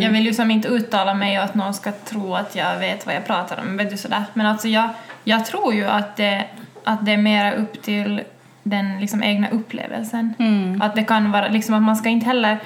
Jag 0.00 0.10
vill 0.10 0.26
ju 0.26 0.34
som 0.34 0.50
inte 0.50 0.68
uttala 0.68 1.14
mig 1.14 1.38
och 1.38 1.44
att 1.44 1.54
någon 1.54 1.74
ska 1.74 1.92
tro 1.92 2.34
att 2.34 2.56
jag 2.56 2.78
vet 2.78 3.06
vad 3.06 3.14
jag 3.14 3.26
pratar 3.26 3.60
om. 3.60 3.76
Vet 3.76 3.90
du, 3.90 3.96
sådär. 3.96 4.24
Men 4.34 4.46
alltså 4.46 4.68
jag, 4.68 4.88
jag 5.24 5.46
tror 5.46 5.74
ju 5.74 5.86
att 5.86 6.16
det, 6.16 6.44
att 6.84 7.06
det 7.06 7.12
är 7.12 7.16
mer 7.16 7.54
upp 7.54 7.82
till 7.82 8.22
den 8.62 9.00
liksom 9.00 9.22
egna 9.22 9.48
upplevelsen. 9.50 10.34
Att 10.82 10.94
det 10.94 11.04
kan 11.04 11.32
vara 11.32 11.48
liksom 11.48 11.74
att 11.74 11.82
man 11.82 11.96
ska 11.96 12.08
inte 12.08 12.26
heller 12.26 12.58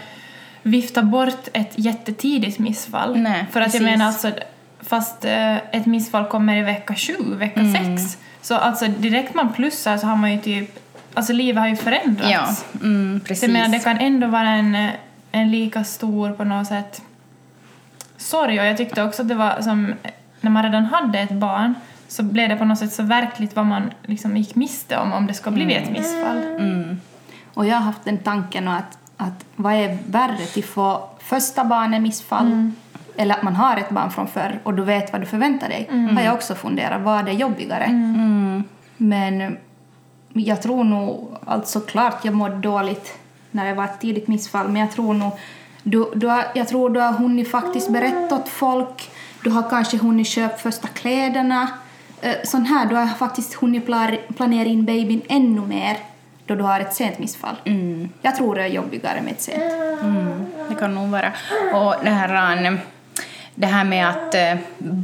vifta 0.63 1.03
bort 1.03 1.49
ett 1.53 1.73
jättetidigt 1.75 2.59
missfall. 2.59 3.17
Nej, 3.17 3.47
För 3.53 3.61
att 3.61 3.75
jag 3.75 3.83
precis. 3.83 3.99
menar 3.99 4.07
alltså, 4.07 4.33
fast 4.81 5.25
eh, 5.25 5.57
ett 5.57 5.87
missfall 5.87 6.25
kommer 6.25 6.57
i 6.57 6.63
vecka 6.63 6.95
7, 6.95 7.13
vecka 7.35 7.61
6. 7.97 8.19
Så 8.43 8.55
alltså 8.55 8.87
direkt 8.87 9.35
man 9.35 9.53
plussar 9.53 9.97
så 9.97 10.07
har 10.07 10.17
man 10.17 10.33
ju 10.33 10.41
typ, 10.41 10.86
alltså 11.17 11.33
livet 11.33 11.61
har 11.61 11.69
ju 11.69 11.77
förändrats. 11.77 12.31
Ja, 12.31 12.49
mm, 12.83 13.21
precis. 13.25 13.49
menar, 13.49 13.69
det 13.69 13.79
kan 13.79 13.99
ändå 13.99 14.27
vara 14.27 14.49
en, 14.49 14.91
en 15.33 15.51
lika 15.51 15.85
stor 15.85 16.33
på 16.33 16.45
något 16.45 16.67
sätt 16.67 17.03
sorg. 18.17 18.61
Och 18.61 18.67
jag 18.67 18.77
tyckte 18.77 19.03
också 19.03 19.23
att 19.23 19.29
det 19.29 19.35
var 19.35 19.61
som 19.61 19.95
när 20.41 20.51
man 20.51 20.63
redan 20.63 20.85
hade 20.85 21.19
ett 21.19 21.33
barn 21.33 21.75
så 22.09 22.23
blev 22.23 22.49
det 22.49 22.57
på 22.57 22.65
något 22.65 22.79
sätt 22.79 22.93
så 22.93 23.03
verkligt 23.03 23.57
vad 23.57 23.67
man 23.67 23.91
liksom 24.03 24.37
gick 24.37 24.55
miste 24.55 24.99
om 24.99 25.13
om 25.13 25.27
det 25.27 25.35
ska 25.35 25.51
bli 25.51 25.75
ett 25.75 25.91
missfall. 25.91 26.43
Och 27.55 27.67
jag 27.67 27.75
har 27.75 27.83
haft 27.83 28.05
den 28.05 28.19
tanken 28.19 28.69
att, 28.69 28.99
att 29.17 29.45
vad 29.57 29.73
är 29.73 29.99
värre 30.07 30.39
att 30.57 30.65
få 30.65 31.09
första 31.19 31.65
barnet 31.65 32.03
missfall 32.03 32.71
eller 33.17 33.35
att 33.35 33.43
man 33.43 33.57
har 33.57 33.77
ett 33.77 33.91
barn 33.91 34.11
från 34.11 34.29
förr 34.29 34.61
och 34.63 34.75
du 34.75 34.83
vet 34.83 35.13
vad 35.13 35.23
du 35.23 35.27
förväntar 35.27 35.69
dig. 35.69 35.89
har 36.17 36.23
jag 36.23 36.35
också 36.35 36.55
funderat, 36.55 37.03
vad 37.03 37.29
är 37.29 37.33
jobbigare? 37.33 37.87
Men 38.97 39.57
jag 40.41 40.63
tror 40.63 40.85
nog, 40.85 41.37
alltså 41.47 41.81
klart 41.81 42.25
jag 42.25 42.35
mådde 42.35 42.57
dåligt 42.57 43.13
när 43.51 43.65
det 43.67 43.75
var 43.75 43.85
ett 43.85 44.01
tidigt 44.01 44.29
missfall 44.29 44.69
men 44.69 44.77
jag 44.83 44.91
tror 44.91 45.15
nog 45.15 45.31
du, 45.83 46.11
du 46.15 46.27
har, 46.27 46.45
jag 46.55 46.69
tror 46.69 46.91
du 46.91 47.01
har 47.01 47.13
hunnit 47.13 47.51
faktiskt 47.51 47.91
berätta 47.91 48.35
åt 48.37 48.49
folk, 48.49 49.11
du 49.45 49.51
har 49.51 49.71
kanske 49.71 49.97
hunnit 49.97 50.27
köpa 50.27 50.57
första 50.57 50.89
kläderna. 50.89 51.69
Eh, 52.21 52.35
Sån 52.45 52.65
här, 52.67 52.87
du 52.87 52.95
har 52.95 53.07
faktiskt 53.07 53.55
hunnit 53.55 53.87
pla- 53.87 54.33
planera 54.37 54.65
in 54.69 54.85
babyn 54.85 55.23
ännu 55.29 55.61
mer 55.61 55.97
då 56.47 56.55
du 56.55 56.63
har 56.63 56.81
ett 56.81 56.95
sent 56.95 57.19
missfall. 57.19 57.57
Jag 58.23 58.37
tror 58.37 58.55
det 58.55 58.63
är 58.63 58.67
jobbigare 58.67 59.21
med 59.23 59.33
ett 59.33 59.43
sent. 59.43 59.63
Det 60.69 60.75
kan 60.75 60.95
nog 60.95 61.09
vara. 61.09 61.33
Och 61.75 61.95
det 62.05 62.11
här, 62.11 62.65
eh, 62.65 62.79
det 63.59 63.67
här 63.67 63.85
med 63.85 64.09
att 64.09 64.35
eh, 64.35 64.55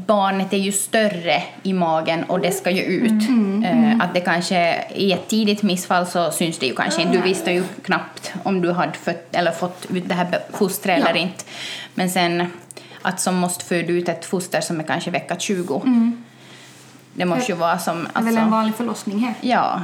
barnet 0.06 0.52
är 0.52 0.56
ju 0.58 0.72
större 0.72 1.42
i 1.62 1.72
magen 1.72 2.24
och 2.24 2.40
det 2.40 2.52
ska 2.52 2.70
ju 2.70 2.82
ut. 2.82 3.28
Eh, 3.64 4.00
Att 4.00 4.14
det 4.14 4.20
kanske 4.20 4.84
i 4.94 5.12
ett 5.12 5.28
tidigt 5.28 5.62
missfall 5.62 6.06
så 6.06 6.30
syns 6.30 6.58
det 6.58 6.66
ju 6.66 6.74
kanske 6.74 7.02
inte. 7.02 7.14
Du 7.16 7.22
visste 7.22 7.52
ju 7.52 7.64
knappt 7.84 8.32
om 8.42 8.60
du 8.62 8.72
hade 8.72 8.92
fött, 8.92 9.28
eller 9.32 9.50
fått 9.50 9.86
ut 9.90 10.08
det 10.08 10.14
här 10.14 10.38
fostret 10.52 10.98
eller 11.08 11.20
inte. 11.20 11.44
Men 11.94 12.10
sen 12.10 12.46
att 13.02 13.20
som 13.20 13.34
måste 13.34 13.64
föda 13.64 13.92
ut 13.92 14.08
ett 14.08 14.24
foster 14.24 14.60
som 14.60 14.80
är 14.80 14.84
kanske 14.84 15.10
vecka 15.10 15.36
20. 15.38 15.82
Det 17.14 17.24
måste 17.24 17.52
ju 17.52 17.58
vara 17.58 17.78
som... 17.78 18.02
Det 18.04 18.08
är 18.18 18.22
väl 18.22 18.26
alltså- 18.26 18.40
en 18.42 18.50
vanlig 18.50 18.74
förlossning 18.74 19.18
här. 19.18 19.34
Ja, 19.40 19.80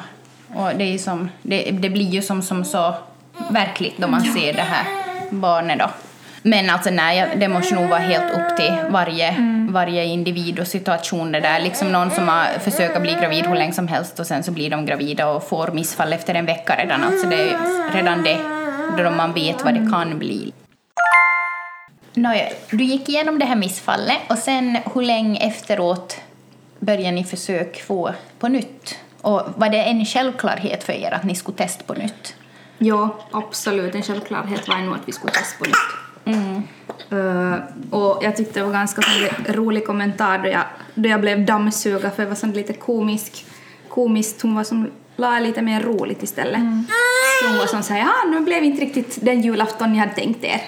och 0.54 0.70
det, 0.78 0.84
är 0.94 0.98
som, 0.98 1.28
det, 1.42 1.70
det 1.70 1.90
blir 1.90 2.08
ju 2.08 2.22
som, 2.22 2.42
som 2.42 2.64
så 2.64 2.94
verkligt 3.50 3.94
då 3.98 4.08
man 4.08 4.22
ser 4.24 4.52
det 4.52 4.62
här 4.62 4.86
barnet 5.30 5.78
då. 5.78 5.90
Men 6.48 6.70
alltså 6.70 6.90
nej, 6.90 7.36
det 7.36 7.48
måste 7.48 7.74
nog 7.74 7.88
vara 7.88 8.00
helt 8.00 8.34
upp 8.34 8.56
till 8.56 8.76
varje, 8.90 9.36
varje 9.70 10.04
individ 10.04 10.58
och 10.58 10.66
situation 10.66 11.32
det 11.32 11.40
där. 11.40 11.60
Liksom 11.60 11.92
någon 11.92 12.10
som 12.10 12.28
har 12.28 12.58
försökt 12.58 13.02
bli 13.02 13.12
gravid 13.20 13.46
hur 13.46 13.54
länge 13.54 13.72
som 13.72 13.88
helst 13.88 14.20
och 14.20 14.26
sen 14.26 14.42
så 14.42 14.52
blir 14.52 14.70
de 14.70 14.86
gravida 14.86 15.28
och 15.28 15.48
får 15.48 15.68
missfall 15.68 16.12
efter 16.12 16.34
en 16.34 16.46
vecka 16.46 16.76
redan. 16.76 17.04
Alltså 17.04 17.26
det 17.26 17.36
är 17.36 17.92
redan 17.92 18.22
det, 18.22 18.38
då 19.02 19.10
man 19.10 19.32
vet 19.32 19.64
vad 19.64 19.74
det 19.74 19.90
kan 19.90 20.18
bli. 20.18 20.52
Nåja, 22.14 22.48
du 22.70 22.84
gick 22.84 23.08
igenom 23.08 23.38
det 23.38 23.44
här 23.44 23.56
missfallet 23.56 24.18
och 24.28 24.38
sen 24.38 24.78
hur 24.94 25.02
länge 25.02 25.40
efteråt 25.40 26.20
började 26.78 27.10
ni 27.10 27.24
försök 27.24 27.82
få 27.82 28.14
på 28.38 28.48
nytt? 28.48 28.98
Och 29.20 29.42
var 29.56 29.68
det 29.68 29.82
en 29.82 30.04
självklarhet 30.04 30.84
för 30.84 30.92
er 30.92 31.10
att 31.10 31.24
ni 31.24 31.34
skulle 31.34 31.58
testa 31.58 31.84
på 31.84 31.94
nytt? 31.94 32.34
Ja, 32.78 33.18
absolut. 33.32 33.94
En 33.94 34.02
självklarhet 34.02 34.68
var 34.68 34.76
nog 34.76 34.94
att 34.94 35.08
vi 35.08 35.12
skulle 35.12 35.32
testa 35.32 35.58
på 35.58 35.64
nytt. 35.64 36.07
Eh, 37.10 37.54
och 37.90 38.18
jag 38.22 38.36
tyckte 38.36 38.60
det 38.60 38.66
var 38.66 38.72
ganska 38.72 39.02
rolig 39.48 39.86
kommentar 39.86 40.38
då 40.38 40.48
jag, 40.48 40.64
då 40.94 41.08
jag 41.08 41.20
blev 41.20 41.46
dammsuga 41.46 42.10
för 42.10 42.22
det 42.22 42.28
var 42.28 42.36
sån 42.36 42.52
lite 42.52 42.72
komisk, 42.72 43.46
komiskt. 43.88 44.42
Hon 44.42 44.54
var 44.54 44.64
som 44.64 44.90
la 45.16 45.40
lite 45.40 45.62
mer 45.62 45.82
roligt 45.82 46.22
istället. 46.22 46.60
Så 47.40 47.48
hon 47.48 47.58
var 47.58 47.66
som 47.66 47.82
såhär, 47.82 48.00
ja 48.00 48.30
nu 48.30 48.40
blev 48.40 48.64
inte 48.64 48.82
riktigt 48.82 49.18
den 49.20 49.42
julafton 49.42 49.92
ni 49.92 49.98
hade 49.98 50.12
tänkt 50.12 50.44
er. 50.44 50.60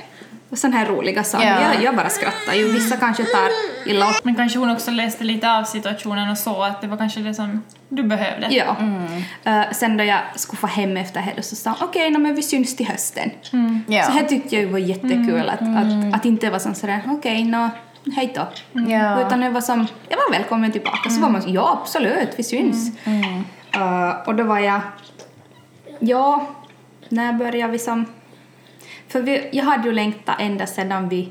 Och 0.50 0.58
sån 0.58 0.72
här 0.72 0.86
roliga 0.86 1.24
saker. 1.24 1.46
Ja. 1.46 1.74
Jag, 1.74 1.82
jag 1.82 1.96
bara 1.96 2.08
skrattar 2.08 2.54
ju. 2.54 2.72
Vissa 2.72 2.96
kanske 2.96 3.24
tar 3.24 3.50
illa 3.86 4.10
upp. 4.10 4.24
Men 4.24 4.34
kanske 4.34 4.58
hon 4.58 4.70
också 4.70 4.90
läste 4.90 5.24
lite 5.24 5.52
av 5.52 5.64
situationen 5.64 6.30
och 6.30 6.38
så 6.38 6.62
att 6.62 6.80
det 6.80 6.86
var 6.86 6.96
kanske 6.96 7.20
det 7.20 7.34
som 7.34 7.62
du 7.88 8.02
behövde. 8.02 8.48
Ja. 8.50 8.76
Eh, 9.44 9.70
sen 9.72 9.96
då 9.96 10.04
jag 10.04 10.20
skulle 10.34 10.58
få 10.58 10.66
hem 10.66 10.96
efter 10.96 11.32
det 11.36 11.42
så 11.42 11.56
sa 11.56 11.70
hon 11.70 11.88
okej, 11.88 12.08
okay, 12.08 12.18
men 12.18 12.34
vi 12.34 12.42
syns 12.42 12.76
till 12.76 12.86
hösten. 12.86 13.30
Ja. 13.86 14.02
Så 14.02 14.12
här 14.12 14.22
tyckte 14.22 14.54
jag 14.54 14.64
ju 14.64 14.70
var 14.70 14.78
jättekul 14.78 15.48
att, 15.48 15.62
att, 15.62 16.14
att 16.14 16.24
inte 16.24 16.50
vara 16.50 16.60
som 16.60 16.74
sådär 16.74 17.02
okej, 17.06 17.44
nå, 17.44 17.70
hej 18.16 18.32
då. 18.34 18.48
Ja. 18.80 19.26
Utan 19.26 19.40
det 19.40 19.50
var 19.50 19.60
som, 19.60 19.86
jag 20.08 20.16
var 20.16 20.38
välkommen 20.38 20.72
tillbaka. 20.72 21.10
Så 21.10 21.20
var 21.20 21.30
man 21.30 21.42
så, 21.42 21.48
ja 21.50 21.78
absolut, 21.82 22.30
vi 22.36 22.42
syns. 22.42 23.06
Eh, 23.72 24.10
och 24.26 24.34
då 24.34 24.44
var 24.44 24.58
jag, 24.58 24.80
ja, 25.98 26.46
när 27.08 27.32
började 27.32 27.72
vi 27.72 27.78
som, 27.78 28.06
för 29.10 29.20
vi, 29.22 29.48
jag 29.52 29.64
hade 29.64 29.88
ju 29.88 29.94
längtat 29.94 30.36
ända 30.40 30.66
sedan 30.66 31.08
vi, 31.08 31.28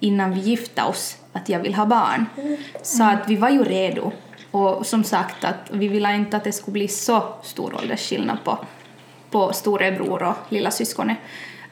innan 0.00 0.34
vi 0.34 0.40
gifte 0.40 0.82
oss, 0.82 1.16
att 1.32 1.48
jag 1.48 1.60
vill 1.60 1.74
ha 1.74 1.86
barn. 1.86 2.26
Så 2.82 3.04
att 3.04 3.28
vi 3.28 3.36
var 3.36 3.50
ju 3.50 3.64
redo. 3.64 4.12
Och 4.50 4.86
som 4.86 5.04
sagt 5.04 5.44
att 5.44 5.70
vi 5.70 5.88
ville 5.88 6.14
inte 6.14 6.36
att 6.36 6.44
det 6.44 6.52
skulle 6.52 6.72
bli 6.72 6.88
så 6.88 7.22
stor 7.42 7.74
åldersskillnad 7.74 8.44
på, 8.44 8.58
på 9.30 9.52
storebror 9.52 10.22
och 10.22 10.36
lilla 10.48 10.70
syskonet. 10.70 11.16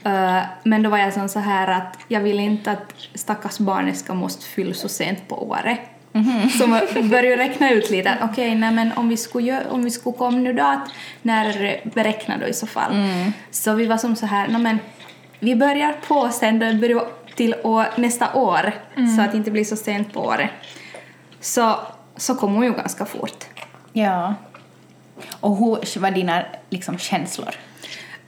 Eh, 0.05 0.41
men 0.63 0.83
då 0.83 0.91
var 0.91 0.99
jag 0.99 1.13
sån 1.13 1.29
så 1.29 1.39
här 1.39 1.69
att 1.69 1.99
jag 2.09 2.21
ville 2.21 2.43
inte 2.43 2.71
att 2.71 2.95
stackars 3.15 3.59
barnet 3.59 3.99
ska 3.99 4.15
måste 4.15 4.45
fylla 4.45 4.75
så 4.75 4.89
sent 4.89 5.29
på 5.29 5.49
året. 5.49 5.81
Så 6.59 6.67
man 6.67 6.81
började 7.11 7.37
räkna 7.43 7.71
ut 7.71 7.91
lite 7.91 8.11
att 8.11 8.31
okej, 8.31 8.55
nej 8.55 8.73
men 8.73 8.93
om 8.93 9.09
vi 9.09 9.17
skulle, 9.17 9.65
om 9.71 9.85
vi 9.85 9.91
skulle 9.91 10.17
komma 10.17 10.39
nu 10.39 10.53
då 10.53 10.63
att 10.63 10.89
när 11.23 11.81
beräkna 11.95 12.37
då 12.37 12.47
i 12.47 12.53
så 12.53 12.67
fall. 12.67 12.93
Så 13.51 13.75
vi 13.75 13.87
var 13.87 13.97
som 13.97 14.17
så 14.17 14.27
här, 14.27 14.49
nej 14.49 14.63
men 14.63 14.79
vi 15.39 15.57
börjar 15.57 15.97
på 16.09 16.29
sen 16.29 16.59
då 16.59 16.67
det 16.67 16.75
börjar 16.75 17.05
till 17.35 17.55
år, 17.63 17.87
nästa 17.97 18.35
år 18.35 18.73
så 19.17 19.23
att 19.23 19.31
det 19.31 19.37
inte 19.37 19.51
blir 19.51 19.65
så 19.65 19.77
sent 19.77 20.13
på 20.13 20.21
året. 20.21 20.51
Så, 21.41 21.75
så 22.17 22.35
kom 22.35 22.55
hon 22.55 22.65
ju 22.65 22.73
ganska 22.73 23.05
fort. 23.05 23.45
Ja. 23.93 24.35
Och 25.41 25.57
hur 25.57 26.01
var 26.01 26.11
dina 26.11 26.43
liksom, 26.71 26.99
känslor? 26.99 27.55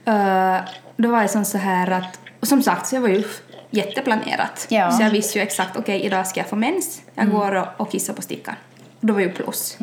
Uh, 0.07 0.57
då 0.97 1.11
var 1.11 1.21
det 1.21 1.27
som 1.27 1.45
så 1.45 1.57
här 1.57 1.91
att, 1.91 2.19
och 2.39 2.47
som 2.47 2.63
sagt 2.63 2.87
så 2.87 2.95
jag 2.95 3.01
var 3.01 3.09
ju 3.09 3.23
jätteplanerat. 3.69 4.67
Ja. 4.69 4.91
Så 4.91 5.03
jag 5.03 5.09
visste 5.09 5.39
ju 5.39 5.43
exakt, 5.43 5.77
okej 5.77 6.01
idag 6.01 6.27
ska 6.27 6.39
jag 6.39 6.49
få 6.49 6.55
mens, 6.55 7.01
jag 7.15 7.31
går 7.31 7.55
och, 7.55 7.67
och 7.77 7.91
kissar 7.91 8.13
på 8.13 8.21
stickan. 8.21 8.55
Och 8.99 9.07
då 9.07 9.13
var 9.13 9.21
ju 9.21 9.31
plus. 9.31 9.77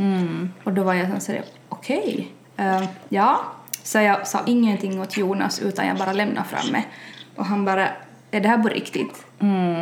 Och 0.64 0.72
då 0.72 0.82
var 0.82 0.94
jag 0.94 1.10
som 1.10 1.20
så 1.20 1.32
här, 1.32 1.42
okej, 1.68 2.32
eh, 2.56 2.84
ja. 3.08 3.40
Så 3.82 3.98
jag 3.98 4.26
sa 4.26 4.40
ingenting 4.46 5.00
åt 5.00 5.16
Jonas 5.16 5.60
utan 5.60 5.86
jag 5.86 5.96
bara 5.96 6.12
lämnade 6.12 6.48
fram 6.48 6.72
mig. 6.72 6.86
Och 7.38 7.46
han 7.46 7.64
bara, 7.64 7.88
är 8.30 8.40
det 8.40 8.48
här 8.48 8.58
på 8.58 8.68
riktigt? 8.68 9.24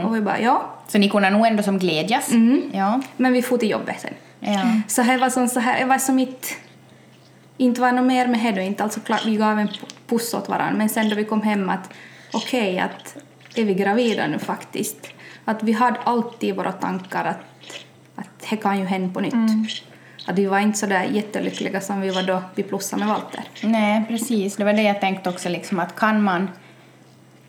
Och 0.04 0.16
vi 0.16 0.20
bara, 0.20 0.40
ja. 0.40 0.74
Så 0.88 0.98
ni 0.98 1.08
kunde 1.08 1.30
nog 1.30 1.46
ändå 1.46 1.62
som 1.62 1.78
glädjas? 1.78 2.30
Ja. 2.72 3.00
Men 3.16 3.32
vi 3.32 3.42
får 3.42 3.58
till 3.58 3.70
jobbet 3.70 4.00
sen. 4.00 4.14
ja. 4.40 4.80
Så 4.88 5.02
det 5.02 5.16
var 5.16 5.30
som 5.30 5.48
så 5.48 5.60
här, 5.60 5.78
det 5.80 5.84
var 5.84 5.98
som 5.98 6.18
inte, 6.18 6.48
inte 7.56 7.80
var 7.80 7.92
något 7.92 8.04
mer 8.04 8.26
med 8.26 8.54
det 8.54 8.64
inte 8.64 8.82
alltså 8.82 9.00
klart, 9.00 9.26
vi 9.26 9.36
gav 9.36 9.58
en 9.58 9.68
puss 10.06 10.34
åt 10.34 10.48
varandra, 10.48 10.76
men 10.78 10.88
sen 10.88 11.08
då 11.08 11.16
vi 11.16 11.24
kom 11.24 11.42
hem 11.42 11.68
att 11.70 11.90
okej, 12.32 12.78
att 12.78 13.16
är 13.54 13.64
vi 13.64 13.74
gravida 13.74 14.26
nu 14.26 14.38
faktiskt? 14.38 15.08
Att 15.44 15.62
vi 15.62 15.72
hade 15.72 16.00
alltid 16.00 16.48
i 16.48 16.52
våra 16.52 16.72
tankar 16.72 17.24
att, 17.24 17.40
att 18.16 18.50
det 18.50 18.56
kan 18.56 18.78
ju 18.78 18.84
hända 18.84 19.14
på 19.14 19.20
nytt. 19.20 19.34
Att 20.26 20.38
vi 20.38 20.46
var 20.46 20.58
inte 20.58 20.78
så 20.78 20.86
där 20.86 21.04
jättelyckliga 21.04 21.80
som 21.80 22.00
vi 22.00 22.10
var 22.10 22.22
då 22.22 22.42
vi 22.54 22.62
plussade 22.62 23.04
med 23.04 23.14
Walter. 23.14 23.44
Nej, 23.62 24.04
precis. 24.08 24.56
Det 24.56 24.64
var 24.64 24.72
det 24.72 24.82
jag 24.82 25.00
tänkte 25.00 25.30
också, 25.30 25.48
liksom, 25.48 25.78
att 25.78 25.96
kan 25.96 26.22
man 26.22 26.48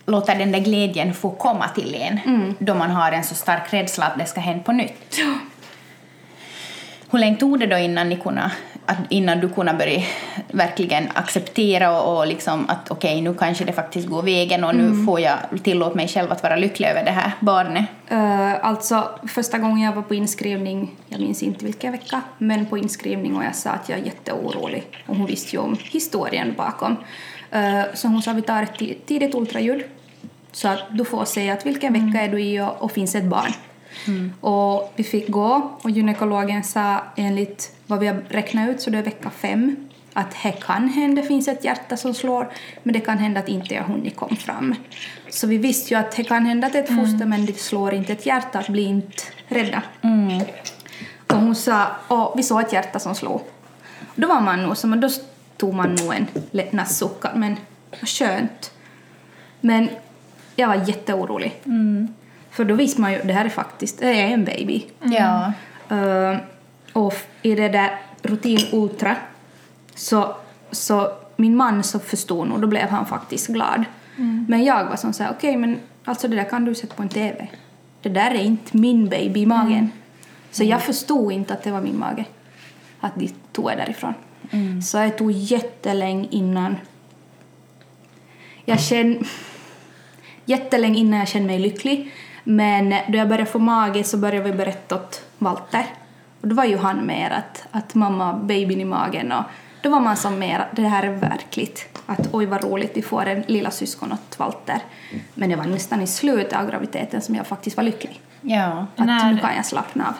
låta 0.07 0.35
den 0.35 0.51
där 0.51 0.59
glädjen 0.59 1.13
få 1.13 1.29
komma 1.29 1.67
till 1.67 1.95
en 1.95 2.55
då 2.59 2.73
man 2.73 2.89
har 2.91 3.11
en 3.11 3.23
så 3.23 3.35
stark 3.35 3.73
rädsla 3.73 4.05
att 4.05 4.19
det 4.19 4.25
ska 4.25 4.41
hända 4.41 4.63
på 4.63 4.71
nytt. 4.71 5.19
Hur 7.11 7.19
länge 7.19 7.37
tog 7.37 7.59
det 7.59 7.67
då 7.67 7.77
innan, 7.77 8.09
ni 8.09 8.15
kunde, 8.15 8.51
att, 8.85 8.97
innan 9.09 9.39
du 9.39 9.49
kunde 9.49 9.73
börja 9.73 10.01
verkligen 10.51 11.07
acceptera 11.13 12.01
och, 12.01 12.17
och 12.17 12.27
liksom 12.27 12.65
att 12.69 12.91
okej, 12.91 13.21
nu 13.21 13.33
kanske 13.33 13.65
det 13.65 13.73
faktiskt 13.73 14.07
går 14.07 14.21
vägen 14.21 14.63
och 14.63 14.75
nu 14.75 15.05
får 15.05 15.19
jag 15.19 15.37
tillåta 15.63 15.95
mig 15.95 16.07
själv 16.07 16.31
att 16.31 16.43
vara 16.43 16.55
lycklig 16.55 16.87
över 16.87 17.03
det 17.03 17.11
här 17.11 17.31
barnet? 17.39 17.85
Uh, 18.11 18.65
alltså 18.65 19.09
första 19.27 19.57
gången 19.57 19.81
jag 19.81 19.93
var 19.93 20.01
på 20.01 20.15
inskrivning, 20.15 20.95
jag 21.07 21.19
minns 21.19 21.43
inte 21.43 21.65
vilken 21.65 21.91
vecka, 21.91 22.21
men 22.37 22.65
på 22.65 22.77
inskrivning 22.77 23.35
och 23.35 23.43
jag 23.43 23.55
sa 23.55 23.69
att 23.69 23.89
jag 23.89 23.99
är 23.99 24.03
jätteorolig 24.03 24.83
och 25.07 25.15
hon 25.15 25.25
visste 25.25 25.55
ju 25.55 25.61
om 25.61 25.77
historien 25.91 26.53
bakom. 26.57 26.91
Uh, 27.55 27.83
så 27.93 28.07
hon 28.07 28.21
sa 28.21 28.33
vi 28.33 28.41
tar 28.41 28.63
ett 28.63 28.79
ti- 28.79 28.97
tidigt 29.05 29.35
ultraljud 29.35 29.83
så 30.57 30.67
att 30.67 30.79
du 30.91 31.05
får 31.05 31.25
se 31.25 31.49
att 31.49 31.65
vilken 31.65 31.93
vecka 31.93 32.21
är 32.21 32.29
du 32.29 32.41
i 32.41 32.61
och, 32.61 32.81
och 32.81 32.91
finns 32.91 33.15
ett 33.15 33.23
barn. 33.23 33.51
Och 34.41 34.93
vi 34.95 35.03
fick 35.03 35.29
gå 35.29 35.71
och 35.81 35.89
gynekologen 35.89 36.63
sa 36.63 37.03
enligt 37.15 37.71
vad 37.87 37.99
vi 37.99 38.07
har 38.07 38.23
räknat 38.29 38.69
ut 38.69 38.81
så 38.81 38.89
det 38.89 38.97
är 38.97 39.03
vecka 39.03 39.29
fem 39.29 39.89
att 40.13 40.35
det 40.43 40.51
kan 40.51 40.89
hända, 40.89 41.21
det 41.21 41.27
finns 41.27 41.47
ett 41.47 41.65
hjärta 41.65 41.97
som 41.97 42.13
slår 42.13 42.49
men 42.83 42.93
det 42.93 42.99
kan 42.99 43.17
hända 43.17 43.39
att 43.39 43.47
inte 43.47 43.73
jag 43.73 43.83
hunnit 43.83 44.15
kom 44.15 44.35
fram. 44.35 44.75
Så 45.29 45.47
vi 45.47 45.57
visste 45.57 45.93
ju 45.93 45.99
att 45.99 46.11
det 46.15 46.23
kan 46.23 46.45
hända 46.45 46.67
att 46.67 46.75
ett 46.75 46.87
foster 46.87 47.25
men 47.25 47.45
det 47.45 47.59
slår 47.59 47.93
inte 47.93 48.13
ett 48.13 48.25
hjärta, 48.25 48.63
bli 48.69 48.83
inte 48.83 49.23
rädda. 49.47 49.81
Och 51.27 51.35
hon 51.37 51.55
sa, 51.55 51.87
och 52.07 52.33
vi 52.37 52.43
såg 52.43 52.61
ett 52.61 52.73
hjärta 52.73 52.99
som 52.99 53.15
slog. 53.15 53.41
Då 54.15 54.27
var 54.27 54.41
man 54.41 54.63
nog 54.63 54.77
som, 54.77 55.01
då 55.01 55.09
tog 55.57 55.73
man 55.73 55.95
nog 55.95 56.13
en 56.13 56.27
lättnadssuck, 56.51 57.23
men 57.35 57.57
vad 57.99 58.09
skönt. 58.09 58.71
Men 59.61 59.89
jag 60.59 60.67
var 60.67 60.75
jätteorolig. 60.75 61.61
För 62.51 62.65
då 62.65 62.75
visste 62.75 63.01
man 63.01 63.13
ju, 63.13 63.21
det 63.23 63.33
här 63.33 63.45
är 63.45 63.49
faktiskt, 63.49 63.99
det 63.99 64.21
är 64.21 64.27
en 64.27 64.45
baby. 64.45 64.85
Ja. 65.01 65.53
Uh, 65.91 66.37
och 66.93 67.13
i 67.41 67.55
det 67.55 67.69
där 67.69 67.99
rutin 68.21 68.59
ultra 68.71 69.15
så, 69.95 70.35
så 70.71 71.11
min 71.35 71.55
man 71.55 71.83
så 71.83 71.99
förstod 71.99 72.47
nog, 72.47 72.61
då 72.61 72.67
blev 72.67 72.89
han 72.89 73.05
faktiskt 73.05 73.47
glad. 73.47 73.85
Men 74.47 74.63
jag 74.63 74.85
var 74.85 74.95
som 74.95 75.13
såhär, 75.13 75.31
okej 75.31 75.57
men 75.57 75.79
alltså 76.05 76.27
det 76.27 76.35
där 76.35 76.49
kan 76.49 76.65
du 76.65 76.75
sätta 76.75 76.95
på 76.95 77.01
en 77.01 77.09
TV. 77.09 77.47
Det 78.01 78.09
där 78.09 78.31
är 78.31 78.43
inte 78.43 78.77
min 78.77 79.09
baby 79.09 79.39
i 79.39 79.45
magen. 79.45 79.91
Så 80.51 80.63
jag 80.63 80.81
förstod 80.81 81.31
inte 81.31 81.53
att 81.53 81.63
det 81.63 81.71
var 81.71 81.81
min 81.81 81.99
mage. 81.99 82.25
Att 82.99 83.15
de 83.15 83.29
tog 83.51 83.65
det 83.65 83.75
därifrån. 83.75 84.13
Så 84.83 84.97
det 84.97 85.09
tog 85.09 85.31
jättelänge 85.31 86.27
innan 86.31 86.75
jag 88.65 88.79
kände 88.79 89.19
jättelänge 90.47 90.99
innan 90.99 91.19
jag 91.19 91.27
kände 91.27 91.47
mig 91.47 91.59
lycklig. 91.59 92.11
Men 92.43 92.89
då 93.07 93.17
jag 93.17 93.27
började 93.29 93.51
få 93.51 93.59
mage 93.59 94.03
så 94.03 94.17
började 94.17 94.51
vi 94.51 94.57
berätta 94.57 94.95
åt 94.95 95.21
Walter. 95.37 95.85
Och 96.41 96.47
då 96.47 96.55
var 96.55 96.63
ju 96.65 96.77
han 96.77 97.05
mer 97.05 97.29
att, 97.29 97.65
att 97.71 97.95
mamma, 97.95 98.33
babyn 98.33 98.81
i 98.81 98.85
magen 98.85 99.31
och 99.31 99.43
då 99.81 99.89
var 99.89 99.99
man 99.99 100.15
som 100.17 100.39
mer 100.39 100.59
att 100.59 100.75
det 100.75 100.87
här 100.87 101.03
är 101.03 101.09
verkligt. 101.13 101.99
Att 102.05 102.29
oj 102.31 102.45
vad 102.45 102.63
roligt, 102.63 102.91
vi 102.95 103.01
får 103.01 103.25
en 103.25 103.41
lilla 103.41 103.71
syskon 103.71 104.11
åt 104.11 104.39
Walter. 104.39 104.79
Men 105.33 105.49
det 105.49 105.55
var 105.55 105.63
nästan 105.65 106.01
i 106.01 106.07
slutet 106.07 106.53
av 106.53 106.69
graviditeten 106.69 107.21
som 107.21 107.35
jag 107.35 107.47
faktiskt 107.47 107.77
var 107.77 107.83
lycklig. 107.83 108.21
ja. 108.41 108.87
Att 108.95 109.05
När- 109.05 109.31
nu 109.33 109.39
kan 109.39 109.55
jag 109.55 109.65
slappna 109.65 110.07
av. 110.07 110.13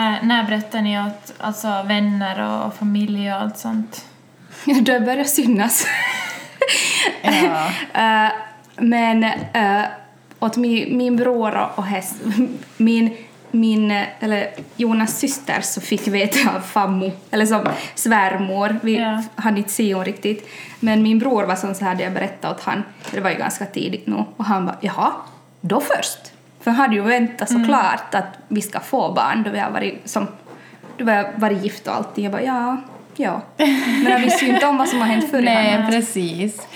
Eh, 0.00 0.14
när 0.22 0.44
berättar 0.44 0.80
ni 0.82 1.00
åt 1.06 1.32
alltså, 1.38 1.82
vänner 1.82 2.64
och 2.66 2.74
familj 2.74 3.32
och 3.32 3.40
allt 3.40 3.58
sånt? 3.58 4.04
då 4.64 4.82
började 5.00 5.14
jag 5.16 5.28
synas. 5.28 5.86
Ja. 7.22 7.68
Eh, 8.26 8.32
men 8.76 9.24
uh, 9.24 9.84
åt 10.38 10.56
min, 10.56 10.96
min 10.96 11.16
bror 11.16 11.68
och, 11.74 11.84
häst, 11.84 12.14
min, 12.76 13.16
min, 13.50 13.90
eller 14.20 14.50
Jonas 14.76 15.18
syster 15.18 15.60
så 15.60 15.80
fick 15.80 16.08
veta 16.08 16.56
av 16.56 16.60
fammo, 16.60 17.10
eller 17.30 17.46
som 17.46 17.68
svärmor, 17.94 18.76
vi 18.82 18.98
Ja. 18.98 19.22
hade 19.34 19.58
inte 19.58 19.70
sett 19.70 19.94
hon 19.94 20.04
riktigt, 20.04 20.48
men 20.80 21.02
min 21.02 21.18
bror 21.18 21.44
var 21.44 21.56
som 21.56 21.74
så 21.74 21.84
här, 21.84 21.94
det 21.94 22.02
jag 22.02 22.12
berättade 22.12 22.54
åt 22.54 22.62
han, 22.62 22.82
det 23.10 23.20
var 23.20 23.30
ju 23.30 23.36
ganska 23.36 23.66
tidigt 23.66 24.06
nu, 24.06 24.24
och 24.36 24.44
han 24.44 24.66
bara 24.66 24.76
jaha, 24.80 25.12
då 25.60 25.80
först? 25.80 26.18
För 26.60 26.70
han 26.70 26.80
hade 26.80 26.94
ju 26.94 27.02
väntat 27.02 27.48
såklart 27.50 28.14
att 28.14 28.38
vi 28.48 28.62
ska 28.62 28.80
få 28.80 29.12
barn 29.12 29.42
då 29.42 29.50
vi 29.50 29.58
har 29.58 29.70
varit 29.70 30.00
som, 30.08 30.26
då 30.96 31.04
vi 31.04 31.12
har 31.12 31.32
varit 31.36 31.62
gift 31.64 31.88
och 31.88 31.94
allting, 31.94 32.24
jag 32.24 32.32
bara 32.32 32.42
ja, 32.42 32.76
ja. 33.16 33.40
Men 34.02 34.12
jag 34.12 34.18
visste 34.18 34.44
ju 34.46 34.54
inte 34.54 34.66
om 34.66 34.76
vad 34.78 34.88
som 34.88 34.98
har 35.00 35.06
hänt 35.06 35.30
förr. 35.30 35.42
Nej, 35.42 35.86
precis. 35.90 36.66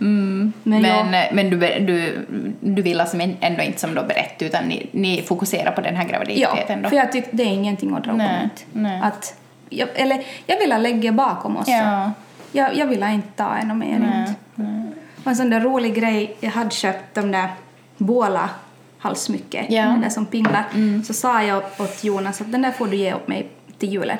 Mm. 0.00 0.52
Men 0.62 0.82
Men, 0.82 1.12
jag- 1.12 1.34
men, 1.34 1.50
du, 1.50 1.56
du, 1.58 2.26
du 2.60 2.82
vill 2.82 3.00
alltså 3.00 3.16
ändå 3.40 3.62
inte 3.62 3.80
som 3.80 3.94
då 3.94 4.02
berätta 4.02 4.44
utan 4.44 4.64
ni, 4.64 4.86
ni 4.92 5.22
fokuserar 5.22 5.72
på 5.72 5.80
den 5.80 5.96
här 5.96 6.04
Ja, 6.04 6.08
graviditeten 6.10 6.82
då? 6.82 6.88
för 6.88 6.96
jag 6.96 7.12
tyckte 7.12 7.36
det 7.36 7.42
är 7.42 7.46
ingenting 7.46 7.94
att 7.94 8.04
dra 8.04 8.12
Nej, 8.12 8.48
nej. 8.72 9.00
Att, 9.02 9.34
jag, 9.68 9.88
eller 9.94 10.22
jag 10.46 10.58
ville 10.58 10.78
lägga 10.78 11.12
bakom 11.12 11.56
oss. 11.56 11.68
Ja. 11.68 12.10
Jag, 12.52 12.76
jag 12.76 12.86
ville 12.86 13.12
inte 13.12 13.28
ta 13.36 13.56
ännu 13.56 13.74
mer. 13.74 13.98
Nej, 13.98 14.28
inte. 14.28 14.90
Och 15.24 15.26
en 15.30 15.36
sån 15.36 15.50
där 15.50 15.60
rolig 15.60 15.94
grej, 15.94 16.36
jag 16.40 16.50
hade 16.50 16.70
köpt 16.70 17.14
de 17.14 17.32
där 17.32 17.48
båla 17.96 18.50
halssmycke, 18.98 19.66
Ja. 19.68 19.82
den 19.82 20.00
där 20.00 20.08
som 20.08 20.26
pinglar, 20.26 20.64
så 21.06 21.14
sa 21.14 21.42
jag 21.42 21.62
åt 21.78 22.04
Jonas 22.04 22.40
att 22.40 22.52
den 22.52 22.62
där 22.62 22.70
får 22.70 22.86
du 22.86 22.96
ge 22.96 23.14
åt 23.14 23.28
mig 23.28 23.48
till 23.78 23.92
julen. 23.92 24.16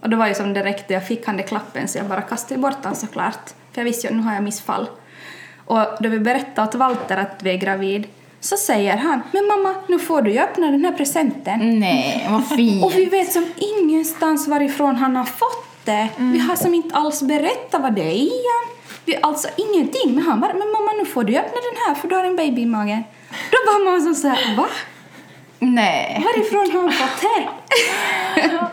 Och 0.00 0.10
det 0.10 0.16
var 0.16 0.28
ju 0.28 0.34
som 0.34 0.52
direkt 0.52 0.90
jag 0.90 1.06
fick 1.06 1.26
han 1.26 1.36
den 1.36 1.46
klappen 1.46 1.88
så 1.88 1.98
jag 1.98 2.06
bara 2.06 2.22
kastade 2.22 2.60
bort 2.60 2.82
den 2.82 2.96
såklart. 2.96 3.50
För 3.72 3.80
jag 3.80 3.84
visste 3.84 4.06
ju 4.06 4.10
att 4.10 4.16
nu 4.16 4.22
har 4.22 4.34
jag 4.34 4.44
missfall. 4.44 4.88
Och 5.64 5.86
då 6.00 6.08
vi 6.08 6.18
berättade 6.18 6.68
åt 6.68 6.74
Walter 6.74 7.16
att 7.16 7.42
vi 7.42 7.50
är 7.50 7.56
gravid 7.56 8.06
så 8.40 8.56
säger 8.56 8.96
han 8.96 9.22
men 9.32 9.46
mamma 9.46 9.74
nu 9.88 9.98
får 9.98 10.22
du 10.22 10.30
ju 10.30 10.38
öppna 10.38 10.70
den 10.70 10.84
här 10.84 10.92
presenten. 10.92 11.80
Nej, 11.80 12.26
vad 12.30 12.48
fint. 12.48 12.84
Och 12.84 12.94
vi 12.94 13.04
vet 13.04 13.32
som 13.32 13.46
ingenstans 13.56 14.48
varifrån 14.48 14.96
han 14.96 15.16
har 15.16 15.24
fått 15.24 15.84
det. 15.84 16.08
Mm. 16.18 16.32
Vi 16.32 16.38
har 16.38 16.56
som 16.56 16.74
inte 16.74 16.94
alls 16.94 17.22
berättat 17.22 17.82
vad 17.82 17.94
det 17.94 18.02
är 18.02 18.14
igen. 18.14 18.66
Vi, 19.04 19.18
alltså 19.22 19.48
ingenting. 19.56 20.14
Men 20.14 20.24
han 20.24 20.40
bara, 20.40 20.52
men 20.52 20.72
mamma 20.72 20.92
nu 20.98 21.04
får 21.06 21.24
du 21.24 21.36
öppna 21.36 21.58
den 21.70 21.78
här 21.86 21.94
för 21.94 22.08
du 22.08 22.14
har 22.14 22.24
en 22.24 22.36
baby 22.36 22.62
i 22.62 22.66
magen. 22.66 23.04
Då 23.50 23.72
var 23.72 23.90
man 23.90 24.02
som 24.02 24.14
såhär, 24.14 24.56
va? 24.56 24.66
Nej. 25.64 26.24
Varifrån 26.24 26.70
har 26.76 26.82
han 26.82 26.92
fått 26.92 27.20
det? 27.20 27.48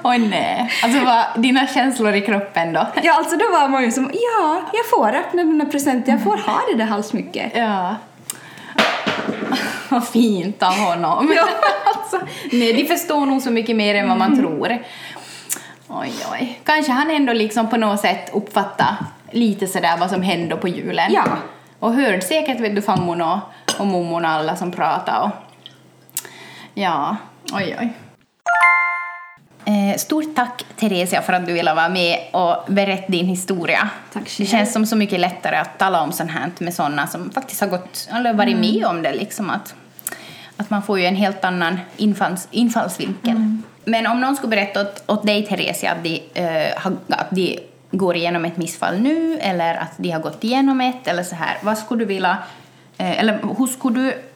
Oj 0.04 0.18
nej. 0.18 0.72
Alltså 0.84 1.06
vad, 1.06 1.26
dina 1.36 1.68
känslor 1.68 2.16
i 2.16 2.22
kroppen 2.22 2.74
då? 2.74 2.88
Ja, 3.04 3.14
alltså 3.14 3.38
då 3.38 3.46
var 3.52 3.68
man 3.68 3.84
ju 3.84 3.92
som, 3.92 4.12
ja, 4.14 4.62
jag 4.74 4.90
får 4.90 5.16
öppna 5.16 5.44
den 5.44 5.62
här 5.62 5.68
presenten, 5.68 6.14
jag 6.14 6.24
får 6.24 6.38
ha 6.38 6.60
det 6.72 6.78
där 6.78 6.86
halsmycket. 6.86 7.52
Ja. 7.56 7.96
Vad 9.90 10.08
fint 10.08 10.64
av 10.64 10.74
honom. 10.74 11.34
Ja. 11.36 11.48
alltså, 11.86 12.20
nej, 12.52 12.74
de 12.74 12.86
förstår 12.86 13.26
nog 13.26 13.42
så 13.42 13.52
mycket 13.52 13.76
mer 13.76 13.96
än 13.96 14.10
vad 14.10 14.18
man 14.18 14.38
tror. 14.40 14.78
Oj, 15.88 16.14
oj. 16.32 16.60
Kanske 16.66 16.92
han 16.92 17.12
ändå 17.12 17.34
liksom 17.34 17.70
på 17.70 17.78
något 17.78 18.00
sätt 18.00 18.30
uppfattar 18.34 18.96
lite 19.32 19.68
sådär 19.68 19.98
vad 20.00 20.10
som 20.10 20.22
händer 20.22 20.56
på 20.56 20.68
julen. 20.68 21.14
Ja. 21.14 21.26
Och 21.80 21.94
hörde 21.94 22.22
säkert 22.22 22.60
vet 22.60 22.76
du 22.76 22.82
farmor 22.82 23.22
och, 23.22 24.16
och 24.16 24.22
alla 24.22 24.56
som 24.56 24.72
pratar 24.72 25.22
och... 25.22 25.49
Ja, 26.80 27.18
oj, 27.54 27.76
oj. 27.80 27.94
Eh, 29.66 29.98
stort 29.98 30.36
tack 30.36 30.66
Theresia 30.76 31.22
för 31.22 31.34
att 31.34 31.46
du 31.46 31.54
ville 31.54 31.74
vara 31.74 31.90
med 31.90 32.20
och 32.32 32.74
berätta 32.74 33.12
din 33.12 33.26
historia. 33.26 33.90
Tack 34.14 34.38
Det 34.38 34.46
känns 34.46 34.74
som 34.74 34.86
så 34.86 34.96
mycket 34.96 35.20
lättare 35.20 35.56
att 35.56 35.80
tala 35.80 36.02
om 36.02 36.12
sånt 36.12 36.32
här 36.32 36.52
med 36.60 36.74
sådana 36.74 37.08
som 37.08 37.32
faktiskt 37.32 37.62
har 37.62 37.68
gått, 37.68 38.10
eller 38.12 38.34
varit 38.34 38.58
med 38.58 38.86
om 38.86 39.02
det. 39.02 39.14
Liksom 39.14 39.50
att, 39.50 39.76
att 40.58 40.70
man 40.70 40.84
får 40.84 41.00
ju 41.00 41.06
en 41.06 41.16
helt 41.16 41.46
annan 41.46 41.80
infalls, 41.98 42.48
infallsvinkel. 42.52 43.58
Men 43.86 44.08
om 44.08 44.22
någon 44.22 44.36
skulle 44.36 44.50
berätta 44.50 44.82
åt, 44.82 45.04
åt 45.08 45.26
dig 45.26 45.46
Theresia 45.46 45.92
att 45.92 46.04
de, 46.04 46.24
eh, 46.34 46.88
att 47.08 47.30
de 47.30 47.60
går 47.92 48.16
igenom 48.16 48.46
ett 48.46 48.58
missfall 48.58 49.00
nu 49.00 49.40
eller 49.40 49.76
att 49.76 49.94
de 49.98 50.12
har 50.12 50.20
gått 50.20 50.44
igenom 50.44 50.82
ett 50.82 51.08
eller 51.08 51.24
så 51.24 51.36
här, 51.36 51.58
vad 51.62 51.78
skulle 51.78 52.00
du 52.00 52.06
vilja, 52.06 52.38
eh, 52.98 53.20
eller 53.20 53.40
hur 53.58 53.68
skulle 53.68 54.00
du 54.00 54.29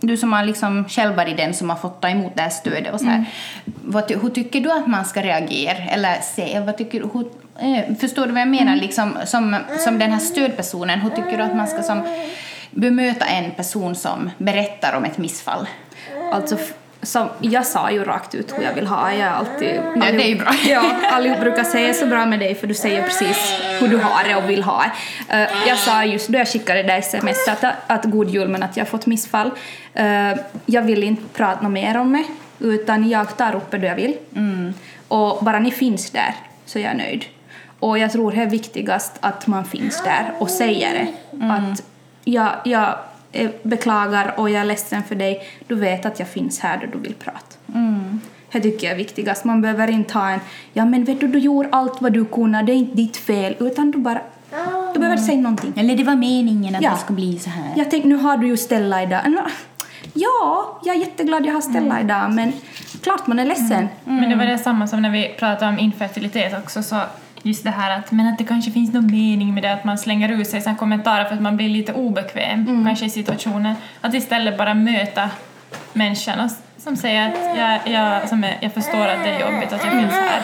du 0.00 0.16
som 0.16 0.32
har 0.32 0.44
liksom 0.44 0.84
själv 0.88 1.14
varit 1.14 1.36
den 1.36 1.54
som 1.54 1.70
har 1.70 1.76
fått 1.76 2.00
ta 2.00 2.08
emot 2.08 2.32
det 2.36 2.42
här 2.42 2.50
stödet 2.50 2.92
och 2.94 3.00
så 3.00 3.06
här. 3.06 3.24
Vad, 3.64 4.08
ty- 4.08 4.16
hur 4.22 4.30
tycker 4.30 4.60
du 4.60 4.72
att 4.72 4.86
man 4.86 5.04
ska 5.04 5.22
reagera? 5.22 5.78
Eller 5.90 6.20
se, 6.20 6.60
vad 6.60 6.76
tycker 6.78 7.00
hur, 7.12 7.26
eh, 7.58 7.96
förstår 8.00 8.26
du 8.26 8.32
vad 8.32 8.40
jag 8.40 8.48
menar? 8.48 8.76
Liksom, 8.76 9.12
som, 9.24 9.56
som 9.84 9.98
den 9.98 10.12
här 10.12 10.18
stödpersonen, 10.20 11.00
hur 11.00 11.10
tycker 11.10 11.36
du 11.38 11.42
att 11.42 11.56
man 11.56 11.66
ska 11.66 11.82
som, 11.82 12.02
bemöta 12.70 13.24
en 13.24 13.50
person 13.50 13.94
som 13.94 14.30
berättar 14.38 14.96
om 14.96 15.04
ett 15.04 15.18
missfall? 15.18 15.68
Alltså, 16.32 16.56
som, 17.06 17.28
jag 17.40 17.66
sa 17.66 17.90
ju 17.90 18.04
rakt 18.04 18.34
ut 18.34 18.58
hur 18.58 18.62
jag 18.62 18.74
vill 18.74 18.86
ha. 18.86 19.12
Jag 19.12 19.32
alltid... 19.32 19.80
Ja, 19.96 20.12
det 20.12 20.32
är 20.32 20.36
bra. 20.36 20.54
Ja, 20.68 20.82
allihop 21.10 21.40
brukar 21.40 21.64
säga 21.64 21.94
så 21.94 22.06
bra 22.06 22.26
med 22.26 22.38
dig 22.38 22.54
för 22.54 22.66
du 22.66 22.74
säger 22.74 23.02
precis 23.02 23.54
hur 23.80 23.88
du 23.88 23.96
har 23.96 24.24
det 24.28 24.36
och 24.36 24.50
vill 24.50 24.62
ha 24.62 24.84
det. 25.28 25.42
Eh, 25.42 25.68
jag 25.68 25.78
sa 25.78 26.04
just 26.04 26.28
då 26.28 26.38
jag 26.38 26.48
skickade 26.48 26.82
det 26.82 26.92
sms 26.92 27.48
att, 27.48 27.64
att 27.86 28.04
god 28.04 28.30
jul 28.30 28.48
men 28.48 28.62
att 28.62 28.76
jag 28.76 28.88
fått 28.88 29.06
missfall. 29.06 29.50
Eh, 29.94 30.32
jag 30.66 30.82
vill 30.82 31.02
inte 31.02 31.22
prata 31.32 31.62
något 31.62 31.72
mer 31.72 31.96
om 31.96 32.12
det 32.12 32.24
utan 32.66 33.08
jag 33.08 33.36
tar 33.36 33.54
upp 33.54 33.70
det 33.70 33.86
jag 33.86 33.96
vill. 33.96 34.16
Och 35.08 35.44
bara 35.44 35.58
ni 35.58 35.70
finns 35.70 36.10
där 36.10 36.34
så 36.64 36.78
jag 36.78 36.90
är 36.90 36.96
nöjd. 36.96 37.24
Och 37.80 37.98
jag 37.98 38.12
tror 38.12 38.32
det 38.32 38.42
är 38.42 38.46
viktigast 38.46 39.12
att 39.20 39.46
man 39.46 39.64
finns 39.64 40.02
där 40.02 40.32
och 40.38 40.50
säger 40.50 40.94
det. 40.94 41.06
Att 41.52 41.82
jag, 42.24 42.50
jag 42.64 42.94
beklagar 43.62 44.34
och 44.36 44.50
jag 44.50 44.60
är 44.60 44.64
ledsen 44.64 45.02
för 45.02 45.14
dig. 45.14 45.42
Du 45.66 45.74
vet 45.74 46.06
att 46.06 46.18
jag 46.18 46.28
finns 46.28 46.60
här 46.60 46.78
då 46.80 46.86
du 46.92 46.98
vill 46.98 47.14
prata. 47.14 47.40
Det 48.52 48.60
tycker 48.60 48.86
jag 48.86 48.92
är 48.94 48.98
viktigast. 48.98 49.44
Man 49.44 49.62
behöver 49.62 49.90
inte 49.90 50.14
ha 50.18 50.30
en 50.30 50.40
ja 50.72 50.84
men 50.84 51.04
vet 51.04 51.20
du, 51.20 51.26
du 51.28 51.38
gjorde 51.38 51.68
allt 51.72 52.02
vad 52.02 52.12
du 52.12 52.24
kunde, 52.24 52.62
det 52.62 52.72
är 52.72 52.76
inte 52.76 52.96
ditt 52.96 53.16
fel. 53.16 53.56
Utan 53.58 53.90
du 53.90 53.98
bara, 53.98 54.20
du 54.94 54.98
behöver 55.00 55.16
inte 55.16 55.26
säga 55.26 55.40
någonting. 55.40 55.72
Eller 55.76 55.96
det 55.96 56.04
var 56.04 56.16
meningen 56.16 56.74
att 56.76 56.82
Ja. 56.82 56.90
det 56.90 56.98
skulle 56.98 57.16
bli 57.16 57.38
så 57.38 57.50
här. 57.50 57.72
Jag 57.76 57.90
tänkte, 57.90 58.08
nu 58.08 58.14
har 58.16 58.36
du 58.36 58.46
ju 58.46 58.56
Stella 58.56 59.02
idag. 59.02 59.20
Ja, 60.14 60.80
jag 60.84 60.96
är 60.96 61.00
jätteglad 61.00 61.46
jag 61.46 61.52
har 61.52 61.60
Stella 61.60 62.00
idag 62.00 62.32
men 62.32 62.52
klart 63.02 63.26
man 63.26 63.38
är 63.38 63.44
ledsen. 63.46 63.88
Men 64.04 64.30
det 64.30 64.36
var 64.36 64.44
det 64.46 64.58
samma 64.58 64.86
som 64.86 65.02
när 65.02 65.10
vi 65.10 65.34
pratade 65.38 65.70
om 65.72 65.78
infertilitet 65.78 66.58
också, 66.64 66.82
så 66.82 66.96
just 67.42 67.64
det 67.64 67.70
här 67.70 67.98
att, 67.98 68.12
men 68.12 68.26
att 68.26 68.38
det 68.38 68.44
kanske 68.44 68.70
finns 68.70 68.92
någon 68.92 69.06
mening 69.06 69.54
med 69.54 69.62
det, 69.62 69.72
att 69.72 69.84
man 69.84 69.98
slänger 69.98 70.28
ut 70.28 70.48
sig 70.48 70.60
såna 70.60 70.76
kommentarer 70.76 71.24
för 71.24 71.34
att 71.34 71.42
man 71.42 71.56
blir 71.56 71.68
lite 71.68 71.92
obekväm 71.92 72.84
kanske 72.86 73.06
i 73.06 73.10
situationen. 73.10 73.74
Att 74.00 74.14
istället 74.14 74.58
bara 74.58 74.74
möta 74.74 75.30
människan 75.92 76.40
och, 76.40 76.50
som 76.78 76.96
säger 76.96 77.28
att 77.28 77.58
jag, 77.58 77.94
jag, 77.94 78.28
som 78.28 78.44
är, 78.44 78.58
jag 78.60 78.74
förstår 78.74 79.06
att 79.06 79.24
det 79.24 79.30
är 79.30 79.52
jobbigt 79.52 79.72
att 79.72 79.84
jag 79.84 79.92
finns 79.92 80.12
här. 80.12 80.42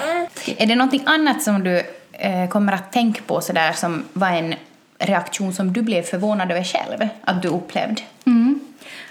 Är 0.56 0.66
det 0.66 0.74
någonting 0.74 1.02
annat 1.06 1.42
som 1.42 1.64
du 1.64 1.82
eh, 2.12 2.48
kommer 2.48 2.72
att 2.72 2.92
tänka 2.92 3.22
på 3.26 3.40
sådär 3.40 3.72
som 3.72 4.04
var 4.12 4.30
en 4.30 4.54
reaktion 4.98 5.52
som 5.52 5.72
du 5.72 5.82
blev 5.82 6.02
förvånad 6.02 6.50
över 6.50 6.64
själv 6.64 7.08
att 7.24 7.42
du 7.42 7.48
upplevde? 7.48 8.02
Mm. 8.26 8.60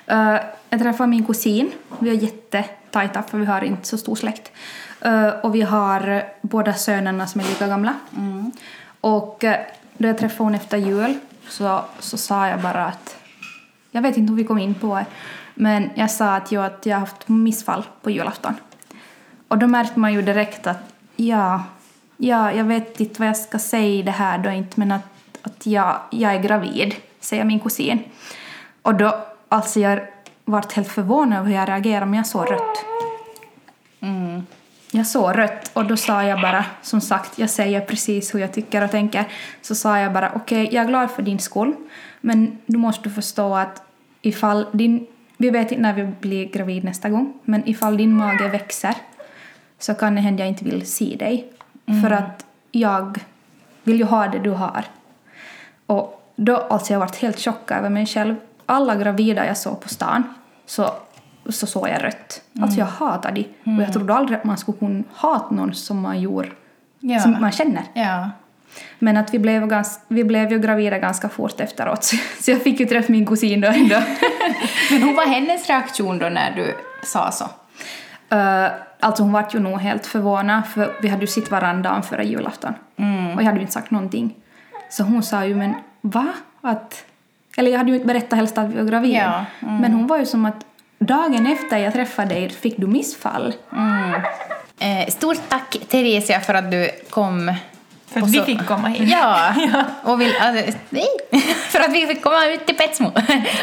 Eh, 0.07 0.39
jag 0.69 0.79
träffade 0.79 1.09
min 1.09 1.25
kusin. 1.25 1.71
Vi 1.99 2.09
är 2.09 2.13
jättetajta 2.13 3.23
för 3.23 3.38
vi 3.38 3.45
har 3.45 3.63
inte 3.63 3.88
så 3.88 3.97
stor 3.97 4.15
släkt. 4.15 4.51
Eh, 5.02 5.30
och 5.30 5.56
vi 5.56 5.62
har 5.62 6.24
båda 6.41 6.74
sönerna 6.74 7.28
som 7.28 7.41
är 7.41 7.45
lika 7.45 7.68
gamla. 7.68 7.93
Och 9.02 9.43
uh, 9.43 9.54
då 9.97 10.08
jag 10.08 10.18
träffade 10.18 10.43
hon 10.43 10.56
efter 10.56 10.78
jul 10.78 11.20
så, 11.47 11.82
så 11.99 12.18
sa 12.18 12.47
jag 12.47 12.62
bara 12.62 12.86
att 12.86 13.16
jag 13.91 14.02
vet 14.02 14.18
inte 14.18 14.32
hur 14.32 14.38
vi 14.38 14.43
kom 14.43 14.58
in 14.58 14.74
på 14.74 14.95
det 14.95 15.06
men 15.54 15.89
jag 15.95 16.12
sa 16.12 16.36
att 16.36 16.52
jag, 16.52 16.66
att 16.66 16.86
jag 16.86 16.97
haft 16.97 17.28
missfall 17.28 17.86
på 18.02 18.10
julafton. 18.12 18.54
Och 19.47 19.58
då 19.58 19.68
märkte 19.68 19.99
man 19.99 20.14
ju 20.14 20.22
direkt 20.22 20.68
att 20.68 20.93
ja, 21.16 21.64
ja 22.18 22.52
jag 22.52 22.64
vet 22.64 22.99
inte 22.99 23.20
vad 23.20 23.28
jag 23.28 23.38
ska 23.38 23.60
säga 23.60 23.99
i 23.99 24.02
det 24.02 24.12
här 24.12 24.38
då 24.38 24.49
inte 24.49 24.80
men 24.80 24.91
att, 24.91 25.08
att 25.41 25.66
jag, 25.66 25.99
jag 26.12 26.36
är 26.36 26.39
gravid, 26.39 26.95
säger 27.20 27.43
min 27.43 27.60
kusin. 27.60 28.04
Och 28.82 28.95
då, 28.95 29.26
alltså 29.49 29.80
jag 29.80 29.99
vart 30.45 30.74
helt 30.74 30.88
förvånad 30.88 31.39
över 31.39 31.49
hur 31.49 31.56
jag 31.56 31.70
reagerade 31.70 32.06
men 32.06 32.18
jag 32.18 32.28
såg 32.28 32.52
rött. 32.52 32.86
Jag 34.91 35.07
såg 35.07 35.37
rött 35.37 35.71
och 35.73 35.85
då 35.85 35.97
sa 35.97 36.23
jag 36.23 36.41
bara, 36.41 36.65
som 36.81 37.01
sagt, 37.01 37.39
jag 37.39 37.49
säger 37.49 37.81
precis 37.81 38.35
hur 38.35 38.39
jag 38.39 38.53
tycker 38.53 38.83
och 38.83 38.91
tänker. 38.91 39.25
Så 39.61 39.75
sa 39.75 39.99
jag 39.99 40.13
bara, 40.13 40.31
okej, 40.35 40.69
jag 40.71 40.83
är 40.83 40.87
glad 40.87 41.11
för 41.11 41.21
din 41.21 41.39
skull, 41.39 41.73
men 42.21 42.57
du 42.65 42.77
måste 42.77 43.09
förstå 43.09 43.55
att 43.55 43.83
ifall 44.21 44.65
din, 44.71 45.07
vi 45.37 45.49
vet 45.49 45.71
inte 45.71 45.81
när 45.81 45.93
vi 45.93 46.03
blir 46.03 46.45
gravid 46.45 46.83
nästa 46.83 47.09
gång, 47.09 47.33
men 47.43 47.69
ifall 47.69 47.97
din 47.97 48.17
mage 48.17 48.47
växer 48.47 48.95
så 49.79 49.93
kan 49.93 50.15
det 50.15 50.21
hända 50.21 50.43
jag 50.43 50.47
inte 50.47 50.65
vill 50.65 50.85
se 50.85 51.15
dig. 51.19 51.53
För 52.01 52.11
att 52.11 52.45
jag 52.71 53.19
vill 53.83 53.97
ju 53.97 54.03
ha 54.03 54.27
det 54.27 54.39
du 54.39 54.49
har. 54.49 54.85
Och 55.85 56.23
då, 56.35 56.57
alltså 56.57 56.93
jag 56.93 56.99
varit 56.99 57.15
helt 57.15 57.39
chockad 57.39 57.77
över 57.77 57.89
mig 57.89 58.05
själv. 58.05 58.35
Alla 58.65 58.95
gravida 58.95 59.45
jag 59.45 59.57
såg 59.57 59.81
på 59.81 59.89
stan 59.89 60.23
så, 60.65 60.93
så 61.49 61.67
såg 61.67 61.89
jag 61.89 62.03
rött. 62.03 62.41
Alltså 62.61 62.79
jag 62.79 62.85
hatade 62.85 63.35
det. 63.41 63.71
Och 63.77 63.81
jag 63.83 63.93
trodde 63.93 64.13
aldrig 64.13 64.37
att 64.37 64.43
man 64.43 64.57
skulle 64.57 64.77
kunna 64.77 65.03
hata 65.13 65.55
någon 65.55 65.73
som 65.73 66.01
man 66.01 66.21
gjorde, 66.21 66.49
Ja. 66.99 67.19
som 67.19 67.37
man 67.41 67.51
känner. 67.51 67.83
Ja. 67.93 68.29
Men 68.99 69.17
att 69.17 69.33
vi 69.33 69.39
blev, 69.39 69.67
gans, 69.67 69.99
vi 70.07 70.23
blev 70.23 70.51
ju 70.51 70.59
gravida 70.59 70.99
ganska 70.99 71.29
fort 71.29 71.59
efteråt. 71.59 72.03
Så, 72.41 72.51
jag 72.51 72.61
fick 72.61 72.79
ju 72.79 72.85
träffa 72.85 73.11
min 73.11 73.25
kusin 73.25 73.61
då 73.61 73.67
ändå. 73.67 73.95
Men 74.91 75.01
hur 75.01 75.15
var 75.15 75.25
hennes 75.25 75.67
reaktion 75.67 76.19
då 76.19 76.29
när 76.29 76.55
du 76.55 76.75
sa 77.03 77.31
så? 77.31 77.43
Uh, 78.35 78.67
alltså 78.99 79.23
hon 79.23 79.31
var 79.31 79.47
ju 79.53 79.59
nog 79.59 79.79
helt 79.79 80.05
förvånad 80.05 80.67
för 80.67 80.93
vi 81.01 81.07
hade 81.07 81.21
ju 81.21 81.27
sett 81.27 81.51
varandra 81.51 81.89
dagen 81.89 82.03
före 82.03 82.23
julafton. 82.25 82.73
Och 83.35 83.41
jag 83.41 83.45
hade 83.45 83.55
ju 83.57 83.61
inte 83.61 83.73
sagt 83.73 83.91
någonting. 83.91 84.35
Så 84.89 85.03
hon 85.03 85.23
sa 85.23 85.45
ju 85.45 85.55
men 85.55 85.73
va? 86.01 86.27
Att, 86.61 87.05
eller 87.57 87.71
jag 87.71 87.77
hade 87.77 87.89
ju 87.89 87.95
inte 87.95 88.07
berättat 88.07 88.37
helst 88.39 88.57
att 88.57 88.69
vi 88.69 88.77
var 88.77 88.83
gravida. 88.83 89.45
Ja, 89.59 89.67
Men 89.67 89.93
hon 89.93 90.07
var 90.07 90.17
ju 90.17 90.25
som 90.25 90.45
att 90.45 90.65
dagen 91.06 91.47
efter 91.47 91.78
jag 91.78 91.93
träffade 91.93 92.34
dig 92.36 92.49
fick 92.49 92.78
du 92.78 92.88
missfall. 92.88 93.54
Eh, 94.80 95.08
stort 95.10 95.38
tack 95.49 95.78
Theresia 95.88 96.39
för 96.39 96.54
att 96.54 96.72
du 96.72 96.89
kom. 97.10 97.54
För 98.08 98.20
att 98.20 98.24
Och 98.24 98.34
vi 98.34 98.38
så- 98.38 98.43
fick 98.43 98.66
komma 98.68 98.88
hit. 98.88 99.10
Ja, 99.12 99.54
och 100.04 100.22
vill, 100.22 100.34
alltså, 100.41 100.72
för 101.70 101.80
att 101.80 101.93
vi 101.93 102.08
fick 102.08 102.22
komma 102.24 102.45
ut 102.45 102.66
till 102.66 102.78
Petsmo 102.78 103.12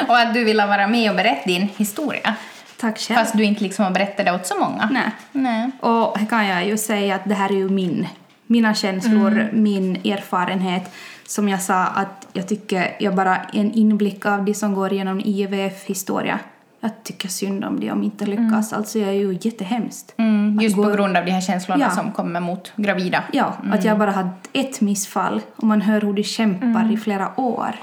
och 0.09 0.19
att 0.19 0.35
du 0.35 0.45
ville 0.45 0.67
vara 0.67 0.87
med 0.89 1.11
och 1.11 1.17
berätta 1.17 1.43
din 1.47 1.69
historia. 1.77 2.35
Tack 2.81 2.99
själv. 2.99 3.19
Fast 3.19 3.37
du 3.37 3.45
inte 3.45 3.63
liksom 3.63 3.85
har 3.85 3.93
berättat 3.93 4.27
det 4.27 4.33
åt 4.33 4.47
så 4.47 4.59
många. 4.59 4.89
Nej. 4.93 5.11
Nej. 5.33 5.71
Och 5.81 6.19
här 6.19 6.27
kan 6.27 6.47
jag 6.47 6.67
ju 6.67 6.79
säga 6.79 7.15
att 7.15 7.25
det 7.25 7.35
här 7.35 7.49
är 7.49 7.55
ju 7.57 7.69
min, 7.69 8.09
mina 8.47 8.75
känslor, 8.75 9.49
min 9.53 9.97
erfarenhet. 9.97 10.93
Som 11.27 11.49
jag 11.49 11.63
sa, 11.63 11.75
att 11.85 12.27
jag 12.33 12.49
tycker 12.49 12.97
jag 12.99 13.15
bara 13.15 13.37
en 13.53 13.73
inblick 13.73 14.27
av 14.27 14.45
det 14.45 14.55
som 14.55 14.75
går 14.75 14.93
igenom 14.93 15.21
IVF-historia 15.25 16.39
jag 16.81 16.91
tycker 17.05 17.29
synd 17.29 17.65
om 17.65 17.81
de 17.81 17.91
om 17.91 18.03
inte 18.03 18.27
lyckas. 18.27 18.73
Alltså 18.73 18.99
jag 18.99 19.09
är 19.09 19.13
ju 19.13 19.39
jättehemskt. 19.43 20.15
Mm, 20.17 20.59
just 20.61 20.75
Att 20.79 20.85
på 20.85 20.89
gå- 20.91 20.97
grund 20.97 21.17
av 21.17 21.25
de 21.25 21.31
här 21.31 21.41
känslorna 21.41 21.85
Ja. 21.85 21.91
som 21.91 22.13
kommer 22.13 22.41
mot 22.41 22.73
gravida. 22.77 23.25
Ja, 23.33 23.55
att 23.73 23.85
jag 23.85 23.99
bara 23.99 24.11
hade 24.11 24.31
ett 24.53 24.81
missfall 24.81 25.41
och 25.57 25.65
man 25.65 25.81
hör 25.81 26.01
hur 26.01 26.13
de 26.13 26.23
kämpar 26.23 26.93
i 26.93 26.97
flera 26.97 27.41
år. 27.41 27.75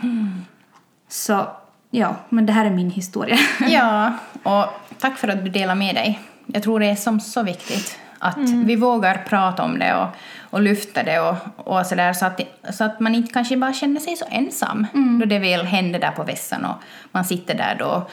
Så 1.09 1.47
ja, 1.91 2.15
men 2.29 2.45
det 2.45 2.53
här 2.53 2.65
är 2.65 2.69
min 2.69 2.89
historia. 2.91 3.37
Ja, 3.69 4.13
och 4.43 4.65
tack 4.99 5.17
för 5.17 5.27
att 5.27 5.43
du 5.45 5.49
delar 5.51 5.75
med 5.75 5.95
dig. 5.95 6.19
Jag 6.45 6.63
tror 6.63 6.79
det 6.79 6.85
är 6.85 6.95
som 6.95 7.19
så 7.19 7.43
viktigt 7.43 7.99
att 8.20 8.38
vi 8.38 8.76
vågar 8.76 9.24
prata 9.30 9.63
om 9.63 9.80
det 9.80 9.95
och, 9.95 10.07
och 10.39 10.61
lyfta 10.61 11.03
det 11.03 11.20
och, 11.20 11.36
och 11.55 11.86
så, 11.86 11.95
där, 11.95 12.13
så, 12.13 12.26
att, 12.26 12.41
så 12.74 12.84
att 12.84 12.99
man 12.99 13.16
inte 13.16 13.34
kanske 13.34 13.57
bara 13.57 13.74
känner 13.74 13.99
sig 13.99 14.16
så 14.16 14.26
ensam 14.30 14.88
då 15.20 15.26
det 15.26 15.39
väl 15.39 15.66
händer 15.66 15.99
där 15.99 16.11
på 16.11 16.24
vässan 16.24 16.66
och 16.66 16.76
man 17.11 17.26
sitter 17.26 17.55
där 17.55 17.76
då 17.80 18.07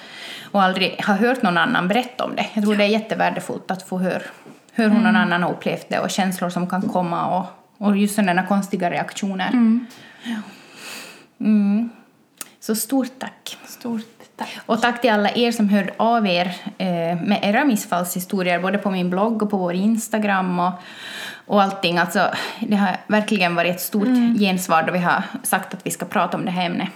och 0.50 0.62
aldrig 0.62 1.00
har 1.04 1.14
hört 1.14 1.42
någon 1.42 1.58
annan 1.58 1.88
berätta 1.88 2.24
om 2.24 2.36
det. 2.36 2.46
Jag 2.54 2.64
tror 2.64 2.74
det 2.74 2.84
är 2.84 2.88
jättevärdefullt 2.88 3.70
att 3.70 3.88
få 3.88 3.98
höra 3.98 4.22
hur 4.72 4.88
hur 4.88 5.00
någon 5.00 5.16
annan 5.16 5.42
har 5.42 5.50
upplevt 5.50 5.88
det 5.88 5.98
och 5.98 6.10
känslor 6.10 6.50
som 6.50 6.70
kan 6.70 6.82
komma 6.82 7.26
och, 7.26 7.46
och 7.78 7.96
just 7.96 8.14
sådana 8.14 8.46
konstiga 8.46 8.90
reaktioner. 8.90 9.50
Ja. 10.24 10.36
Mm. 11.40 11.90
Så 12.60 12.74
stort 12.74 13.18
tack. 13.18 13.58
Stort 13.66 14.21
tack. 14.42 14.58
Och 14.66 14.80
tack 14.80 15.00
till 15.00 15.10
alla 15.10 15.30
er 15.30 15.52
som 15.52 15.68
hörde 15.68 15.92
av 15.96 16.26
er 16.26 16.56
eh, 16.78 16.86
med 17.22 17.38
era 17.42 17.64
missfallshistorier, 17.64 18.60
både 18.60 18.78
på 18.78 18.90
min 18.90 19.10
blogg 19.10 19.42
och 19.42 19.50
på 19.50 19.56
vår 19.56 19.74
Instagram 19.74 20.60
och, 20.60 20.72
och 21.46 21.62
allting. 21.62 21.98
Alltså, 21.98 22.30
det 22.60 22.76
har 22.76 22.96
verkligen 23.06 23.54
varit 23.54 23.74
ett 23.74 23.80
stort 23.80 24.38
gensvar 24.38 24.82
då 24.82 24.92
vi 24.92 24.98
har 24.98 25.22
sagt 25.42 25.74
att 25.74 25.86
vi 25.86 25.90
ska 25.90 26.06
prata 26.06 26.36
om 26.36 26.44
det 26.44 26.50
här 26.50 26.66
ämnet. 26.66 26.88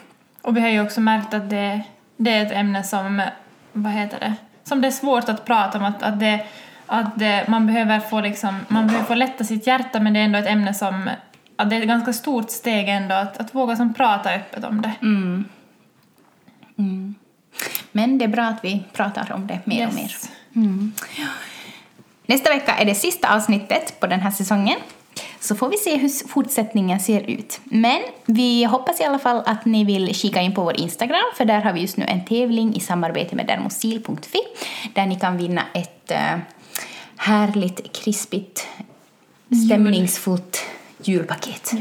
Och 0.43 0.57
vi 0.57 0.61
har 0.61 0.69
ju 0.69 0.81
också 0.81 1.01
märkt 1.01 1.35
att 1.35 1.51
det, 1.51 1.81
det 2.17 2.31
är 2.31 2.47
ett 2.47 2.53
ämne 2.53 2.83
som, 2.83 3.23
vad 3.73 3.93
heter 3.93 4.21
det, 4.21 4.35
som 4.65 4.81
det 4.81 4.87
är 4.87 4.93
svårt 4.93 5.29
att 5.29 5.45
prata 5.45 5.79
om. 5.79 5.85
Att, 5.85 6.03
att, 6.03 6.21
det, 6.21 6.47
att 6.87 7.19
det, 7.19 7.45
man, 7.49 7.67
behöver 7.67 8.01
få 8.01 8.21
liksom, 8.21 8.61
man 8.69 8.87
behöver 8.87 9.07
få 9.07 9.15
lätta 9.15 9.45
sitt 9.45 9.67
hjärta 9.67 10.01
men 10.01 10.13
det 10.13 10.21
är 10.21 10.25
ändå 10.25 10.39
ett 10.39 10.47
ämne 10.47 10.75
som, 10.75 11.11
att 11.57 11.71
det 11.71 11.77
är 11.77 11.81
ett 11.81 11.89
ganska 11.89 12.13
stort 12.13 12.51
steg 12.51 12.89
ändå 12.89 13.15
att, 13.15 13.39
att 13.39 13.55
våga 13.55 13.77
som 13.77 13.95
prata 13.95 14.31
öppet 14.31 14.65
om 14.65 14.83
det. 14.83 14.93
Men 17.97 18.19
det 18.19 18.25
är 18.25 18.29
bra 18.29 18.45
att 18.45 18.65
vi 18.65 18.85
pratar 18.93 19.33
om 19.33 19.47
det 19.47 19.61
mer 19.65 19.89
och 19.89 19.95
mer. 19.95 20.03
Yes. 20.03 20.29
Nästa 22.27 22.51
vecka 22.51 22.73
är 22.73 22.85
det 22.85 22.95
sista 22.95 23.37
avsnittet 23.37 24.01
på 24.01 24.07
den 24.07 24.21
här 24.21 24.31
säsongen. 24.31 24.77
Så 25.41 25.55
får 25.57 25.69
vi 25.69 25.77
se 25.77 25.97
hur 25.97 26.29
fortsättningen 26.29 27.01
ser 27.01 27.31
ut. 27.31 27.61
Men 27.65 28.01
vi 28.25 28.65
hoppas 28.65 29.01
i 29.01 29.05
alla 29.05 29.19
fall 29.19 29.43
att 29.47 29.65
ni 29.65 29.85
vill 29.85 30.15
kika 30.15 30.41
in 30.41 30.55
på 30.55 30.63
vår 30.63 30.81
Instagram 30.81 31.25
för 31.37 31.45
där 31.45 31.61
har 31.61 31.73
vi 31.73 31.81
just 31.81 31.97
nu 31.97 32.05
en 32.05 32.25
tävling 32.25 32.75
i 32.75 32.81
samarbete 32.81 33.37
med 33.37 33.47
dermosil.fi 33.47 34.41
där 34.95 35.07
ni 35.07 35.19
kan 35.21 35.37
vinna 35.37 35.63
ett 35.75 36.11
eh, 36.11 36.39
härligt, 37.17 37.93
krispigt, 37.93 38.67
stämningsfullt 39.67 40.65
julpaket. 41.03 41.73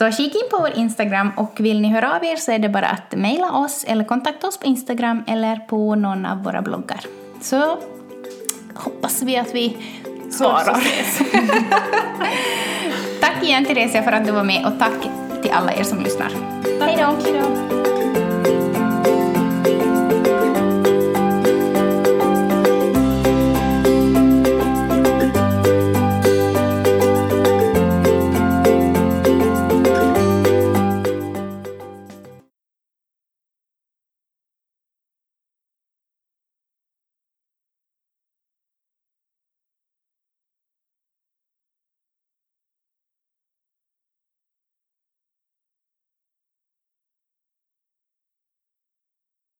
Så 0.00 0.10
kika 0.10 0.38
in 0.38 0.44
på 0.50 0.58
vår 0.58 0.70
Instagram 0.74 1.30
och 1.36 1.60
vill 1.60 1.80
ni 1.80 1.88
höra 1.88 2.16
av 2.16 2.24
er 2.24 2.36
så 2.36 2.52
är 2.52 2.58
det 2.58 2.68
bara 2.68 2.86
att 2.86 3.14
mejla 3.16 3.52
oss 3.52 3.84
eller 3.84 4.04
kontakta 4.04 4.48
oss 4.48 4.58
på 4.58 4.66
Instagram 4.66 5.24
eller 5.26 5.56
på 5.56 5.94
någon 5.94 6.26
av 6.26 6.42
våra 6.42 6.62
bloggar. 6.62 7.00
Så 7.40 7.78
hoppas 8.74 9.22
vi 9.22 9.36
att 9.36 9.54
vi 9.54 9.76
svarar. 10.30 10.80
tack 13.20 13.42
igen 13.42 13.64
Theresia 13.64 14.02
för 14.02 14.12
att 14.12 14.26
du 14.26 14.32
var 14.32 14.44
med 14.44 14.66
och 14.66 14.78
tack 14.78 15.08
till 15.42 15.50
alla 15.50 15.74
er 15.74 15.84
som 15.84 16.02
lyssnar. 16.02 16.30
Hej 16.80 16.96
då! 16.98 17.16